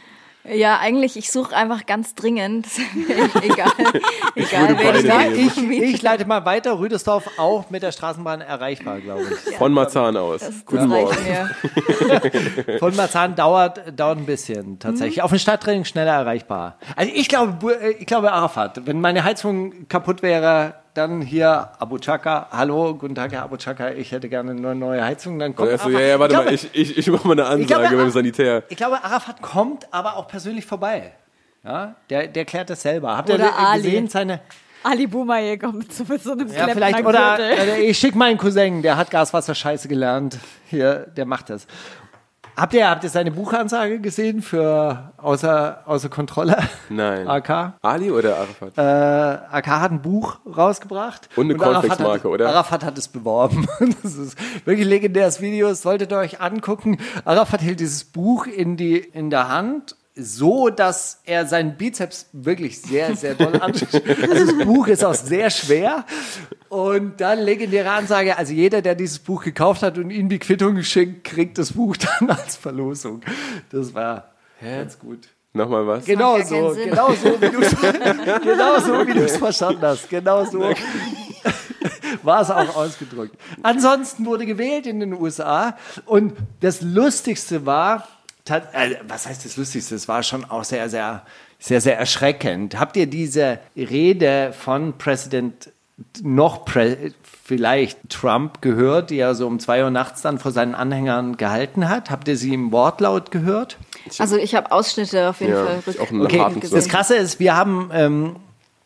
Ja, 0.45 0.79
eigentlich, 0.79 1.17
ich 1.17 1.31
suche 1.31 1.55
einfach 1.55 1.85
ganz 1.85 2.15
dringend. 2.15 2.67
Das 2.67 3.43
egal. 3.43 3.71
egal, 4.35 4.69
würde 4.69 4.79
wer 4.79 4.93
beide 4.93 5.03
da. 5.07 5.27
Ich, 5.27 5.59
ich 5.59 6.03
leite 6.03 6.25
mal 6.25 6.45
weiter. 6.47 6.79
Rüdersdorf 6.79 7.29
auch 7.37 7.69
mit 7.69 7.83
der 7.83 7.93
Straßenbahn 7.93 8.41
erreichbar, 8.41 9.01
glaube 9.01 9.23
ich. 9.23 9.57
von 9.57 9.73
Marzahn 9.73 10.17
aus. 10.17 10.41
Guten 10.65 10.89
Morgen. 10.89 11.09
reicht 11.09 11.25
mir. 11.29 12.79
Von 12.79 12.97
Marzahn 12.97 13.35
dauert, 13.35 13.99
dauert 13.99 14.19
ein 14.19 14.27
bisschen 14.27 14.79
tatsächlich. 14.79 15.23
Auf 15.23 15.31
dem 15.31 15.39
Stadttraining 15.39 15.85
schneller 15.85 16.13
erreichbar. 16.13 16.79
Also 16.97 17.13
ich 17.15 17.29
glaube, 17.29 17.75
äh, 17.75 17.91
ich 17.93 18.07
glaube 18.07 18.33
Arafat. 18.33 18.87
Wenn 18.87 19.01
meine 19.01 19.25
Heizung 19.25 19.89
kaputt 19.89 20.23
wäre, 20.23 20.75
dann 21.01 21.23
hier 21.23 21.71
Abu 21.79 21.99
Chaka. 21.99 22.49
Hallo, 22.53 22.95
guten 22.95 23.15
Tag, 23.15 23.33
Herr 23.33 23.45
Abu 23.45 23.57
Chaka. 23.57 23.91
Ich 23.93 24.13
hätte 24.13 24.29
gerne 24.29 24.51
eine 24.51 24.75
neue 24.75 25.03
Heizung. 25.03 25.39
Dann 25.39 25.55
kommt 25.55 25.71
Also, 25.71 25.85
Arafat. 25.85 26.01
ja, 26.01 26.07
ja, 26.07 26.19
warte 26.19 26.35
ich 26.35 26.37
glaube, 26.37 26.51
mal, 26.51 26.55
ich, 26.55 26.71
ich, 26.75 26.99
ich 26.99 27.11
mache 27.11 27.27
mal 27.29 27.41
eine 27.41 27.61
ich 27.63 27.67
glaube, 27.67 27.85
Ansage 27.85 28.03
beim 28.03 28.11
Sanitär. 28.11 28.63
Ich 28.69 28.77
glaube, 28.77 29.03
Arafat 29.03 29.41
kommt 29.41 29.87
aber 29.93 30.17
auch 30.17 30.29
persönlich 30.29 30.67
vorbei. 30.67 31.13
Ja, 31.65 31.95
der, 32.09 32.27
der 32.29 32.45
klärt 32.45 32.71
das 32.71 32.83
selber. 32.83 33.17
Habt 33.17 33.29
ihr 33.29 33.39
gesehen, 33.75 34.09
seine. 34.09 34.41
Ali 34.83 35.07
Boumaier 35.07 35.59
kommt 35.59 35.77
mit 36.09 36.23
so, 36.23 36.33
einem 36.33 36.49
Ja, 36.51 36.69
vielleicht, 36.69 37.05
oder, 37.05 37.35
oder 37.35 37.79
ich 37.79 37.99
schicke 37.99 38.17
meinen 38.17 38.39
Cousin, 38.39 38.81
der 38.81 38.97
hat 38.97 39.11
Gaswasser-Scheiße 39.11 39.89
gelernt. 39.89 40.39
Hier, 40.71 41.07
der 41.17 41.27
macht 41.27 41.51
das. 41.51 41.67
Habt 42.57 42.75
ihr, 42.75 42.89
habt 42.89 43.05
ihr 43.05 43.11
seine 43.11 43.31
Buchansage 43.31 44.01
gesehen 44.01 44.43
für 44.43 45.13
außer, 45.17 45.83
außer 45.87 46.09
Kontrolle? 46.09 46.57
Nein. 46.89 47.27
AK? 47.27 47.75
Ali 47.83 48.11
oder 48.11 48.37
Arafat? 48.37 48.77
Äh, 48.77 49.57
AK 49.57 49.67
hat 49.67 49.93
ein 49.93 50.03
Buch 50.03 50.39
rausgebracht. 50.45 51.29
Und 51.37 51.47
eine 51.47 51.57
Cornflakes-Marke, 51.57 52.29
oder? 52.29 52.49
Arafat 52.49 52.85
hat 52.85 52.99
es 52.99 53.09
beworben. 53.09 53.67
Das 54.03 54.15
ist 54.15 54.37
wirklich 54.67 54.87
legendäres 54.87 55.41
Video, 55.41 55.69
das 55.69 55.83
solltet 55.83 56.13
ihr 56.13 56.19
euch 56.19 56.41
angucken. 56.41 56.99
Arafat 57.25 57.61
hält 57.63 57.81
dieses 57.81 58.05
Buch 58.05 58.47
in, 58.47 58.77
die, 58.77 58.99
in 58.99 59.31
der 59.31 59.49
Hand 59.49 59.97
so, 60.15 60.71
dass 60.71 61.21
er 61.25 61.47
seinen 61.47 61.77
Bizeps 61.77 62.29
wirklich 62.33 62.81
sehr, 62.81 63.17
sehr 63.17 63.35
doll 63.35 63.61
anschaut. 63.61 64.03
Also 64.31 64.57
das 64.57 64.67
Buch 64.67 64.89
ist 64.89 65.05
auch 65.05 65.15
sehr 65.15 65.51
schwer. 65.51 66.05
Und 66.69 67.21
dann 67.21 67.41
legendäre 67.41 67.91
Ansage, 67.91 68.37
also 68.37 68.53
jeder, 68.53 68.83
der 68.83 68.95
dieses 68.95 69.19
Buch 69.19 69.43
gekauft 69.43 69.83
hat 69.83 69.99
und 69.99 70.11
ihm 70.11 70.29
die 70.29 70.39
Quittung 70.39 70.75
geschenkt, 70.77 71.25
kriegt 71.25 71.59
das 71.59 71.73
Buch 71.73 71.97
dann 71.97 72.31
als 72.31 72.57
Verlosung. 72.57 73.23
Das 73.71 73.95
war 73.95 74.31
ganz 74.61 74.99
gut. 74.99 75.29
Nochmal 75.53 75.87
was? 75.87 76.05
Genau 76.05 76.41
so, 76.43 76.77
genau 76.85 77.13
so, 77.13 77.41
wie 77.41 77.49
du 77.49 77.61
es 77.61 77.77
genau 78.43 78.79
so, 78.79 79.39
verstanden 79.39 79.83
hast. 79.83 80.09
Genau 80.09 80.45
so 80.45 80.61
war 82.23 82.43
es 82.43 82.51
auch 82.51 82.77
ausgedrückt. 82.77 83.37
Ansonsten 83.63 84.27
wurde 84.27 84.47
gewählt 84.47 84.87
in 84.87 85.01
den 85.01 85.13
USA 85.13 85.77
und 86.07 86.35
das 86.61 86.83
Lustigste 86.83 87.67
war, 87.67 88.07
was 89.09 89.27
heißt 89.27 89.45
das 89.45 89.57
Lustigste? 89.57 89.95
Es 89.95 90.09
war 90.09 90.23
schon 90.23 90.45
auch 90.45 90.65
sehr, 90.65 90.89
sehr, 90.89 91.23
sehr, 91.59 91.81
sehr 91.81 91.99
erschreckend. 91.99 92.79
Habt 92.79 92.97
ihr 92.97 93.07
diese 93.07 93.59
Rede 93.77 94.53
von 94.59 94.97
Präsident 94.99 95.71
noch 96.23 96.65
Prä 96.65 97.13
vielleicht 97.45 98.09
Trump 98.09 98.63
gehört, 98.63 99.11
die 99.11 99.19
er 99.19 99.35
so 99.35 99.47
um 99.47 99.59
zwei 99.59 99.83
Uhr 99.85 99.91
nachts 99.91 100.23
dann 100.23 100.39
vor 100.39 100.51
seinen 100.53 100.75
Anhängern 100.75 101.37
gehalten 101.37 101.89
hat? 101.89 102.11
Habt 102.11 102.27
ihr 102.29 102.37
sie 102.37 102.55
im 102.55 102.73
Wortlaut 102.73 103.31
gehört? 103.31 103.77
Also 104.19 104.37
ich 104.37 104.55
habe 104.55 104.73
Ausschnitte 104.73 105.29
auf 105.29 105.41
jeden 105.41 105.53
Ja, 105.53 105.65
Fall 105.81 105.95
auch 105.99 106.11
Okay, 106.25 106.61
gesehen. 106.61 106.77
das 106.77 106.89
Krasse 106.89 107.17
ist, 107.17 107.39
wir 107.41 107.55
haben, 107.57 107.91
ähm, 107.93 108.37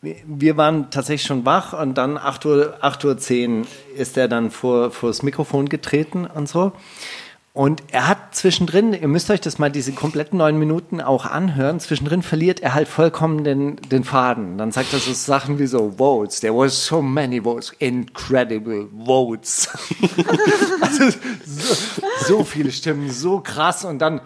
wir- 0.01 0.15
wir 0.25 0.57
waren 0.57 0.89
tatsächlich 0.91 1.25
schon 1.27 1.45
wach 1.45 1.71
und 1.79 1.93
dann 1.97 2.17
8 2.17 2.45
Uhr, 2.45 2.75
8 2.81 3.05
Uhr 3.05 3.17
10 3.17 3.65
ist 3.95 4.17
er 4.17 4.27
dann 4.27 4.51
vor, 4.51 4.91
vor 4.91 5.09
das 5.09 5.23
Mikrofon 5.23 5.69
getreten 5.69 6.25
und 6.27 6.49
so. 6.49 6.73
Und 7.55 7.83
er 7.89 8.09
hat 8.09 8.35
zwischendrin, 8.35 8.91
ihr 8.91 9.07
müsst 9.07 9.31
euch 9.31 9.39
das 9.39 9.59
mal 9.59 9.71
diese 9.71 9.93
kompletten 9.93 10.39
neun 10.39 10.59
Minuten 10.59 10.99
auch 10.99 11.25
anhören, 11.25 11.79
zwischendrin 11.79 12.21
verliert 12.21 12.59
er 12.59 12.73
halt 12.73 12.89
vollkommen 12.89 13.45
den, 13.45 13.77
den 13.77 14.03
Faden. 14.03 14.57
Dann 14.57 14.73
sagt 14.73 14.91
er 14.91 14.99
so 14.99 15.13
Sachen 15.13 15.57
wie 15.57 15.65
so, 15.65 15.93
Votes, 15.97 16.41
there 16.41 16.53
was 16.53 16.85
so 16.85 17.01
many 17.01 17.41
votes, 17.41 17.71
incredible 17.79 18.89
votes. 19.05 19.69
also, 20.81 21.17
so, 21.45 21.75
so 22.27 22.43
viele 22.43 22.73
Stimmen, 22.73 23.09
so 23.09 23.39
krass 23.39 23.85
und 23.85 23.99
dann 23.99 24.19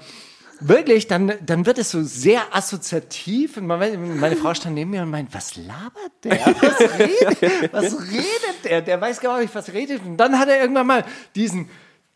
Wirklich, 0.62 1.08
dann, 1.08 1.32
dann 1.46 1.66
wird 1.66 1.78
es 1.78 1.92
so 1.92 2.04
sehr 2.04 2.42
assoziativ 2.54 3.56
und 3.56 3.68
meine 3.68 4.36
Frau 4.36 4.54
stand 4.54 4.76
neben 4.76 4.92
mir 4.92 5.04
und 5.04 5.10
meint, 5.10 5.34
was 5.34 5.56
labert 5.56 6.12
der? 6.26 6.38
Was 6.60 6.82
redet, 7.00 7.74
was 7.74 7.94
redet 8.12 8.66
der? 8.66 8.82
Der 8.82 9.00
weiß 9.00 9.22
gar 9.22 9.40
nicht, 9.40 9.56
was 9.56 9.72
redet. 9.72 10.02
Und 10.04 10.18
dann 10.18 10.38
hat 10.38 10.50
er 10.50 10.60
irgendwann 10.60 10.88
mal 10.88 11.06
diesen 11.34 11.70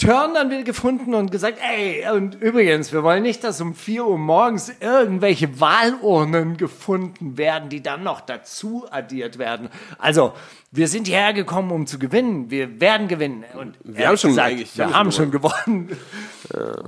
Turn 0.04 0.34
dann 0.34 0.52
wieder 0.52 0.64
gefunden 0.64 1.14
und 1.14 1.32
gesagt, 1.32 1.60
ey, 1.62 2.06
und 2.14 2.36
übrigens, 2.36 2.92
wir 2.92 3.04
wollen 3.04 3.24
nicht, 3.24 3.42
dass 3.44 3.62
um 3.62 3.74
4 3.74 4.06
Uhr 4.06 4.18
morgens 4.18 4.70
irgendwelche 4.82 5.62
Wahlurnen 5.62 6.58
gefunden 6.58 7.38
werden, 7.38 7.70
die 7.70 7.82
dann 7.82 8.04
noch 8.04 8.20
dazu 8.20 8.86
addiert 8.92 9.38
werden. 9.38 9.70
Also, 9.98 10.34
wir 10.76 10.88
sind 10.88 11.06
hierher 11.08 11.34
gekommen, 11.34 11.72
um 11.72 11.86
zu 11.86 12.00
gewinnen. 12.00 12.50
Wir 12.50 12.82
werden 12.82 13.08
gewinnen. 13.08 13.46
Und 13.60 13.76
Wir 13.84 14.08
haben 14.08 14.18
schon 14.18 14.36
ehrlich 14.36 14.54
eigentlich- 14.54 14.78
wir 14.78 14.92
haben 14.92 15.12
schon 15.12 15.26
schon 15.26 15.32
gewonnen. 15.32 15.96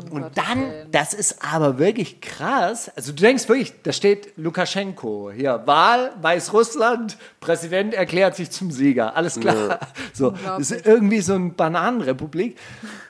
Und 0.09 0.25
dann, 0.35 0.63
das 0.91 1.13
ist 1.13 1.37
aber 1.43 1.77
wirklich 1.77 2.19
krass. 2.19 2.91
Also 2.95 3.11
du 3.11 3.21
denkst 3.21 3.47
wirklich, 3.47 3.73
da 3.83 3.91
steht 3.91 4.33
Lukaschenko 4.37 5.31
hier, 5.31 5.61
Wahl, 5.65 6.11
Weißrussland, 6.21 7.17
Präsident 7.39 7.93
erklärt 7.93 8.35
sich 8.35 8.49
zum 8.49 8.71
Sieger. 8.71 9.15
Alles 9.15 9.39
klar. 9.39 9.79
So, 10.13 10.31
das 10.31 10.71
ist 10.71 10.85
irgendwie 10.85 11.21
so 11.21 11.33
eine 11.35 11.49
Bananenrepublik. 11.49 12.57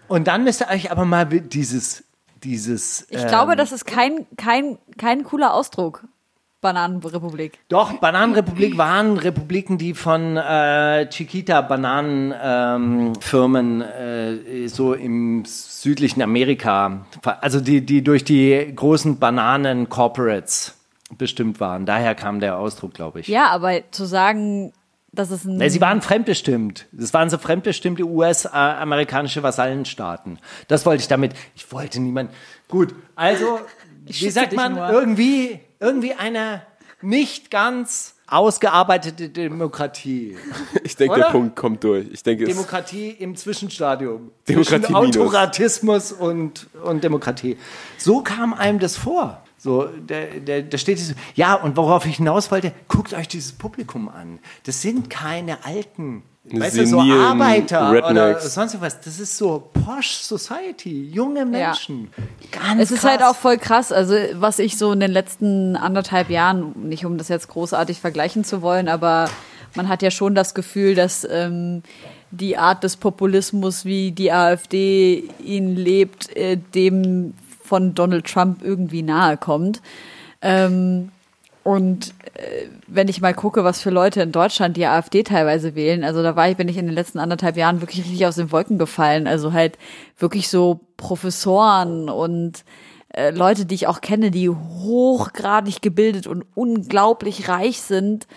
Und 0.08 0.28
dann 0.28 0.44
müsst 0.44 0.62
ihr 0.62 0.68
euch 0.70 0.92
aber 0.92 1.06
mal 1.06 1.26
dieses, 1.26 2.04
dieses. 2.44 3.06
Ich 3.10 3.22
ähm, 3.22 3.28
glaube, 3.28 3.56
das 3.56 3.72
ist 3.72 3.86
kein, 3.86 4.26
kein, 4.38 4.78
kein 4.98 5.24
cooler 5.24 5.54
Ausdruck. 5.54 6.04
Bananenrepublik. 6.62 7.60
Doch, 7.70 7.94
Bananenrepublik 8.00 8.78
waren 8.78 9.18
Republiken, 9.18 9.78
die 9.78 9.94
von 9.94 10.38
äh, 10.38 11.10
Chiquita 11.10 11.62
Bananenfirmen 11.62 13.82
äh, 13.82 14.68
so 14.68 14.94
im 14.94 15.44
südlichen 15.46 16.22
Amerika, 16.22 17.06
also 17.42 17.60
die, 17.60 17.86
die 17.86 18.04
durch 18.04 18.24
die 18.24 18.72
großen 18.76 19.20
Bananen-Corporates 19.20 20.76
bestimmt 21.18 21.60
waren. 21.60 21.86
Daher 21.86 22.16
kam 22.16 22.40
der 22.40 22.58
Ausdruck, 22.58 22.94
glaube 22.94 23.20
ich. 23.20 23.28
Ja, 23.28 23.50
aber 23.50 23.92
zu 23.92 24.06
sagen, 24.06 24.72
dass 25.16 25.32
es 25.32 25.46
ein. 25.46 25.58
Nee, 25.58 25.70
sie 25.70 25.82
waren 25.82 26.02
fremdbestimmt. 26.02 26.88
Das 26.92 27.14
waren 27.14 27.30
so 27.30 27.38
fremdbestimmte 27.38 28.04
US-amerikanische 28.04 29.44
Vasallenstaaten. 29.44 30.40
Das 30.68 30.86
wollte 30.86 31.02
ich 31.02 31.08
damit. 31.08 31.34
Ich 31.56 31.72
wollte 31.72 32.02
niemand. 32.02 32.32
Gut, 32.68 32.94
also, 33.16 33.60
wie 34.06 34.30
sagt 34.30 34.54
man, 34.54 34.78
irgendwie, 34.78 35.60
irgendwie 35.80 36.14
eine 36.14 36.62
nicht 37.02 37.52
ganz 37.52 38.16
ausgearbeitete 38.28 39.30
Demokratie. 39.30 40.38
Ich 40.84 40.96
denke, 40.96 41.20
der 41.20 41.26
Punkt 41.26 41.56
kommt 41.56 41.84
durch. 41.84 42.08
Ich 42.12 42.24
denke, 42.24 42.46
Demokratie 42.46 43.10
im 43.12 43.36
Zwischenstadium. 43.36 44.32
Demokratie 44.48 44.82
Zwischen. 44.82 44.96
Autoratismus 44.96 46.12
und, 46.12 46.68
und 46.84 47.04
Demokratie. 47.04 47.58
So 47.98 48.22
kam 48.22 48.54
einem 48.54 48.80
das 48.80 48.98
vor. 48.98 49.44
So, 49.58 49.86
der, 49.86 50.40
der, 50.40 50.62
da 50.64 50.78
steht 50.78 51.00
dieses, 51.00 51.16
ja, 51.34 51.56
und 51.56 51.76
worauf 51.78 52.06
ich 52.06 52.18
hinaus 52.18 52.52
wollte, 52.52 52.72
guckt 52.88 53.14
euch 53.14 53.28
dieses 53.28 53.52
Publikum 53.52 54.10
an. 54.10 54.40
Das 54.64 54.82
sind 54.82 55.10
keine 55.10 55.66
alten, 55.66 56.24
weißt 56.52 56.78
du, 56.78 56.86
so 56.86 57.00
Arbeiter 57.00 57.90
oder 57.90 58.08
Rednecks. 58.08 58.54
sonst 58.54 58.80
was. 58.80 59.00
Das 59.02 59.20
ist 59.20 59.38
so 59.38 59.70
Posh 59.74 60.18
Society, 60.18 61.10
junge 61.12 61.46
Menschen. 61.46 62.10
Ganz 62.52 62.82
Es 62.82 62.92
ist 62.92 63.02
krass. 63.02 63.12
halt 63.12 63.24
auch 63.24 63.36
voll 63.36 63.58
krass, 63.58 63.92
also 63.92 64.16
was 64.34 64.60
ich 64.60 64.78
so 64.78 64.92
in 64.92 65.00
den 65.00 65.12
letzten 65.12 65.76
anderthalb 65.76 66.30
Jahren, 66.30 66.74
nicht 66.88 67.06
um 67.06 67.18
das 67.18 67.30
jetzt 67.30 67.48
großartig 67.48 68.00
vergleichen 68.00 68.44
zu 68.44 68.62
wollen, 68.62 68.88
aber 68.88 69.30
man 69.76 69.90
hat 69.90 70.02
ja 70.02 70.12
schon 70.12 70.36
das 70.36 70.54
Gefühl, 70.54 70.96
dass 70.96 71.28
ähm, 71.30 71.84
die 72.32 72.58
Art 72.58 72.84
des 72.84 72.98
Populismus, 72.98 73.86
wie 73.86 74.12
die 74.12 74.32
AfD 74.32 75.24
ihn 75.44 75.76
lebt, 75.76 76.36
äh, 76.36 76.58
dem 76.74 77.34
von 77.64 77.96
Donald 77.96 78.26
Trump 78.26 78.64
irgendwie 78.64 79.02
nahe 79.02 79.38
kommt. 79.38 79.82
Ähm, 80.42 81.12
und 81.64 82.14
wenn 82.88 83.08
ich 83.08 83.22
mal 83.22 83.34
gucke, 83.34 83.64
was 83.64 83.82
für 83.82 83.90
Leute 83.90 84.22
in 84.22 84.32
Deutschland 84.32 84.78
die 84.78 84.86
AfD 84.86 85.24
teilweise 85.24 85.76
wählen, 85.76 86.04
also 86.04 86.22
da 86.22 86.36
war 86.36 86.50
ich, 86.50 86.58
bin 86.58 86.68
ich 86.68 86.78
in 86.78 86.86
den 86.86 86.96
letzten 86.96 87.20
anderthalb 87.20 87.58
Jahren 87.58 87.82
wirklich 87.82 88.04
richtig 88.06 88.26
aus 88.26 88.36
den 88.36 88.52
Wolken 88.52 88.78
gefallen. 88.78 89.28
Also 89.28 89.54
halt 89.54 89.78
wirklich 90.18 90.50
so 90.50 90.82
Professoren 90.98 92.10
und 92.10 92.64
äh, 93.14 93.32
Leute, 93.32 93.66
die 93.66 93.76
ich 93.76 93.88
auch 93.88 94.02
kenne, 94.02 94.32
die 94.32 94.50
hochgradig 94.50 95.82
gebildet 95.82 96.28
und 96.28 96.46
unglaublich 96.56 97.48
reich 97.48 97.82
sind. 97.82 98.28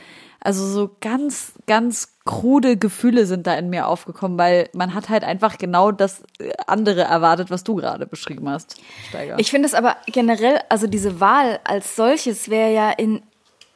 Also 0.41 0.65
so 0.67 0.97
ganz, 1.01 1.55
ganz 1.67 2.19
krude 2.25 2.77
Gefühle 2.77 3.27
sind 3.27 3.47
da 3.47 3.55
in 3.55 3.71
mir 3.71 3.89
aufgekommen, 3.89 4.39
weil 4.39 4.69
man 4.73 4.95
hat 4.95 5.09
halt 5.09 5.25
einfach 5.25 5.59
genau 5.59 5.91
das 5.91 6.23
äh, 6.39 6.53
andere 6.67 7.01
erwartet, 7.01 7.51
was 7.51 7.65
du 7.65 7.75
gerade 7.75 8.07
beschrieben 8.07 8.49
hast, 8.49 8.77
Steiger. 9.09 9.39
Ich 9.39 9.51
finde 9.51 9.67
es 9.67 9.75
aber 9.75 9.97
generell, 10.07 10.61
also 10.69 10.87
diese 10.87 11.21
Wahl 11.21 11.59
als 11.65 11.97
solches 11.97 12.49
wäre 12.49 12.73
ja 12.73 12.91
in, 12.91 13.23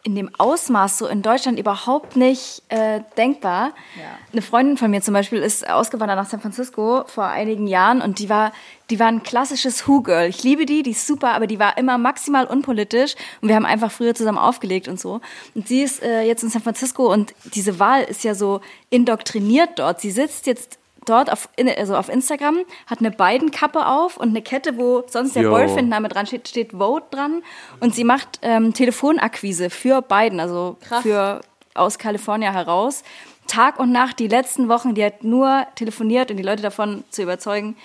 in 0.04 0.16
dem 0.16 0.30
Ausmaß 0.36 0.98
so 0.98 1.06
in 1.06 1.22
Deutschland 1.22 1.60
überhaupt 1.60 2.16
nicht 2.16 2.62
äh, 2.70 3.00
denkbar. 3.16 3.72
Ja. 3.96 4.18
Eine 4.32 4.42
Freundin 4.42 4.76
von 4.76 4.90
mir 4.90 5.00
zum 5.00 5.14
Beispiel 5.14 5.38
ist 5.38 5.68
ausgewandert 5.68 6.18
nach 6.18 6.28
San 6.28 6.40
Francisco 6.40 7.04
vor 7.06 7.26
einigen 7.26 7.68
Jahren 7.68 8.02
und 8.02 8.18
die 8.18 8.28
war, 8.28 8.52
die 8.90 8.98
war 8.98 9.06
ein 9.06 9.22
klassisches 9.22 9.86
Who-Girl. 9.86 10.28
Ich 10.28 10.42
liebe 10.42 10.66
die, 10.66 10.82
die 10.82 10.90
ist 10.90 11.06
super, 11.06 11.34
aber 11.34 11.46
die 11.46 11.60
war 11.60 11.78
immer 11.78 11.98
maximal 11.98 12.46
unpolitisch 12.46 13.14
und 13.40 13.48
wir 13.48 13.54
haben 13.54 13.66
einfach 13.66 13.92
früher 13.92 14.14
zusammen 14.14 14.38
aufgelegt 14.38 14.88
und 14.88 14.98
so. 14.98 15.20
Und 15.54 15.68
sie 15.68 15.82
ist 15.82 16.02
äh, 16.02 16.22
jetzt 16.22 16.42
in 16.42 16.50
San 16.50 16.62
Francisco 16.62 17.12
und 17.12 17.32
diese 17.54 17.78
Wahl 17.78 18.02
ist 18.02 18.24
ja 18.24 18.34
so 18.34 18.60
indoktriniert 18.90 19.78
dort. 19.78 20.00
Sie 20.00 20.10
sitzt 20.10 20.46
jetzt 20.46 20.78
dort 21.04 21.30
auf, 21.30 21.48
also 21.76 21.96
auf 21.96 22.08
Instagram, 22.08 22.58
hat 22.86 23.00
eine 23.00 23.10
Biden-Kappe 23.10 23.86
auf 23.86 24.16
und 24.16 24.30
eine 24.30 24.42
Kette, 24.42 24.76
wo 24.76 25.04
sonst 25.06 25.36
der. 25.36 25.48
Boyfriend-Name 25.50 26.08
dran 26.08 26.26
steht, 26.26 26.48
steht 26.48 26.72
Vote 26.72 27.06
dran. 27.10 27.42
Und 27.80 27.94
sie 27.94 28.04
macht 28.04 28.38
ähm, 28.42 28.72
Telefonakquise 28.72 29.70
für 29.70 30.02
Biden, 30.02 30.40
also 30.40 30.76
für 31.02 31.40
aus 31.74 31.98
Kalifornien 31.98 32.52
heraus. 32.52 33.02
Tag 33.46 33.78
und 33.78 33.90
Nacht, 33.90 34.18
die 34.18 34.28
letzten 34.28 34.68
Wochen, 34.68 34.94
die 34.94 35.04
hat 35.04 35.24
nur 35.24 35.66
telefoniert 35.74 36.30
und 36.30 36.36
die 36.36 36.42
Leute 36.42 36.62
davon 36.62 37.04
zu 37.10 37.22
überzeugen, 37.22 37.76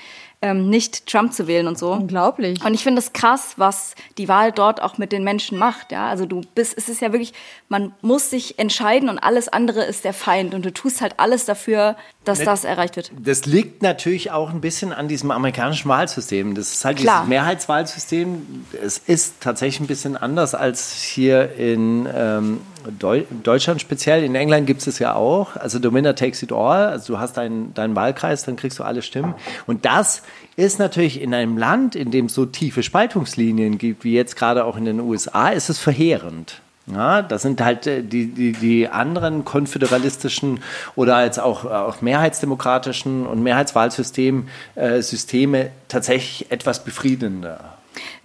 ähm, 0.41 0.69
nicht 0.69 1.07
Trump 1.07 1.33
zu 1.33 1.47
wählen 1.47 1.67
und 1.67 1.79
so. 1.79 1.91
Unglaublich. 1.91 2.63
Und 2.63 2.73
ich 2.73 2.83
finde 2.83 2.99
es 2.99 3.11
krass, 3.11 3.53
was 3.57 3.95
die 4.19 4.27
Wahl 4.27 4.51
dort 4.51 4.81
auch 4.81 4.99
mit 4.99 5.11
den 5.11 5.23
Menschen 5.23 5.57
macht. 5.57 5.91
Ja, 5.91 6.07
also 6.09 6.25
du 6.27 6.41
bist, 6.53 6.77
es 6.77 6.89
ist 6.89 7.01
ja 7.01 7.11
wirklich, 7.11 7.33
man 7.69 7.93
muss 8.01 8.29
sich 8.29 8.59
entscheiden 8.59 9.09
und 9.09 9.17
alles 9.17 9.47
andere 9.47 9.83
ist 9.83 10.05
der 10.05 10.13
Feind 10.13 10.53
und 10.53 10.63
du 10.63 10.71
tust 10.71 11.01
halt 11.01 11.19
alles 11.19 11.45
dafür, 11.45 11.95
dass 12.23 12.43
das 12.43 12.65
erreicht 12.65 12.97
wird. 12.97 13.11
Das 13.19 13.45
liegt 13.45 13.81
natürlich 13.81 14.31
auch 14.31 14.51
ein 14.51 14.61
bisschen 14.61 14.93
an 14.93 15.07
diesem 15.07 15.31
amerikanischen 15.31 15.89
Wahlsystem. 15.89 16.53
Das 16.53 16.71
ist 16.71 16.85
halt 16.85 16.97
Klar. 16.97 17.21
dieses 17.21 17.29
Mehrheitswahlsystem. 17.29 18.65
Es 18.79 18.99
ist 18.99 19.35
tatsächlich 19.39 19.79
ein 19.79 19.87
bisschen 19.87 20.17
anders 20.17 20.53
als 20.53 21.01
hier 21.01 21.55
in 21.55 22.07
ähm, 22.13 22.61
Deu 22.99 23.23
Deutschland 23.43 23.81
speziell. 23.81 24.23
In 24.23 24.35
England 24.35 24.67
gibt 24.67 24.81
es 24.81 24.87
es 24.87 24.99
ja 24.99 25.15
auch. 25.15 25.55
Also 25.55 25.79
the 25.79 25.89
takes 26.13 26.41
it 26.43 26.51
all. 26.51 26.87
Also 26.87 27.13
du 27.13 27.19
hast 27.19 27.37
deinen, 27.37 27.73
deinen 27.73 27.95
Wahlkreis, 27.95 28.43
dann 28.43 28.55
kriegst 28.55 28.79
du 28.79 28.83
alle 28.83 29.01
Stimmen. 29.01 29.35
Und 29.65 29.85
das 29.85 30.23
ist 30.55 30.79
natürlich 30.79 31.21
in 31.21 31.33
einem 31.33 31.57
Land, 31.57 31.95
in 31.95 32.11
dem 32.11 32.25
es 32.25 32.33
so 32.33 32.45
tiefe 32.45 32.83
Spaltungslinien 32.83 33.77
gibt, 33.77 34.03
wie 34.03 34.13
jetzt 34.13 34.35
gerade 34.35 34.65
auch 34.65 34.77
in 34.77 34.85
den 34.85 34.99
USA, 34.99 35.49
ist 35.49 35.69
es 35.69 35.79
verheerend. 35.79 36.61
Ja, 36.87 37.21
das 37.21 37.41
sind 37.41 37.59
halt 37.59 37.85
äh, 37.85 38.01
die, 38.01 38.27
die, 38.27 38.53
die 38.53 38.87
anderen 38.87 39.43
konföderalistischen 39.43 40.61
oder 40.95 41.23
jetzt 41.23 41.39
auch, 41.39 41.65
auch 41.65 42.01
mehrheitsdemokratischen 42.01 43.27
und 43.27 43.43
Mehrheitswahlsystem 43.43 44.47
äh, 44.75 45.01
Systeme 45.01 45.71
tatsächlich 45.89 46.49
etwas 46.49 46.85
befriedender. 46.85 47.76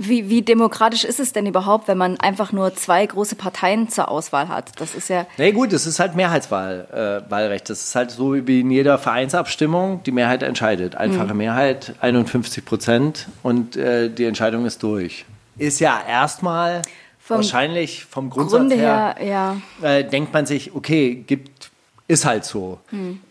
Wie, 0.09 0.29
wie 0.29 0.43
demokratisch 0.43 1.05
ist 1.05 1.21
es 1.21 1.33
denn 1.33 1.47
überhaupt, 1.47 1.89
wenn 1.89 1.99
man 1.99 2.19
einfach 2.19 2.53
nur 2.53 2.75
zwei 2.75 3.07
große 3.07 3.37
Parteien 3.37 3.89
zur 3.89 4.09
Auswahl 4.09 4.49
hat? 4.49 4.81
Das 4.81 4.95
ist 4.95 5.09
ja. 5.09 5.27
Na 5.37 5.45
nee, 5.45 5.53
gut, 5.53 5.73
es 5.73 5.87
ist 5.87 6.01
halt 6.01 6.17
Mehrheitswahl, 6.17 7.23
äh. 7.31 7.59
Das 7.65 7.85
ist 7.85 7.95
halt 7.95 8.11
so 8.11 8.35
wie 8.47 8.61
in 8.61 8.71
jeder 8.71 8.99
Vereinsabstimmung, 8.99 10.03
die 10.05 10.13
Mehrheit 10.13 10.43
entscheidet. 10.43 10.95
Einfache 10.95 11.35
Mehrheit, 11.35 11.95
51 12.01 12.65
Prozent 12.65 13.29
und 13.43 13.77
äh, 13.77 14.09
die 14.09 14.25
Entscheidung 14.25 14.67
ist 14.67 14.83
durch. 14.83 15.25
Ist 15.59 15.81
ja 15.81 16.01
erstmal 16.09 16.83
wahrscheinlich 17.29 18.05
vom 18.05 18.31
Grundsatz 18.31 18.61
Grunde 18.61 18.77
her, 18.77 19.15
her, 19.19 19.57
ja. 19.81 19.89
äh, 19.89 20.05
denkt 20.05 20.33
man 20.33 20.47
sich, 20.47 20.75
okay, 20.75 21.15
gibt, 21.15 21.71
ist 22.09 22.25
halt 22.25 22.45
so. 22.45 22.79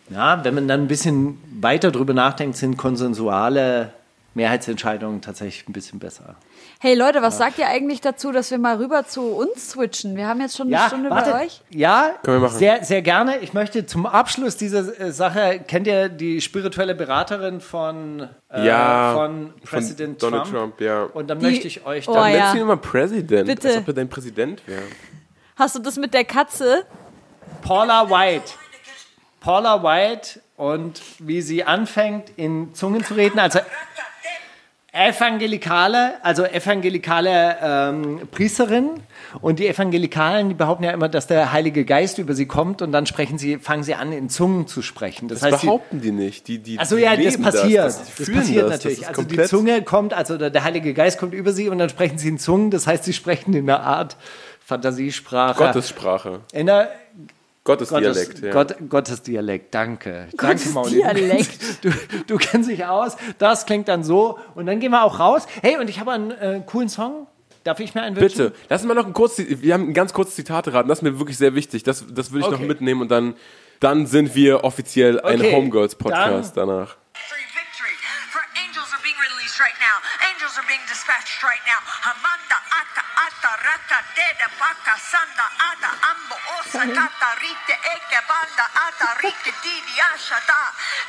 Ja, 0.09 0.43
wenn 0.43 0.55
man 0.55 0.67
dann 0.67 0.81
ein 0.81 0.87
bisschen 0.87 1.37
weiter 1.59 1.91
drüber 1.91 2.13
nachdenkt, 2.13 2.57
sind 2.57 2.77
konsensuale 2.77 3.93
Mehrheitsentscheidungen 4.33 5.21
tatsächlich 5.21 5.67
ein 5.67 5.73
bisschen 5.73 5.99
besser. 5.99 6.35
Hey 6.83 6.95
Leute, 6.95 7.21
was 7.21 7.37
sagt 7.37 7.59
ihr 7.59 7.67
eigentlich 7.67 8.01
dazu, 8.01 8.31
dass 8.31 8.49
wir 8.49 8.57
mal 8.57 8.77
rüber 8.77 9.05
zu 9.05 9.21
uns 9.35 9.69
switchen? 9.69 10.17
Wir 10.17 10.27
haben 10.27 10.41
jetzt 10.41 10.57
schon 10.57 10.73
eine 10.73 10.87
Stunde 10.87 11.11
warte. 11.11 11.29
bei 11.29 11.45
euch. 11.45 11.61
Ja, 11.69 12.15
Können 12.23 12.37
wir 12.41 12.47
machen. 12.47 12.57
Sehr, 12.57 12.83
sehr 12.83 13.03
gerne. 13.03 13.37
Ich 13.37 13.53
möchte 13.53 13.85
zum 13.85 14.07
Abschluss 14.07 14.57
dieser 14.57 14.99
äh, 14.99 15.11
Sache, 15.11 15.59
kennt 15.67 15.85
ihr 15.85 16.09
die 16.09 16.41
spirituelle 16.41 16.95
Beraterin 16.95 17.61
von, 17.61 18.27
äh, 18.51 18.65
Ja, 18.65 19.13
von 19.13 19.51
von 19.53 19.61
Präsident 19.63 20.23
Donald 20.23 20.45
Trump? 20.45 20.55
Trump, 20.77 20.81
ja. 20.81 21.03
Und 21.03 21.27
dann 21.29 21.37
Die- 21.39 21.45
möchte 21.45 21.67
ich 21.67 21.85
euch 21.85 22.09
Oh, 22.09 22.13
dann 22.15 22.23
Dann 22.23 22.31
ja. 22.31 22.37
nennst 22.39 22.53
du 22.53 22.57
ihn 22.57 22.63
immer 22.63 22.77
Präsident, 22.77 23.47
Bitte. 23.47 23.67
als 23.67 23.77
ob 23.77 23.87
er 23.89 23.93
dein 23.93 24.09
Präsident 24.09 24.63
wäre. 24.67 24.81
Hast 25.57 25.75
du 25.75 25.79
das 25.81 25.97
mit 25.97 26.15
der 26.15 26.25
Katze? 26.25 26.83
Paula 27.61 28.09
White. 28.09 28.53
Paula 29.39 29.83
White 29.83 30.39
und 30.57 30.99
wie 31.19 31.43
sie 31.43 31.63
anfängt, 31.63 32.31
in 32.37 32.73
Zungen 32.73 33.03
zu 33.03 33.13
reden. 33.13 33.37
Also 33.37 33.59
Evangelikale, 34.93 36.15
also 36.21 36.43
evangelikale 36.43 37.55
ähm, 37.63 38.27
Priesterin 38.29 38.89
und 39.39 39.59
die 39.59 39.67
Evangelikalen, 39.69 40.49
die 40.49 40.53
behaupten 40.53 40.83
ja 40.83 40.91
immer, 40.91 41.07
dass 41.07 41.27
der 41.27 41.53
Heilige 41.53 41.85
Geist 41.85 42.17
über 42.17 42.33
sie 42.33 42.45
kommt 42.45 42.81
und 42.81 42.91
dann 42.91 43.05
sprechen 43.05 43.37
sie, 43.37 43.57
fangen 43.57 43.83
sie 43.83 43.95
an, 43.95 44.11
in 44.11 44.27
Zungen 44.27 44.67
zu 44.67 44.81
sprechen. 44.81 45.29
Das, 45.29 45.39
Das 45.39 45.53
heißt, 45.53 45.61
behaupten 45.63 46.01
die 46.01 46.11
nicht. 46.11 46.45
Die, 46.49 46.57
die, 46.57 46.77
also 46.77 46.97
die 46.97 47.03
ja, 47.03 47.15
das 47.15 47.41
passiert. 47.41 47.85
Das, 47.85 47.99
Das, 47.99 48.15
das, 48.17 48.35
passiert 48.35 48.63
das. 48.65 48.71
natürlich. 48.83 49.07
Also 49.07 49.23
die 49.23 49.41
Zunge 49.43 49.81
kommt, 49.83 50.13
also 50.13 50.37
der, 50.37 50.49
der 50.49 50.65
Heilige 50.65 50.93
Geist 50.93 51.17
kommt 51.19 51.33
über 51.33 51.53
sie 51.53 51.69
und 51.69 51.77
dann 51.77 51.87
sprechen 51.87 52.17
sie 52.17 52.27
in 52.27 52.37
Zungen. 52.37 52.69
Das 52.69 52.85
heißt, 52.85 53.05
sie 53.05 53.13
sprechen 53.13 53.53
in 53.53 53.69
einer 53.69 53.83
Art 53.83 54.17
Fantasiesprache. 54.65 55.57
Gottessprache. 55.57 56.41
In 56.51 56.69
einer 56.69 56.89
Gottesdialekt, 57.63 58.29
Gottes, 58.29 58.41
ja. 58.41 58.51
Gott, 58.51 58.75
Gottesdialekt, 58.89 59.73
danke. 59.75 60.27
Danke, 60.35 60.69
Mauli. 60.69 61.01
Gottesdialekt. 61.01 61.59
Du, 61.81 61.91
du 62.27 62.37
kennst 62.37 62.69
dich 62.69 62.85
aus, 62.85 63.15
das 63.37 63.65
klingt 63.65 63.87
dann 63.87 64.03
so 64.03 64.39
und 64.55 64.65
dann 64.65 64.79
gehen 64.79 64.91
wir 64.91 65.03
auch 65.03 65.19
raus. 65.19 65.45
Hey, 65.61 65.77
und 65.77 65.89
ich 65.89 65.99
habe 65.99 66.11
einen 66.11 66.31
äh, 66.31 66.61
coolen 66.65 66.89
Song. 66.89 67.27
Darf 67.63 67.79
ich 67.79 67.93
mir 67.93 68.01
einen 68.01 68.15
wünschen? 68.15 68.49
Bitte, 68.49 68.55
lass 68.69 68.81
uns 68.81 68.87
mal 68.87 68.95
noch 68.95 69.05
ein 69.05 69.13
kurzes, 69.13 69.61
wir 69.61 69.73
haben 69.75 69.89
ein 69.89 69.93
ganz 69.93 70.13
kurzes 70.13 70.35
Zitat 70.35 70.67
raten, 70.73 70.89
das 70.89 70.99
ist 70.99 71.01
mir 71.03 71.19
wirklich 71.19 71.37
sehr 71.37 71.53
wichtig. 71.53 71.83
Das, 71.83 72.03
das 72.09 72.31
will 72.31 72.41
ich 72.41 72.47
noch 72.47 72.53
Okay. 72.57 72.65
mitnehmen 72.65 73.01
und 73.01 73.09
dann, 73.09 73.35
dann 73.79 74.07
sind 74.07 74.33
wir 74.33 74.63
offiziell 74.63 75.21
ein 75.21 75.39
Okay, 75.39 75.53
Homegirls-Podcast 75.53 76.57
danach. 76.57 76.97
Victory, 77.13 77.45
victory. 77.53 77.93
For 78.33 78.41
angels 78.57 78.89
are 78.89 79.01
being 79.05 79.17
released 79.21 79.61
right 79.61 79.77
now. 79.77 79.97
Angels 80.33 80.57
are 80.57 80.65
being 80.65 80.81
dispatched 80.89 81.37
right 81.45 81.61
now. 81.69 81.77
Hamanda 82.01 82.57
ata 82.73 83.03
ata 83.29 83.51
raka 83.61 83.97
dede 84.17 84.47
baka 84.57 84.93
sanda 84.97 85.45
ata 85.69 85.89
ambo 86.09 86.20
osa 86.71 86.87
kata 86.87 87.29
rite 87.43 87.75
eke 87.95 88.19
banda 88.27 88.65
ata 88.85 89.09
rite 89.23 89.51
didi 89.63 89.95
ashada. 90.13 90.61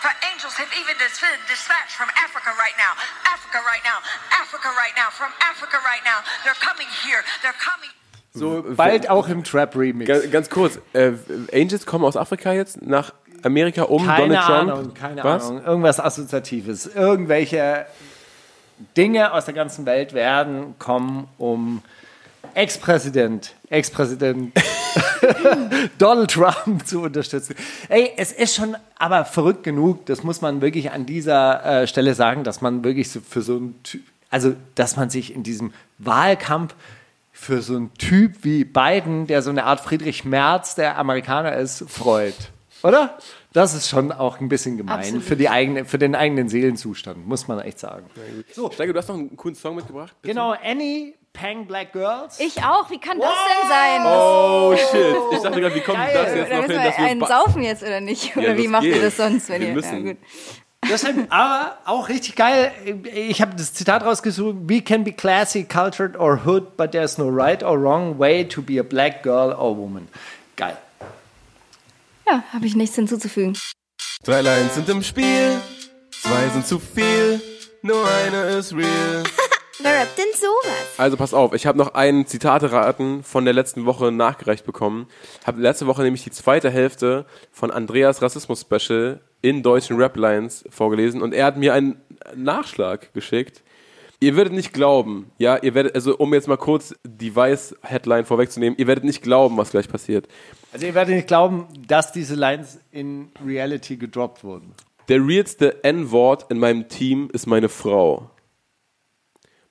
For 0.03 0.11
angels 0.31 0.55
have 0.55 0.73
even 0.75 0.97
been 0.99 1.15
dispatched 1.49 1.95
from 1.95 2.11
Africa 2.19 2.51
right 2.59 2.77
now. 2.79 2.93
Africa 3.25 3.59
right 3.67 3.85
now. 3.85 3.99
Africa 4.43 4.69
right 4.77 4.95
now. 4.97 5.11
From 5.11 5.33
Africa 5.41 5.79
right 5.85 6.05
now. 6.05 6.19
They're 6.45 6.59
coming 6.59 6.89
here. 7.05 7.23
They're 7.43 7.59
coming. 7.59 7.91
So 8.35 8.63
bald 8.75 9.09
auch 9.11 9.29
im 9.29 9.45
Trap-Remix. 9.45 10.07
Ganz, 10.07 10.31
ganz 10.31 10.51
kurz, 10.51 10.79
äh, 10.95 11.13
Angels 11.53 11.85
kommen 11.85 12.05
aus 12.05 12.17
Afrika 12.17 12.53
jetzt 12.53 12.81
nach 12.81 13.13
Amerika 13.43 13.83
um 13.83 14.07
Keine 14.07 14.35
Donald 14.35 14.47
Trump. 14.47 14.73
Ahnung, 14.73 14.95
keine 14.95 15.25
Was? 15.25 15.47
Ahnung. 15.47 15.65
Irgendwas 15.65 16.01
Assoziatives. 16.01 16.87
Irgendwelche 16.87 17.87
Dinge 18.97 19.33
aus 19.33 19.45
der 19.45 19.55
ganzen 19.55 19.85
Welt 19.85 20.15
werden 20.15 20.79
kommen, 20.79 21.29
um 21.39 21.83
Ex-Präsident, 22.55 23.55
Ex-Präsident 23.73 24.53
Donald 25.99 26.31
Trump 26.31 26.87
zu 26.87 27.01
unterstützen. 27.01 27.57
Ey, 27.89 28.13
es 28.17 28.33
ist 28.33 28.55
schon 28.55 28.77
aber 28.99 29.25
verrückt 29.25 29.65
genug, 29.65 30.07
das 30.07 30.23
muss 30.23 30.41
man 30.41 30.61
wirklich 30.61 30.91
an 30.91 31.07
dieser 31.07 31.83
äh, 31.83 31.87
Stelle 31.87 32.15
sagen, 32.15 32.45
dass 32.45 32.61
man 32.61 32.85
wirklich 32.85 33.11
so 33.11 33.21
für 33.21 33.43
so 33.43 33.57
einen 33.57 33.83
Typ, 33.83 34.03
also 34.31 34.55
dass 34.75 34.97
man 34.97 35.11
sich 35.11 35.35
in 35.35 35.43
diesem 35.43 35.73
Wahlkampf 35.99 36.75
für 37.33 37.63
so 37.63 37.77
einen 37.77 37.95
Typ 37.95 38.45
wie 38.45 38.65
Biden, 38.65 39.27
der 39.27 39.41
so 39.43 39.51
eine 39.51 39.65
Art 39.65 39.81
Friedrich 39.81 40.25
Merz 40.25 40.75
der 40.75 40.99
Amerikaner 40.99 41.57
ist, 41.57 41.85
freut. 41.89 42.37
Oder? 42.83 43.17
Das 43.53 43.75
ist 43.75 43.89
schon 43.89 44.13
auch 44.13 44.41
ein 44.41 44.49
bisschen 44.49 44.77
gemein 44.77 44.99
Absolut. 44.99 45.23
für, 45.25 45.37
die 45.37 45.49
eigene, 45.49 45.85
für 45.85 45.99
den 45.99 46.15
eigenen 46.15 46.49
Seelenzustand, 46.49 47.27
muss 47.27 47.49
man 47.49 47.61
echt 47.61 47.79
sagen. 47.79 48.07
Steiger, 48.73 48.93
du 48.93 48.99
hast 48.99 49.09
noch 49.09 49.17
einen 49.17 49.37
coolen 49.37 49.55
Song 49.55 49.77
mitgebracht? 49.77 50.15
bitte? 50.21 50.35
Genau, 50.35 50.55
Annie 50.63 51.15
Pang 51.33 51.67
Black 51.67 51.93
Girls. 51.93 52.39
Ich 52.41 52.63
auch. 52.63 52.91
Wie 52.91 52.99
kann 52.99 53.19
das 53.19 53.29
denn 53.31 53.69
sein? 53.69 54.03
Oh 54.07 54.75
shit, 54.77 55.17
ich 55.33 55.43
dachte 55.43 55.61
gerade, 55.61 55.75
wie 55.75 55.81
kommt 55.81 55.97
Geil. 55.99 56.13
das 56.13 56.35
jetzt 56.35 56.47
Oder 56.49 56.57
noch 56.61 56.67
hin, 56.67 56.77
dass 56.77 56.99
wir 56.99 57.05
wir 57.05 57.11
einen 57.11 57.25
saufen 57.27 57.63
jetzt 57.63 57.83
oder 57.83 58.01
nicht? 58.01 58.37
Oder 58.37 58.57
wie 58.57 58.63
los 58.63 58.71
macht 58.71 58.85
ihr 58.85 58.93
geht's. 58.93 59.05
das 59.05 59.17
sonst, 59.17 59.49
wenn 59.49 59.61
Wir 59.63 59.69
ihr. 59.69 59.75
müssen. 59.75 60.07
Ja, 60.07 60.13
gut. 60.13 60.23
Deshalb, 60.91 61.33
aber 61.33 61.79
auch 61.87 62.09
richtig 62.09 62.35
geil. 62.35 62.73
Ich 63.15 63.41
habe 63.41 63.55
das 63.57 63.73
Zitat 63.73 64.05
rausgesucht. 64.05 64.57
We 64.67 64.81
can 64.83 65.05
be 65.05 65.13
classy, 65.13 65.63
cultured 65.65 66.17
or 66.19 66.45
hood, 66.45 66.77
but 66.77 66.91
there's 66.93 67.19
no 67.19 67.29
right 67.29 67.63
or 67.63 67.81
wrong 67.81 68.19
way 68.19 68.45
to 68.47 68.61
be 68.61 68.79
a 68.81 68.83
black 68.83 69.23
girl 69.23 69.53
or 69.53 69.77
woman. 69.77 70.09
Geil. 70.57 70.77
Ja, 72.29 72.43
habe 72.53 72.67
ich 72.67 72.75
nichts 72.75 72.97
hinzuzufügen. 72.97 73.57
Drei 74.25 74.41
Lines 74.41 74.75
sind 74.75 74.89
im 74.89 75.03
Spiel, 75.03 75.61
zwei 76.11 76.49
sind 76.53 76.67
zu 76.67 76.79
viel, 76.79 77.41
nur 77.83 78.05
eine 78.27 78.43
ist 78.57 78.73
real. 78.75 79.23
Wer 79.83 80.01
rappt 80.01 80.17
denn 80.17 80.25
sowas? 80.35 80.99
Also 80.99 81.17
pass 81.17 81.35
auf, 81.35 81.55
ich 81.55 81.67
habe 81.67 81.77
noch 81.77 81.95
ein 81.95 82.27
Zitate-Raten 82.27 83.25
von 83.25 83.45
der 83.45 83.53
letzten 83.53 83.85
Woche 83.85 84.13
nachgereicht 84.13 84.65
bekommen. 84.65 85.09
Habe 85.45 85.61
letzte 85.61 85.89
Woche 85.89 86.03
nämlich 86.03 86.23
die 86.23 86.31
zweite 86.31 86.71
Hälfte 86.71 87.27
von 87.51 87.73
Andreas 87.73 88.23
Rassismus-Special 88.23 89.21
in 89.41 89.63
deutschen 89.65 89.97
Rap-Lines 89.97 90.65
vorgelesen 90.71 91.21
und 91.21 91.35
er 91.35 91.47
hat 91.47 91.57
mir 91.57 91.75
einen 91.75 92.01
Nachschlag 92.37 93.13
geschickt. 93.13 93.63
Ihr 94.21 94.37
werdet 94.37 94.53
nicht 94.53 94.73
glauben, 94.73 95.33
ja, 95.39 95.57
ihr 95.57 95.75
werdet, 95.75 95.97
also 95.97 96.17
um 96.17 96.33
jetzt 96.33 96.47
mal 96.47 96.57
kurz 96.57 96.95
die 97.05 97.35
Weiß-Headline 97.35 98.25
vorwegzunehmen, 98.25 98.79
ihr 98.79 98.87
werdet 98.87 99.03
nicht 99.03 99.21
glauben, 99.21 99.57
was 99.57 99.71
gleich 99.71 99.89
passiert. 99.89 100.29
Also 100.73 100.87
ihr 100.87 100.95
werdet 100.95 101.17
nicht 101.17 101.27
glauben, 101.27 101.67
dass 101.89 102.13
diese 102.13 102.37
Lines 102.37 102.79
in 102.93 103.33
Reality 103.45 103.97
gedroppt 103.97 104.45
wurden. 104.45 104.75
Der 105.09 105.27
realste 105.27 105.83
N-Wort 105.83 106.47
in 106.51 106.61
meinem 106.61 106.89
Team 106.89 107.31
ist 107.33 107.49
meine 107.49 107.69
Frau. 107.69 108.31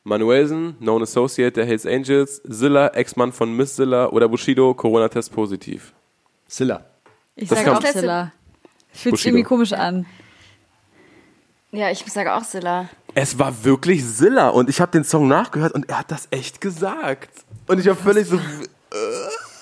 Manuelsen, 0.04 0.76
Known 0.80 1.04
Associate 1.04 1.52
der 1.52 1.66
Hells 1.66 1.86
Angels, 1.86 2.41
Zilla, 2.49 2.88
Ex-Mann 2.89 3.32
von 3.32 3.56
Miss 3.56 3.76
Zilla 3.76 4.08
oder 4.10 4.28
Bushido, 4.28 4.74
Corona-Test 4.74 5.32
positiv. 5.32 5.93
Silla. 6.47 6.86
Ich 7.36 7.49
Das 7.49 7.60
sage 7.60 7.78
auch 7.78 7.84
Zilla. 7.84 8.32
Fühlt 8.93 9.18
sich 9.18 9.28
irgendwie 9.28 9.43
komisch 9.43 9.74
an. 9.74 10.06
Ja, 11.72 11.89
ich 11.89 12.04
sage 12.12 12.34
auch 12.34 12.43
Silla. 12.43 12.89
Es 13.14 13.38
war 13.39 13.64
wirklich 13.64 14.06
Zilla 14.06 14.49
und 14.49 14.70
ich 14.70 14.82
habe 14.82 14.91
den 14.91 15.04
Song 15.04 15.28
nachgehört 15.28 15.74
und 15.74 15.88
er 15.89 15.99
hat 15.99 16.12
das 16.12 16.28
echt 16.32 16.60
gesagt. 16.62 17.30
Und 17.68 17.80
ich 17.80 17.86
war 17.86 17.95
völlig 17.95 18.28
so, 18.28 18.38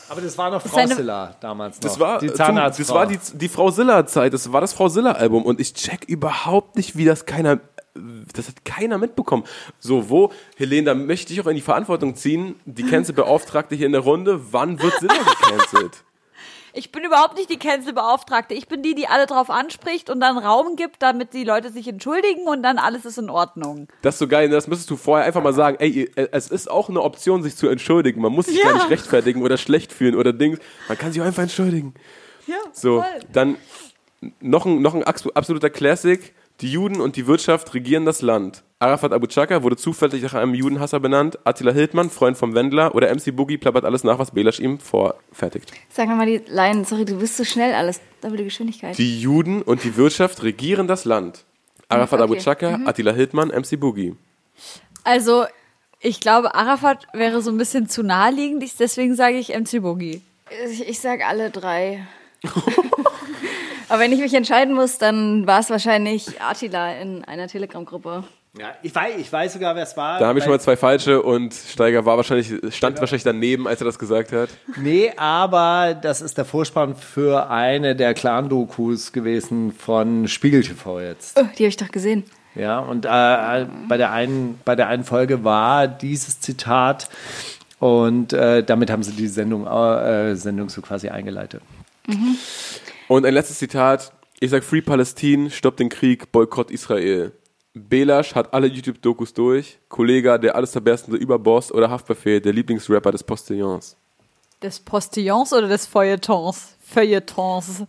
Aber 0.10 0.22
das 0.22 0.36
war 0.38 0.50
noch 0.50 0.62
Frau 0.62 0.78
eine- 0.78 0.96
Silla 0.96 1.36
damals 1.40 1.76
noch. 1.76 1.82
das 1.82 2.00
war, 2.00 2.18
die 2.20 2.34
Zahnarztfrau. 2.34 2.84
das 2.84 2.94
war 2.96 3.06
die, 3.06 3.20
die 3.38 3.50
Frau 3.50 3.70
Zilla-Zeit, 3.70 4.34
das 4.34 4.52
war 4.52 4.62
das 4.62 4.74
Frau 4.74 4.90
Zilla-Album 4.90 5.44
und 5.44 5.60
ich 5.60 5.74
check 5.76 6.06
überhaupt 6.06 6.76
nicht, 6.78 6.98
wie 6.98 7.06
das 7.06 7.28
keiner 7.28 7.60
das 8.34 8.48
hat 8.48 8.64
keiner 8.66 8.98
mitbekommen. 8.98 9.44
So, 9.80 10.10
wo, 10.10 10.32
Helene, 10.58 10.86
da 10.86 10.96
möchte 10.96 11.34
ich 11.34 11.42
auch 11.42 11.48
in 11.48 11.56
die 11.56 11.62
Verantwortung 11.62 12.16
ziehen, 12.16 12.56
die 12.66 12.84
Cancel-Beauftragte 12.84 13.76
hier 13.76 13.86
in 13.88 13.92
der 13.94 14.02
Runde, 14.02 14.54
wann 14.54 14.82
wird 14.82 15.00
Silla 15.00 15.14
gecancelt? 15.14 16.04
Ich 16.72 16.92
bin 16.92 17.04
überhaupt 17.04 17.36
nicht 17.36 17.50
die 17.50 17.58
Cancel-Beauftragte. 17.58 18.54
Ich 18.54 18.68
bin 18.68 18.84
die, 18.84 18.94
die 18.94 19.08
alle 19.08 19.26
drauf 19.26 19.50
anspricht 19.50 20.12
und 20.12 20.20
dann 20.20 20.38
Raum 20.38 20.76
gibt, 20.76 21.02
damit 21.02 21.34
die 21.34 21.44
Leute 21.44 21.72
sich 21.72 21.88
entschuldigen 21.88 22.48
und 22.48 22.62
dann 22.62 22.78
alles 22.78 23.06
ist 23.06 23.18
in 23.18 23.32
Ordnung. 23.32 23.88
Das 24.04 24.16
ist 24.16 24.20
so 24.20 24.28
geil, 24.28 24.50
das 24.50 24.68
müsstest 24.68 24.92
du 24.92 24.96
vorher 24.96 25.26
einfach 25.26 25.42
mal 25.42 25.52
sagen, 25.52 25.78
ey, 25.80 25.90
ihr- 25.90 26.30
es 26.32 26.50
ist 26.52 26.70
auch 26.70 26.88
eine 26.88 27.02
Option, 27.02 27.42
sich 27.42 27.56
zu 27.56 27.68
entschuldigen. 27.70 28.22
Man 28.22 28.32
muss 28.34 28.46
sich 28.46 28.60
Ja. 28.60 28.66
gar 28.66 28.74
nicht 28.76 28.90
rechtfertigen 28.92 29.42
oder 29.42 29.58
schlecht 29.58 29.92
fühlen 29.92 30.14
oder 30.16 30.32
Dings. 30.32 30.60
Man 30.88 30.96
kann 30.96 31.12
sich 31.12 31.20
auch 31.24 31.26
einfach 31.26 31.42
entschuldigen. 31.42 31.96
Ja, 32.46 32.56
So, 32.72 33.04
dann 33.34 33.58
noch 34.40 34.68
ein, 34.68 34.80
noch 34.84 34.94
ein 34.94 35.04
abs- 35.04 35.28
absoluter 35.34 35.72
Classic. 35.72 36.34
Die 36.62 36.72
Juden 36.72 37.00
und 37.00 37.16
die 37.16 37.26
Wirtschaft 37.26 37.74
regieren 37.74 38.04
das 38.04 38.22
Land. 38.22 38.64
Arafat 38.80 39.14
Abu 39.14 39.28
Chaka 39.28 39.64
wurde 39.64 39.78
zufällig 39.78 40.24
nach 40.24 40.34
einem 40.34 40.54
Judenhasser 40.54 41.00
benannt. 41.00 41.40
Attila 41.46 41.72
Hildmann, 41.72 42.10
Freund 42.10 42.38
vom 42.38 42.54
Wendler. 42.54 42.96
Oder 42.96 43.14
MC 43.14 43.34
Boogie 43.34 43.58
plappert 43.58 43.86
alles 43.86 44.04
nach, 44.04 44.20
was 44.20 44.32
Belasch 44.32 44.60
ihm 44.60 44.78
vorfertigt. 44.80 45.72
Sag 45.90 46.10
nochmal 46.10 46.26
die 46.26 46.42
Line. 46.48 46.84
Sorry, 46.84 47.06
du 47.06 47.18
bist 47.18 47.38
so 47.38 47.46
schnell 47.46 47.74
alles. 47.74 48.02
Doppelte 48.22 48.44
Geschwindigkeit. 48.44 48.98
Die 48.98 49.22
Juden 49.22 49.62
und 49.62 49.86
die 49.86 49.96
Wirtschaft 49.96 50.44
regieren 50.44 50.88
das 50.88 51.06
Land. 51.06 51.46
Arafat 51.88 52.20
Abu 52.20 52.34
Okay. 52.34 52.44
Chaka, 52.44 52.80
Attila 52.86 53.14
Hildmann, 53.14 53.50
MC 53.50 53.80
Boogie. 53.80 54.16
Also, 55.06 55.46
ich 56.02 56.20
glaube, 56.20 56.56
Arafat 56.56 57.08
wäre 57.14 57.42
so 57.42 57.52
ein 57.52 57.58
bisschen 57.58 57.88
zu 57.88 58.04
naheliegend, 58.04 58.64
deswegen 58.80 59.16
sage 59.16 59.38
ich 59.38 59.50
MC 59.58 59.82
Boogie. 59.82 60.22
Ich, 60.70 60.88
ich 60.88 61.00
sag 61.00 61.26
alle 61.26 61.52
drei. 61.52 62.06
Aber 63.90 64.00
wenn 64.00 64.12
ich 64.12 64.20
mich 64.20 64.34
entscheiden 64.34 64.74
muss, 64.74 64.98
dann 64.98 65.48
war 65.48 65.60
es 65.60 65.70
wahrscheinlich 65.70 66.42
Attila 66.42 66.94
in 66.94 67.24
einer 67.26 67.48
Telegram-Gruppe. 67.48 68.24
Ja, 68.58 68.74
ich, 68.82 68.94
weiß, 68.94 69.14
ich 69.20 69.32
weiß 69.32 69.54
sogar, 69.54 69.76
wer 69.76 69.84
es 69.84 69.96
war. 69.96 70.20
Da 70.20 70.28
habe 70.28 70.40
ich 70.40 70.44
schon 70.44 70.52
mal 70.52 70.60
zwei 70.60 70.76
falsche 70.76 71.22
und 71.22 71.54
Steiger 71.54 72.06
war 72.06 72.18
wahrscheinlich, 72.18 72.52
stand 72.74 73.00
wahrscheinlich 73.00 73.24
daneben, 73.24 73.68
als 73.68 73.80
er 73.82 73.86
das 73.86 74.00
gesagt 74.00 74.32
hat. 74.32 74.50
Nee, 74.78 75.12
aber 75.18 75.94
das 76.00 76.22
ist 76.22 76.38
der 76.38 76.46
Vorspann 76.46 76.96
für 76.96 77.50
eine 77.50 77.96
der 77.96 78.16
Clan-Dokus 78.16 79.12
gewesen 79.12 79.72
von 79.72 80.28
Spiegel 80.28 80.64
TV 80.64 81.00
jetzt. 81.00 81.40
Oh, 81.40 81.46
die 81.58 81.64
habe 81.64 81.70
ich 81.70 81.78
doch 81.78 81.90
gesehen. 81.90 82.24
Ja, 82.56 82.80
und 82.80 83.06
äh, 83.06 83.68
bei, 83.88 83.98
der 83.98 84.12
einen, 84.12 84.60
bei 84.66 84.76
der 84.76 84.88
einen 84.88 85.04
Folge 85.04 85.44
war 85.44 85.88
dieses 85.88 86.40
Zitat 86.40 87.08
und 87.78 88.34
äh, 88.34 88.64
damit 88.64 88.90
haben 88.90 89.04
sie 89.04 89.12
die 89.12 89.28
Sendung, 89.28 89.68
äh, 89.68 90.36
Sendung 90.36 90.70
so 90.70 90.82
quasi 90.82 91.10
eingeleitet. 91.10 91.62
Und 93.10 93.26
ein 93.26 93.34
letztes 93.34 93.58
Zitat. 93.58 94.14
Ich 94.40 94.52
sag 94.52 94.64
Free 94.64 94.82
Palästin, 94.82 95.50
stopp 95.50 95.76
den 95.78 95.90
Krieg, 95.90 96.32
Boykott 96.32 96.70
Israel. 96.70 97.32
Belasch 97.74 98.36
hat 98.36 98.54
alle 98.54 98.68
YouTube-Dokus 98.68 99.34
durch. 99.34 99.80
Kollega, 99.90 100.38
der 100.38 100.56
alles 100.56 100.74
zerberstende 100.74 101.18
Überboss 101.18 101.72
oder 101.72 101.90
Haftbefehl, 101.90 102.40
der 102.40 102.54
Lieblingsrapper 102.54 103.12
des 103.12 103.24
Postillons. 103.24 103.98
Des 104.62 104.80
Postillons 104.80 105.54
oder 105.54 105.68
des 105.68 105.88
Feuilletons? 105.88 106.76
Feuilletons. 106.82 107.84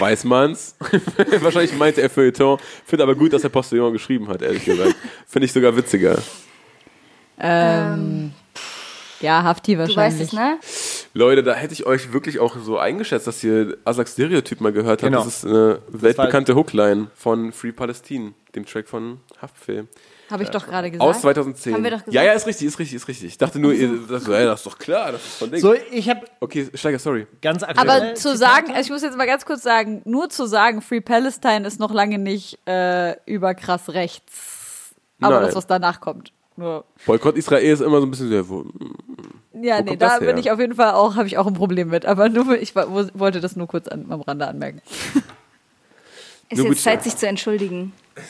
Weiß 0.00 0.24
man's? 0.24 0.74
Wahrscheinlich 1.40 1.76
meinte 1.76 2.02
er 2.02 2.10
Feuilleton. 2.10 2.58
Finde 2.84 3.04
aber 3.04 3.14
gut, 3.14 3.34
dass 3.34 3.44
er 3.44 3.50
Postillon 3.50 3.92
geschrieben 3.92 4.26
hat, 4.26 4.42
ehrlich 4.42 4.64
gesagt. 4.64 4.96
Finde 5.28 5.46
ich 5.46 5.52
sogar 5.52 5.76
witziger. 5.76 6.18
Ähm, 7.38 8.32
ja, 9.20 9.44
Hafti 9.44 9.74
Du 9.74 9.78
weißt 9.78 9.96
wahrscheinlich. 9.96 10.28
es, 10.28 10.32
ne? 10.32 10.58
Leute, 11.16 11.42
da 11.42 11.54
hätte 11.54 11.72
ich 11.72 11.86
euch 11.86 12.12
wirklich 12.12 12.40
auch 12.40 12.56
so 12.58 12.78
eingeschätzt, 12.78 13.26
dass 13.26 13.42
ihr 13.42 13.78
Asak 13.84 14.06
Stereotyp 14.06 14.60
mal 14.60 14.72
gehört 14.72 15.02
habt. 15.02 15.10
Genau. 15.10 15.24
Das 15.24 15.38
ist 15.38 15.46
eine 15.46 15.80
weltbekannte 15.88 16.54
Hookline 16.54 17.08
von 17.14 17.52
Free 17.52 17.72
Palestine, 17.72 18.34
dem 18.54 18.66
Track 18.66 18.86
von 18.86 19.20
Haftbefehl. 19.40 19.88
Habe 20.30 20.42
ich 20.42 20.50
doch 20.50 20.66
gerade 20.66 20.90
gesagt. 20.90 21.08
Aus 21.08 21.22
2010. 21.22 21.72
Haben 21.72 21.84
wir 21.84 21.90
doch 21.92 21.98
gesagt. 21.98 22.14
Ja, 22.14 22.22
ja, 22.22 22.32
ist 22.32 22.46
richtig, 22.46 22.66
ist 22.66 22.78
richtig, 22.78 22.96
ist 22.96 23.08
richtig. 23.08 23.28
Ich 23.28 23.38
dachte 23.38 23.58
nur, 23.58 23.72
ihr, 23.72 23.98
das, 24.08 24.26
ja, 24.26 24.44
das 24.44 24.60
ist 24.60 24.66
doch 24.66 24.78
klar, 24.78 25.12
das 25.12 25.24
ist 25.24 25.38
von 25.38 25.50
Ding. 25.50 25.60
So, 25.60 25.74
ich 25.90 26.10
habe 26.10 26.20
Okay, 26.40 26.68
Steiger, 26.74 26.98
sorry. 26.98 27.26
ganz 27.40 27.62
aktuell. 27.62 27.88
Aber 27.88 28.14
zu 28.14 28.36
sagen, 28.36 28.72
also 28.72 28.80
ich 28.80 28.90
muss 28.90 29.02
jetzt 29.02 29.16
mal 29.16 29.26
ganz 29.26 29.46
kurz 29.46 29.62
sagen, 29.62 30.02
nur 30.04 30.28
zu 30.28 30.46
sagen, 30.46 30.82
Free 30.82 31.00
Palestine 31.00 31.66
ist 31.66 31.80
noch 31.80 31.94
lange 31.94 32.18
nicht 32.18 32.58
äh, 32.68 33.16
überkrass 33.24 33.88
rechts. 33.94 34.94
Aber 35.20 35.36
Nein. 35.36 35.44
das, 35.46 35.54
was 35.54 35.66
danach 35.66 36.00
kommt. 36.00 36.32
Nur. 36.56 36.84
Boykott 37.06 37.36
Israel 37.36 37.72
ist 37.72 37.80
immer 37.80 38.00
so 38.00 38.06
ein 38.06 38.10
bisschen 38.10 38.28
sehr, 38.28 38.44
Ja, 39.62 39.78
Wo 39.78 39.90
nee, 39.90 39.96
da 39.96 40.18
bin 40.18 40.36
ich 40.36 40.50
auf 40.50 40.58
jeden 40.58 40.74
Fall 40.74 40.92
auch, 40.92 41.16
habe 41.16 41.26
ich 41.26 41.38
auch 41.38 41.46
ein 41.46 41.54
Problem 41.54 41.88
mit. 41.88 42.04
Aber 42.04 42.28
nur, 42.28 42.60
ich 42.60 42.74
wollte 42.74 43.40
das 43.40 43.56
nur 43.56 43.66
kurz 43.66 43.88
an, 43.88 44.06
am 44.10 44.20
Rande 44.20 44.46
anmerken. 44.46 44.82
Ist 46.48 46.58
Nur 46.58 46.68
jetzt. 46.68 46.84
Zeit, 46.84 47.02
sich 47.02 47.16
zu 47.16 47.26
entschuldigen. 47.26 47.92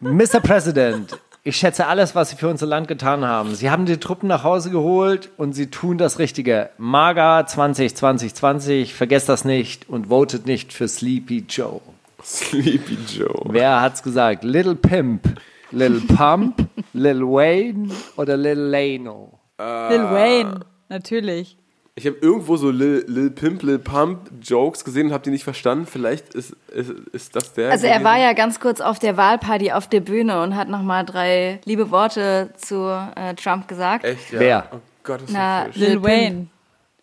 Mr. 0.00 0.40
President, 0.40 1.16
ich 1.44 1.56
schätze 1.56 1.86
alles, 1.86 2.16
was 2.16 2.30
Sie 2.30 2.36
für 2.36 2.48
unser 2.48 2.66
Land 2.66 2.88
getan 2.88 3.24
haben. 3.24 3.54
Sie 3.54 3.70
haben 3.70 3.86
die 3.86 3.98
Truppen 3.98 4.28
nach 4.28 4.42
Hause 4.42 4.70
geholt 4.70 5.30
und 5.36 5.52
Sie 5.52 5.70
tun 5.70 5.96
das 5.96 6.18
Richtige. 6.18 6.70
MAGA 6.78 7.46
2020, 7.46 8.92
vergesst 8.92 9.28
das 9.28 9.44
nicht 9.44 9.88
und 9.88 10.08
votet 10.08 10.46
nicht 10.46 10.72
für 10.72 10.88
Sleepy 10.88 11.44
Joe. 11.48 11.80
Sleepy 12.24 12.98
Joe. 13.06 13.44
Wer 13.50 13.80
hat's 13.80 14.02
gesagt? 14.02 14.42
Little 14.42 14.74
Pimp, 14.74 15.40
Little 15.74 16.00
Pump, 16.16 16.66
Lil 16.92 17.22
Wayne 17.22 17.90
oder 18.16 18.36
Lil 18.36 18.58
Lano? 18.58 19.38
Lil 19.58 20.04
Wayne, 20.10 20.60
natürlich. 20.88 21.56
Ich 21.96 22.06
habe 22.06 22.16
irgendwo 22.20 22.56
so 22.56 22.70
Lil, 22.70 23.04
Lil 23.06 23.30
Pimp, 23.30 23.62
Lil 23.62 23.78
Pump 23.78 24.30
Jokes 24.42 24.84
gesehen 24.84 25.08
und 25.08 25.12
habe 25.12 25.22
die 25.22 25.30
nicht 25.30 25.44
verstanden. 25.44 25.86
Vielleicht 25.86 26.34
ist, 26.34 26.56
ist, 26.72 26.90
ist 27.12 27.36
das 27.36 27.52
der. 27.54 27.70
Also 27.70 27.86
er 27.86 27.94
gewesen? 27.94 28.04
war 28.04 28.18
ja 28.18 28.32
ganz 28.32 28.58
kurz 28.58 28.80
auf 28.80 28.98
der 28.98 29.16
Wahlparty 29.16 29.70
auf 29.70 29.88
der 29.88 30.00
Bühne 30.00 30.42
und 30.42 30.56
hat 30.56 30.68
nochmal 30.68 31.04
drei 31.04 31.60
liebe 31.64 31.92
Worte 31.92 32.50
zu 32.56 32.88
äh, 33.14 33.34
Trump 33.34 33.68
gesagt. 33.68 34.04
Echt, 34.04 34.32
ja. 34.32 34.40
Wer? 34.40 34.68
Oh 34.72 34.80
Gott, 35.04 35.20
das 35.22 35.28
ist 35.28 35.34
Na, 35.34 35.66
so. 35.72 35.78
Lil 35.78 35.88
Lil 35.88 36.00
Pimp. 36.00 36.04
Wayne. 36.04 36.46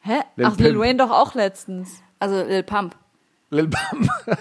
Hä? 0.02 0.20
Lil 0.36 0.46
Ach, 0.46 0.58
Lil 0.58 0.72
Pimp. 0.72 0.80
Wayne 0.82 0.98
doch 0.98 1.12
auch 1.12 1.36
letztens. 1.36 2.02
Also 2.20 2.44
Lil 2.44 2.64
Pump. 2.64 2.96
Lil 3.54 3.68
Pump. 3.68 4.10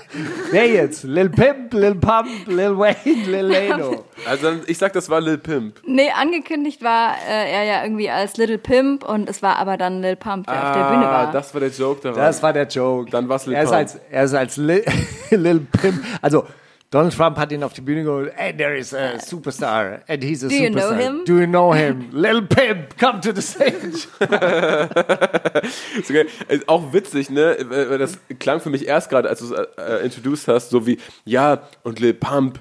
Wer 0.52 0.68
jetzt? 0.68 1.02
Lil 1.02 1.30
Pimp, 1.30 1.74
Lil 1.74 1.96
Pump, 1.96 2.28
Lil 2.46 2.78
Wayne, 2.78 3.26
Lil 3.26 3.44
Lano. 3.44 4.04
Also 4.24 4.52
ich 4.68 4.78
sag, 4.78 4.92
das 4.92 5.10
war 5.10 5.20
Lil 5.20 5.38
Pimp. 5.38 5.80
Nee, 5.84 6.10
angekündigt 6.12 6.80
war 6.84 7.16
äh, 7.28 7.52
er 7.52 7.64
ja 7.64 7.82
irgendwie 7.82 8.08
als 8.08 8.36
Little 8.36 8.58
Pimp 8.58 9.02
und 9.02 9.28
es 9.28 9.42
war 9.42 9.56
aber 9.56 9.76
dann 9.76 10.00
Lil 10.00 10.14
Pump, 10.14 10.46
der 10.46 10.54
auf 10.54 10.76
der 10.76 10.88
Bühne 10.90 11.02
war. 11.02 11.28
Ah, 11.28 11.32
das 11.32 11.52
war 11.52 11.60
der 11.60 11.70
Joke 11.70 12.00
daran. 12.02 12.18
Das 12.18 12.40
war 12.40 12.52
der 12.52 12.68
Joke. 12.68 13.10
Dann 13.10 13.28
war's 13.28 13.46
Lil 13.46 13.56
er 13.56 13.62
ist 13.64 13.70
Pump. 13.70 13.78
als, 13.80 13.98
er 14.10 14.24
ist 14.24 14.34
als 14.34 14.56
Lil, 14.56 14.84
Lil 15.30 15.60
Pimp. 15.60 16.04
Also, 16.22 16.46
Donald 16.90 17.14
Trump 17.14 17.38
hat 17.38 17.52
ihn 17.52 17.62
auf 17.62 17.72
die 17.72 17.82
Bühne 17.82 18.02
geholt. 18.02 18.32
Hey, 18.34 18.52
there 18.52 18.76
is 18.76 18.92
a 18.92 19.16
superstar. 19.20 20.00
And 20.08 20.24
he's 20.24 20.42
a 20.42 20.48
Do 20.48 20.54
you 20.56 20.70
know 20.70 20.90
superstar. 20.90 20.98
him? 20.98 21.24
Do 21.24 21.38
you 21.38 21.46
know 21.46 21.72
him? 21.72 22.08
Lil 22.10 22.42
Pimp, 22.42 22.98
come 22.98 23.20
to 23.20 23.30
the 23.32 23.40
stage. 23.40 24.08
Ist 26.48 26.68
auch 26.68 26.92
witzig, 26.92 27.30
ne? 27.30 27.56
Das 27.96 28.18
klang 28.40 28.60
für 28.60 28.70
mich 28.70 28.88
erst 28.88 29.08
gerade, 29.08 29.28
als 29.28 29.38
du 29.38 29.54
es 29.54 29.68
äh, 29.78 30.04
introduced 30.04 30.48
hast, 30.48 30.70
so 30.70 30.84
wie, 30.84 30.98
ja, 31.24 31.62
und 31.84 32.00
Lil 32.00 32.14
Pump, 32.14 32.60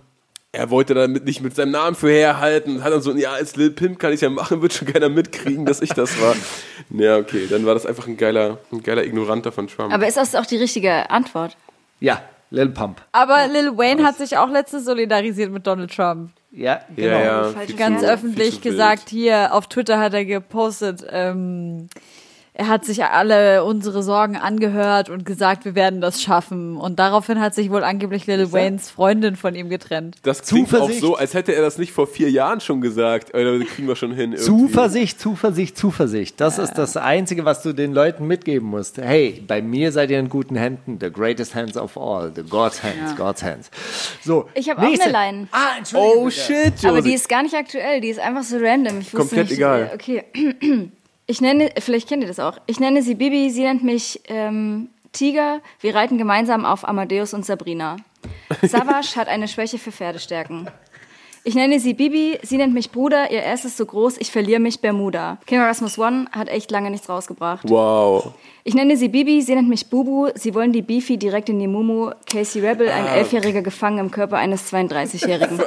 er 0.52 0.70
wollte 0.70 0.94
damit 0.94 1.26
nicht 1.26 1.42
mit 1.42 1.56
seinem 1.56 1.72
Namen 1.72 1.96
für 1.96 2.12
herhalten, 2.12 2.84
hat 2.84 2.94
dann 2.94 3.02
so, 3.02 3.16
ja, 3.16 3.32
als 3.32 3.56
Lil 3.56 3.72
Pimp 3.72 3.98
kann 3.98 4.14
ich 4.14 4.22
ja 4.22 4.30
machen, 4.30 4.62
wird 4.62 4.74
schon 4.74 4.88
keiner 4.88 5.10
mitkriegen, 5.10 5.66
dass 5.66 5.82
ich 5.82 5.90
das 5.94 6.22
war. 6.22 6.36
Ja, 6.92 7.18
okay, 7.18 7.46
dann 7.48 7.66
war 7.68 7.76
das 7.76 7.86
einfach 7.86 8.08
ein 8.08 8.18
geiler, 8.18 8.58
ein 8.72 8.82
geiler 8.82 9.04
Ignoranter 9.04 9.52
von 9.52 9.68
Trump. 9.68 9.94
Aber 9.94 10.08
ist 10.08 10.18
das 10.18 10.34
auch 10.34 10.46
die 10.46 10.58
richtige 10.58 11.12
Antwort? 11.12 11.56
Ja, 12.00 12.24
Lil 12.52 12.70
Pump. 12.70 13.02
Aber 13.12 13.48
Lil 13.48 13.78
Wayne 13.78 14.04
hat 14.04 14.18
sich 14.18 14.38
auch 14.38 14.50
letztens 14.50 14.86
solidarisiert 14.86 15.52
mit 15.52 15.68
Donald 15.68 15.94
Trump. 15.96 16.32
Ja, 16.52 16.80
genau. 16.96 17.08
ja, 17.12 17.22
ja, 17.24 17.44
falsch 17.44 17.68
viel 17.68 17.76
Ganz 17.76 18.02
zu- 18.02 18.08
öffentlich 18.08 18.62
gesagt, 18.62 19.10
hier 19.10 19.54
auf 19.54 19.68
Twitter 19.68 20.00
hat 20.00 20.14
er 20.16 20.26
gepostet, 20.26 21.06
ähm, 21.12 21.88
er 22.60 22.68
hat 22.68 22.84
sich 22.84 23.06
alle 23.06 23.64
unsere 23.64 24.04
Sorgen 24.04 24.36
angehört 24.36 25.10
und 25.10 25.26
gesagt, 25.26 25.64
wir 25.64 25.76
werden 25.76 26.02
das 26.02 26.22
schaffen. 26.22 26.76
Und 26.76 27.00
daraufhin 27.00 27.40
hat 27.40 27.56
sich 27.56 27.70
wohl 27.70 27.86
angeblich 27.86 28.28
Lil 28.28 28.52
Waynes 28.52 28.90
Freundin 28.90 29.38
von 29.38 29.56
ihm 29.56 29.70
getrennt. 29.70 30.18
Das 30.24 30.42
klingt 30.42 30.68
auch 30.68 30.80
Zuversicht. 30.80 31.00
so, 31.00 31.16
als 31.16 31.34
hätte 31.34 31.54
er 31.56 31.62
das 31.62 31.78
nicht 31.78 31.94
vor 31.94 32.06
vier 32.06 32.30
Jahren 32.30 32.60
schon 32.60 32.82
gesagt. 32.82 33.30
Oder 33.34 33.58
kriegen 33.60 33.88
wir 33.88 33.96
schon 33.96 34.12
hin. 34.12 34.34
Irgendwie. 34.34 34.44
Zuversicht, 34.44 35.22
Zuversicht, 35.22 35.78
Zuversicht. 35.78 36.42
Das 36.42 36.60
ist 36.60 36.74
das 36.74 36.98
Einzige, 36.98 37.46
was 37.46 37.64
du 37.64 37.72
den 37.72 37.94
Leuten 37.94 38.28
mitgeben 38.28 38.68
musst. 38.68 38.98
Hey, 38.98 39.42
bei 39.48 39.62
mir 39.62 39.94
seid 39.94 40.12
ihr 40.12 40.20
in 40.20 40.28
guten 40.28 40.58
Händen. 40.58 40.98
The 41.00 41.10
greatest 41.10 41.56
hands 41.56 41.78
of 41.78 41.98
all. 41.98 42.30
The 42.36 42.44
God's 42.44 42.84
hands, 42.84 43.16
God's 43.16 43.42
hands. 43.42 43.72
So, 44.22 44.50
Ich 44.54 44.70
habe 44.70 44.82
auch 44.82 44.86
eine 44.86 45.12
Line. 45.12 45.48
Ah, 45.54 45.78
Entschuldigung. 45.78 46.26
Oh 46.26 46.30
shit, 46.30 46.74
Josie. 46.74 46.88
Aber 46.90 47.02
die 47.02 47.14
ist 47.14 47.30
gar 47.30 47.42
nicht 47.42 47.56
aktuell, 47.56 48.02
die 48.02 48.10
ist 48.10 48.20
einfach 48.20 48.44
so 48.44 48.58
random. 48.60 49.00
Ich 49.00 49.14
wusste 49.14 49.18
Komplett 49.18 49.50
nicht, 49.50 49.58
egal. 49.60 49.90
äh, 49.94 49.96
Okay. 49.96 50.24
Ich 51.30 51.42
nenne, 51.42 51.70
vielleicht 51.78 52.10
kennt 52.10 52.24
ihr 52.24 52.28
das 52.28 52.40
auch. 52.40 52.58
Ich 52.66 52.80
nenne 52.80 53.04
sie 53.04 53.14
Bibi, 53.14 53.52
sie 53.52 53.62
nennt 53.62 53.84
mich 53.84 54.20
ähm, 54.30 54.90
Tiger. 55.12 55.60
Wir 55.80 55.94
reiten 55.94 56.18
gemeinsam 56.18 56.66
auf 56.66 56.88
Amadeus 56.88 57.36
und 57.36 57.46
Sabrina. 57.46 57.98
Savage 58.64 59.16
hat 59.16 59.28
eine 59.28 59.48
Schwäche 59.48 59.78
für 59.78 59.92
Pferdestärken. 59.92 60.72
Ich 61.44 61.54
nenne 61.54 61.80
sie 61.80 61.94
Bibi, 61.94 62.40
sie 62.42 62.58
nennt 62.58 62.74
mich 62.74 62.90
Bruder, 62.90 63.30
ihr 63.30 63.46
Ass 63.46 63.64
ist 63.64 63.78
so 63.78 63.86
groß, 63.86 64.18
ich 64.18 64.32
verliere 64.32 64.60
mich 64.60 64.82
Bermuda. 64.82 65.38
King 65.46 65.60
Erasmus 65.60 66.00
One 66.00 66.26
hat 66.32 66.50
echt 66.50 66.72
lange 66.72 66.90
nichts 66.90 67.08
rausgebracht. 67.08 67.70
Wow. 67.70 68.34
Ich 68.64 68.74
nenne 68.74 68.98
sie 68.98 69.10
Bibi, 69.10 69.44
sie 69.44 69.54
nennt 69.54 69.70
mich 69.70 69.88
Bubu, 69.88 70.30
sie 70.34 70.56
wollen 70.56 70.74
die 70.74 70.82
Beefy 70.82 71.18
direkt 71.18 71.48
in 71.50 71.60
die 71.60 71.68
Mumu. 71.68 72.10
Casey 72.26 72.66
Rebel, 72.66 72.90
ein 72.90 73.06
Elfjähriger 73.06 73.62
gefangen 73.62 74.00
im 74.00 74.10
Körper 74.10 74.38
eines 74.38 74.74
32-Jährigen. 74.74 75.60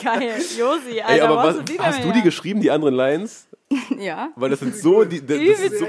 Geil. 0.00 0.34
Josi, 0.56 1.00
Alter, 1.00 1.12
Ey, 1.12 1.20
aber 1.22 1.36
was, 1.36 1.56
hast 1.80 2.04
du 2.04 2.12
die 2.12 2.22
geschrieben, 2.22 2.60
die 2.60 2.70
anderen 2.70 2.94
Lines? 2.94 3.48
Ja. 3.98 4.30
Weil 4.34 4.50
das 4.50 4.60
sind 4.60 4.74
so 4.76 5.04
die. 5.04 5.24
Das 5.24 5.36
Übelst 5.36 5.62
ist 5.62 5.78
so, 5.78 5.86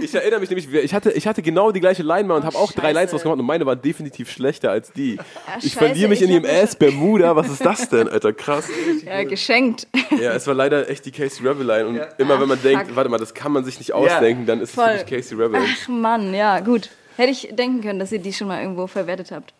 ich 0.00 0.14
erinnere 0.14 0.40
mich 0.40 0.50
nämlich, 0.50 0.72
ich 0.72 0.94
hatte, 0.94 1.10
ich 1.12 1.26
hatte 1.26 1.42
genau 1.42 1.72
die 1.72 1.80
gleiche 1.80 2.02
Line 2.02 2.28
mal 2.28 2.36
und 2.36 2.44
habe 2.44 2.56
auch 2.56 2.70
drei 2.72 2.82
scheiße. 2.82 2.94
Lines 2.94 3.12
rausgemacht 3.14 3.38
und 3.40 3.46
meine 3.46 3.66
waren 3.66 3.80
definitiv 3.80 4.30
schlechter 4.30 4.70
als 4.70 4.92
die. 4.92 5.14
ich 5.58 5.72
scheiße, 5.72 5.78
verliere 5.78 6.08
mich 6.08 6.22
ich 6.22 6.28
in 6.28 6.34
ihrem 6.34 6.44
Ass 6.44 6.76
Bermuda. 6.76 7.34
Was 7.34 7.48
ist 7.48 7.64
das 7.64 7.88
denn, 7.88 8.08
Alter? 8.08 8.32
Krass. 8.32 8.68
ja, 9.04 9.24
geschenkt. 9.24 9.88
Ja, 10.20 10.32
es 10.32 10.46
war 10.46 10.54
leider 10.54 10.88
echt 10.88 11.04
die 11.06 11.10
Casey 11.10 11.46
Rebel 11.46 11.66
Line. 11.66 11.86
Und 11.86 12.00
immer 12.18 12.40
wenn 12.40 12.48
man 12.48 12.62
denkt, 12.62 12.86
fuck. 12.86 12.96
warte 12.96 13.10
mal, 13.10 13.18
das 13.18 13.34
kann 13.34 13.50
man 13.50 13.64
sich 13.64 13.78
nicht 13.78 13.92
ausdenken, 13.92 14.46
dann 14.46 14.60
ist 14.60 14.70
es 14.70 14.74
Voll. 14.74 14.86
wirklich 14.86 15.22
Casey 15.22 15.36
Rebel. 15.36 15.60
Ach 15.60 15.88
Mann, 15.88 16.34
ja, 16.34 16.60
gut. 16.60 16.90
Hätte 17.16 17.30
ich 17.30 17.48
denken 17.52 17.80
können, 17.82 17.98
dass 17.98 18.12
ihr 18.12 18.18
die 18.18 18.32
schon 18.32 18.48
mal 18.48 18.60
irgendwo 18.60 18.86
verwertet 18.86 19.30
habt. 19.30 19.52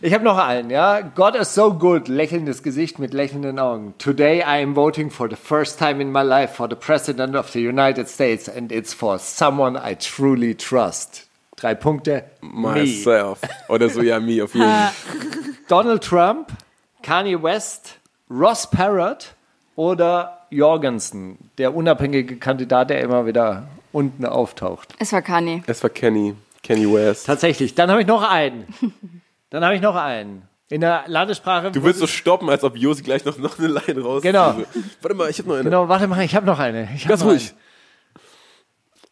Ich 0.00 0.14
habe 0.14 0.24
noch 0.24 0.38
einen, 0.38 0.70
ja. 0.70 1.00
God 1.00 1.34
is 1.34 1.54
so 1.54 1.74
good, 1.74 2.08
lächelndes 2.08 2.62
Gesicht 2.62 2.98
mit 2.98 3.12
lächelnden 3.12 3.58
Augen. 3.58 3.94
Today 3.98 4.38
I 4.40 4.62
am 4.62 4.76
voting 4.76 5.10
for 5.10 5.28
the 5.28 5.36
first 5.36 5.78
time 5.78 6.00
in 6.00 6.12
my 6.12 6.22
life 6.22 6.54
for 6.54 6.68
the 6.68 6.76
President 6.76 7.34
of 7.34 7.50
the 7.50 7.66
United 7.66 8.08
States 8.08 8.48
and 8.48 8.70
it's 8.70 8.94
for 8.94 9.18
someone 9.18 9.76
I 9.76 9.94
truly 9.96 10.54
trust. 10.54 11.26
Drei 11.56 11.74
Punkte. 11.74 12.24
Me. 12.40 12.72
Myself. 12.72 13.40
Oder 13.68 13.90
so, 13.90 14.02
ja, 14.02 14.18
me 14.18 14.42
auf 14.42 14.54
jeden 14.54 14.66
Fall. 14.66 14.92
Donald 15.68 16.02
Trump, 16.02 16.48
Kanye 17.02 17.42
West, 17.42 17.98
Ross 18.30 18.68
Perot 18.70 19.34
oder 19.76 20.46
Jorgensen, 20.50 21.38
der 21.58 21.74
unabhängige 21.74 22.36
Kandidat, 22.36 22.90
der 22.90 23.00
immer 23.00 23.26
wieder 23.26 23.68
unten 23.92 24.24
auftaucht. 24.24 24.94
Es 24.98 25.12
war 25.12 25.22
Kanye. 25.22 25.62
Es 25.66 25.82
war 25.82 25.90
Kenny. 25.90 26.34
Kenny 26.62 26.92
West. 26.92 27.26
Tatsächlich. 27.26 27.74
Dann 27.74 27.90
habe 27.90 28.00
ich 28.02 28.06
noch 28.06 28.22
einen. 28.28 28.66
Dann 29.50 29.64
habe 29.64 29.74
ich 29.74 29.80
noch 29.80 29.96
einen. 29.96 30.42
In 30.68 30.82
der 30.82 31.02
Landessprache. 31.06 31.72
Du 31.72 31.82
willst 31.82 31.98
so 31.98 32.06
stoppen, 32.06 32.48
als 32.48 32.62
ob 32.62 32.76
Josi 32.76 33.02
gleich 33.02 33.24
noch, 33.24 33.36
noch 33.38 33.58
eine 33.58 33.66
Line 33.68 34.00
raus. 34.02 34.22
Genau. 34.22 34.54
Warte 35.02 35.16
mal, 35.16 35.28
ich 35.28 35.38
habe 35.40 35.48
noch 35.48 35.56
eine. 35.56 35.64
Genau, 35.64 35.88
warte 35.88 36.06
mal, 36.06 36.22
ich 36.24 36.36
habe 36.36 36.46
noch 36.46 36.60
eine. 36.60 36.88
Ich 36.94 37.08
Ganz 37.08 37.24
ruhig. 37.24 37.50
eine. 37.50 37.58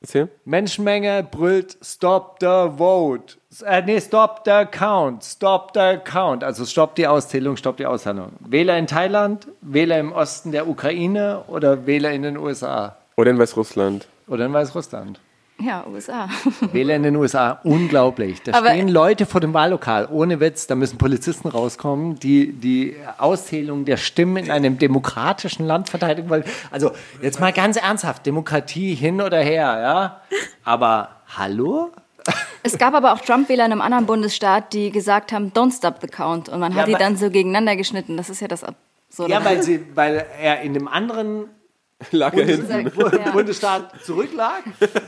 Erzähl. 0.01 0.29
Menschenmenge 0.45 1.27
brüllt 1.29 1.77
Stop 1.83 2.37
the 2.41 2.47
Vote. 2.77 3.35
Äh, 3.65 3.83
nee, 3.83 4.01
Stop 4.01 4.43
the 4.45 4.65
Count. 4.71 5.25
Stop 5.25 5.73
the 5.75 5.99
Count. 6.05 6.45
Also 6.45 6.65
Stopp 6.65 6.95
die 6.95 7.09
Auszählung, 7.09 7.57
Stopp 7.57 7.77
die 7.79 7.87
Aushandlung. 7.87 8.31
Wähler 8.39 8.79
in 8.79 8.87
Thailand, 8.87 9.49
Wähler 9.61 9.99
im 9.99 10.13
Osten 10.13 10.53
der 10.53 10.69
Ukraine 10.69 11.43
oder 11.49 11.87
Wähler 11.87 12.13
in 12.13 12.23
den 12.23 12.37
USA 12.37 12.97
Oder 13.17 13.33
in 13.33 13.39
Weißrussland. 13.41 14.07
oder 14.29 14.47
in 14.47 14.53
Weißrussland. 14.53 15.19
Ja, 15.61 15.85
USA. 15.87 16.29
Wähler 16.73 16.95
in 16.97 17.03
den 17.03 17.17
USA, 17.17 17.59
unglaublich. 17.65 18.43
Da 18.43 18.53
Aber- 18.55 18.69
stehen 18.71 18.89
Leute 18.89 19.27
vor 19.27 19.41
dem 19.41 19.55
Wahllokal, 19.55 20.07
ohne 20.11 20.39
Witz, 20.41 20.67
da 20.69 20.75
müssen 20.77 20.99
Polizisten 20.99 21.49
rauskommen, 21.49 22.19
die 22.21 22.53
die 22.53 22.97
Auszählung 23.19 23.85
der 23.85 23.97
Stimmen 23.97 24.37
in 24.45 24.51
einem 24.53 24.79
demokratischen 24.79 25.67
Land 25.67 25.89
verteidigen 25.91 26.31
wollen. 26.31 26.45
Also 26.71 26.93
jetzt 27.23 27.41
mal 27.41 27.53
ganz 27.53 27.77
ernsthaft, 27.77 28.25
Demokratie 28.27 28.95
hin 28.95 29.21
oder 29.21 29.41
her, 29.41 29.79
ja. 29.81 30.21
Aber 30.65 31.11
hallo? 31.37 31.91
Es 32.65 32.77
gab 32.77 32.93
aber 32.93 33.13
auch 33.15 33.21
Trump-Wähler 33.21 33.65
in 33.65 33.73
einem 33.73 33.81
anderen 33.81 34.05
Bundesstaat, 34.07 34.73
die 34.73 34.91
gesagt 34.91 35.33
haben, 35.33 35.53
don't 35.53 35.75
stop 35.75 36.01
the 36.03 36.09
count. 36.09 36.49
Und 36.49 36.59
man 36.61 36.73
Ja, 36.73 36.79
hat 36.83 36.89
die 36.89 36.93
dann 36.95 37.17
so 37.17 37.31
gegeneinander 37.31 37.77
geschnitten. 37.77 38.17
Das 38.17 38.29
ist 38.29 38.41
ja 38.41 38.49
das 38.49 38.65
Absurde. 38.65 39.33
Ja, 39.33 39.43
weil, 39.45 39.63
sie, 39.63 39.81
weil 39.95 40.27
er 40.43 40.61
in 40.61 40.75
dem 40.75 40.89
anderen 40.89 41.45
Lag 42.13 42.33
er 42.35 42.45
hinten. 42.45 42.93
Ja. 42.97 43.31
Bundesstaat 43.33 44.05
zurücklag. 44.05 44.63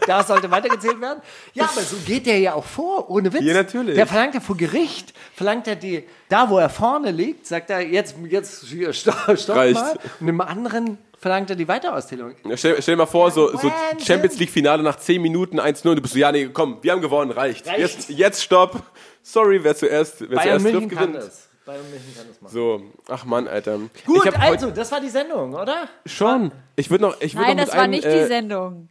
Da 0.06 0.24
sollte 0.24 0.50
weitergezählt 0.50 1.00
werden. 1.00 1.20
Ja, 1.54 1.64
aber 1.64 1.82
so 1.82 1.96
geht 2.04 2.26
der 2.26 2.38
ja 2.40 2.54
auch 2.54 2.64
vor, 2.64 3.08
ohne 3.10 3.32
Witz. 3.32 3.42
Ja, 3.42 3.54
natürlich. 3.54 3.94
Der 3.94 4.06
verlangt 4.08 4.34
ja 4.34 4.40
vor 4.40 4.56
Gericht, 4.56 5.14
verlangt 5.34 5.68
er 5.68 5.76
die, 5.76 6.04
da 6.28 6.50
wo 6.50 6.58
er 6.58 6.68
vorne 6.68 7.12
liegt, 7.12 7.46
sagt 7.46 7.70
er, 7.70 7.80
jetzt, 7.80 8.16
jetzt 8.28 8.66
stopp, 8.92 9.38
stopp 9.38 9.56
Reicht. 9.56 9.74
mal. 9.74 9.98
Und 10.18 10.28
im 10.28 10.40
anderen 10.40 10.98
verlangt 11.16 11.50
er 11.50 11.56
die 11.56 11.68
Weiterauszählung. 11.68 12.34
Ja, 12.44 12.56
Stell, 12.56 12.82
stell 12.82 12.94
dir 12.94 12.98
mal 12.98 13.06
vor, 13.06 13.30
so, 13.30 13.56
so. 13.56 13.70
Champions 14.04 14.38
League 14.38 14.50
Finale 14.50 14.82
nach 14.82 14.96
10 14.96 15.22
Minuten 15.22 15.60
1-0 15.60 15.88
und 15.90 15.96
du 15.96 16.02
bist 16.02 16.14
so, 16.14 16.18
ja, 16.20 16.32
nee, 16.32 16.48
komm, 16.52 16.78
wir 16.82 16.90
haben 16.90 17.02
gewonnen, 17.02 17.30
reicht. 17.30 17.66
Jetzt, 17.78 18.08
jetzt 18.08 18.42
stopp. 18.42 18.82
Sorry, 19.22 19.62
wer 19.62 19.76
zuerst, 19.76 20.22
wer 20.22 20.28
Bayern 20.38 20.60
zuerst 20.60 20.64
München 20.64 20.88
trifft, 20.88 20.98
kann 21.00 21.12
gewinnt. 21.12 21.28
das. 21.28 21.49
Bayern 21.66 21.84
München 21.90 22.14
kann 22.16 22.26
das 22.28 22.40
machen. 22.40 22.52
So, 22.52 22.82
ach 23.08 23.24
Mann, 23.24 23.46
Alter. 23.48 23.78
Gut, 24.06 24.26
also, 24.38 24.70
das 24.70 24.90
war 24.90 25.00
die 25.00 25.08
Sendung, 25.10 25.54
oder? 25.54 25.88
schon. 26.06 26.50
Ich 26.76 26.90
würde 26.90 27.04
noch, 27.04 27.20
ich 27.20 27.34
würd 27.34 27.46
Nein, 27.46 27.56
noch 27.58 27.64
das 27.66 27.74
war 27.74 27.82
einem, 27.82 27.90
nicht 27.92 28.04
die 28.04 28.08
äh, 28.08 28.26
Sendung. 28.26 28.88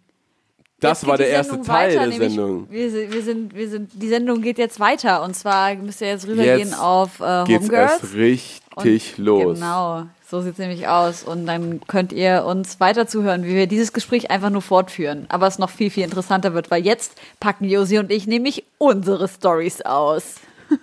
Das 0.82 1.06
war 1.06 1.18
der 1.18 1.28
erste 1.28 1.56
Sendung 1.56 1.68
Teil 1.68 1.98
weiter, 1.98 2.10
der 2.10 2.30
Sendung. 2.30 2.68
Wir, 2.70 2.90
sind- 2.90 3.12
wir 3.14 3.22
sind, 3.22 3.54
wir 3.56 3.70
sind, 3.70 3.92
die 4.02 4.08
Sendung 4.08 4.42
geht 4.42 4.58
jetzt 4.58 4.80
weiter 4.80 5.24
und 5.24 5.36
zwar 5.36 5.76
müsst 5.76 6.00
ihr 6.00 6.08
jetzt 6.08 6.26
rübergehen 6.26 6.70
Jetzt 6.70 6.80
auf 6.80 7.20
äh, 7.20 7.44
Geht's 7.46 7.64
Homegirls. 7.66 7.92
erst 8.04 8.14
richtig 8.16 9.18
Und 9.18 9.26
los. 9.26 9.54
Genau, 9.56 10.04
so 10.30 10.40
sieht's 10.40 10.58
nämlich 10.58 10.88
aus. 10.88 11.24
Und 11.24 11.48
dann 11.48 11.82
könnt 11.88 12.14
ihr 12.14 12.46
uns 12.46 12.80
weiter 12.80 13.08
zuhören, 13.08 13.44
wie 13.44 13.56
wir 13.56 13.68
dieses 13.68 13.92
Gespräch 13.92 14.32
einfach 14.32 14.52
nur 14.52 14.62
fortführen. 14.62 15.26
Aber 15.28 15.48
es 15.48 15.60
noch 15.60 15.70
viel, 15.70 15.90
viel 15.90 16.06
interessanter 16.06 16.54
wird, 16.54 16.72
weil 16.72 16.86
jetzt 16.86 17.12
packen 17.42 17.66
Josi 17.66 17.98
und 18.00 18.10
ich 18.10 18.26
nämlich 18.26 18.64
unsere 18.78 19.28
Stories 19.28 19.82
aus. 19.82 20.36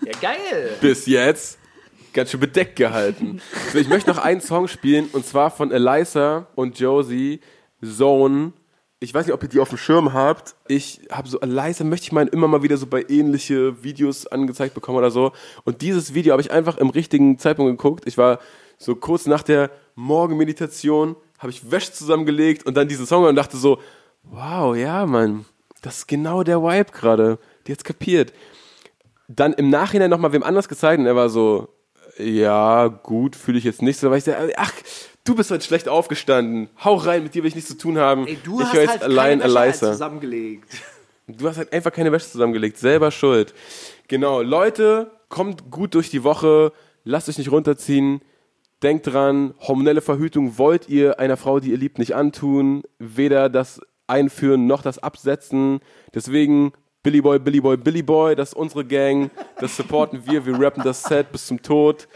Ja, 0.05 0.13
geil. 0.21 0.71
Bis 0.83 1.07
jetzt 1.07 1.59
ganz 2.17 2.31
schön 2.31 2.41
bedeckt 2.41 2.77
gehalten. 2.77 3.41
So, 3.73 3.79
ich 3.79 3.89
möchte 3.89 4.11
noch 4.11 4.19
einen 4.19 4.41
Song 4.41 4.67
spielen 4.67 5.09
und 5.13 5.25
zwar 5.25 5.51
von 5.51 5.71
Eliza 5.71 6.47
und 6.57 6.79
Josie, 6.81 7.41
Zone. 7.85 8.53
Ich 8.99 9.13
weiß 9.13 9.27
nicht, 9.27 9.35
ob 9.35 9.43
ihr 9.43 9.51
die 9.51 9.61
auf 9.61 9.69
dem 9.69 9.77
Schirm 9.79 10.15
habt. 10.15 10.57
Ich 10.67 11.03
habe 11.13 11.29
so, 11.29 11.39
Eliza 11.41 11.85
möchte 11.85 12.05
ich 12.05 12.13
mal 12.13 12.27
immer 12.27 12.49
mal 12.49 12.63
wieder 12.63 12.79
so 12.79 12.87
bei 12.87 13.05
ähnliche 13.09 13.85
Videos 13.85 14.27
angezeigt 14.27 14.75
bekommen 14.75 14.97
oder 14.97 15.11
so. 15.11 15.33
Und 15.65 15.83
dieses 15.83 16.15
Video 16.15 16.33
habe 16.33 16.41
ich 16.41 16.51
einfach 16.51 16.79
im 16.79 16.89
richtigen 16.89 17.39
Zeitpunkt 17.39 17.79
geguckt. 17.79 18.05
Ich 18.07 18.17
war 18.17 18.41
so 18.79 18.97
kurz 18.97 19.27
nach 19.27 19.43
der 19.43 19.71
Morgenmeditation, 19.95 21.17
habe 21.39 21.51
ich 21.51 21.71
Wäsche 21.71 21.93
zusammengelegt 21.93 22.65
und 22.65 22.77
dann 22.77 22.89
diesen 22.89 23.07
Song 23.07 23.25
und 23.25 23.37
dachte 23.37 23.59
so, 23.59 23.79
wow, 24.23 24.75
ja, 24.75 25.05
Mann, 25.05 25.45
das 25.83 25.99
ist 25.99 26.09
genau 26.09 26.43
der 26.43 26.63
Vibe 26.63 26.93
gerade. 26.93 27.39
Die 27.67 27.73
hat's 27.73 27.85
kapiert 27.85 28.33
dann 29.29 29.53
im 29.55 29.71
Nachhinein 29.71 30.11
nochmal 30.11 30.33
wem 30.33 30.43
anders 30.43 30.69
gezeigt 30.69 31.01
und 31.01 31.07
er 31.07 31.17
war 31.17 31.29
so, 31.29 31.69
ja, 32.19 32.87
gut, 32.89 33.37
fühle 33.37 33.59
ich 33.59 33.65
jetzt 33.65 33.83
nicht 33.83 33.99
so. 33.99 34.11
Weil 34.11 34.19
ich 34.19 34.25
so, 34.25 34.33
ach, 34.57 34.73
du 35.25 35.35
bist 35.35 35.51
heute 35.51 35.65
schlecht 35.65 35.89
aufgestanden. 35.89 36.69
Hau 36.83 36.95
rein, 36.95 37.23
mit 37.23 37.35
dir 37.35 37.43
will 37.43 37.49
ich 37.49 37.55
nichts 37.55 37.71
zu 37.71 37.77
tun 37.77 37.99
haben. 37.99 38.27
Ey, 38.27 38.39
du 38.43 38.61
ich 38.61 38.67
hast 38.67 38.75
höre 38.75 38.81
jetzt 38.83 38.91
halt 38.91 39.03
allein 39.03 39.41
keine 39.41 39.45
Wäsche 39.45 39.59
halt 39.59 39.69
Eliza. 39.69 39.93
zusammengelegt. 39.93 40.69
Du 41.29 41.49
hast 41.49 41.57
halt 41.59 41.73
einfach 41.73 41.93
keine 41.93 42.13
Wäsche 42.13 42.31
zusammengelegt. 42.31 42.79
Selber 42.79 43.11
schuld. 43.11 43.53
Genau, 44.09 44.43
Leute, 44.43 45.11
kommt 45.29 45.71
gut 45.71 45.95
durch 45.95 46.09
die 46.11 46.23
Woche. 46.23 46.73
Lasst 47.05 47.29
euch 47.29 47.39
nicht 47.39 47.51
runterziehen. 47.51 48.21
Denkt 48.83 49.07
dran, 49.07 49.55
hormonelle 49.61 50.03
Verhütung 50.03 50.59
wollt 50.59 50.89
ihr 50.89 51.19
einer 51.19 51.37
Frau, 51.37 51.61
die 51.61 51.71
ihr 51.71 51.79
liebt, 51.79 51.99
nicht 51.99 52.15
antun. 52.15 52.83
Weder 52.99 53.49
das 53.49 53.81
Einführen 54.07 54.67
noch 54.67 54.83
das 54.83 54.99
Absetzen. 54.99 55.81
Deswegen 56.15 56.73
Billy 57.07 57.21
Boy, 57.21 57.39
Billy 57.39 57.61
Boy, 57.61 57.77
Billy 57.77 58.03
Boy, 58.03 58.35
das 58.35 58.49
ist 58.49 58.55
unsere 58.55 58.85
Gang. 58.85 59.31
Das 59.61 59.77
supporten 59.77 60.27
wir. 60.27 60.45
Wir 60.45 60.59
rappen 60.61 60.83
das 60.83 61.05
Set 61.05 61.31
bis 61.31 61.47
zum 61.47 61.63
Tod. 61.63 62.09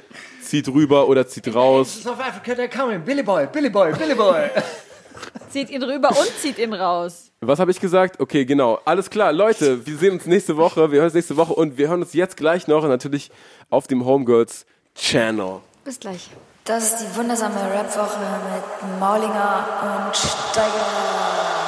Zieht 0.42 0.66
rüber 0.66 1.06
oder 1.06 1.28
zieht 1.28 1.54
raus. 1.54 2.02
South 2.02 2.18
Africa, 2.18 2.60
they're 2.60 2.66
coming. 2.66 3.00
Billy 3.00 3.22
Boy, 3.22 3.46
Billy 3.46 3.70
Boy, 3.70 3.92
Billy 3.92 4.16
Boy. 4.16 4.50
Zieht 5.48 5.70
ihn 5.70 5.84
rüber 5.84 6.08
und 6.08 6.28
zieht 6.40 6.58
ihn 6.58 6.72
raus. 6.74 7.30
Was 7.40 7.60
habe 7.60 7.70
ich 7.70 7.78
gesagt? 7.78 8.18
Okay, 8.18 8.44
genau. 8.44 8.80
Alles 8.84 9.10
klar, 9.10 9.32
Leute, 9.32 9.86
wir 9.86 9.96
sehen 9.96 10.14
uns 10.14 10.26
nächste 10.26 10.56
Woche. 10.56 10.90
Wir 10.90 10.98
hören 10.98 11.06
uns 11.06 11.14
nächste 11.14 11.36
Woche 11.36 11.52
und 11.52 11.78
wir 11.78 11.86
hören 11.86 12.02
uns 12.02 12.12
jetzt 12.12 12.36
gleich 12.36 12.66
noch 12.66 12.82
natürlich 12.82 13.30
auf 13.68 13.86
dem 13.86 14.04
Homegirls 14.04 14.66
Channel. 14.96 15.60
Bis 15.84 16.00
gleich. 16.00 16.30
Das 16.64 16.94
ist 16.94 16.96
die 16.98 17.16
wundersame 17.16 17.54
Rap-Woche 17.54 18.18
mit 18.18 18.98
Maulinger 18.98 20.08
und 20.08 20.16
Steiger. 20.16 21.59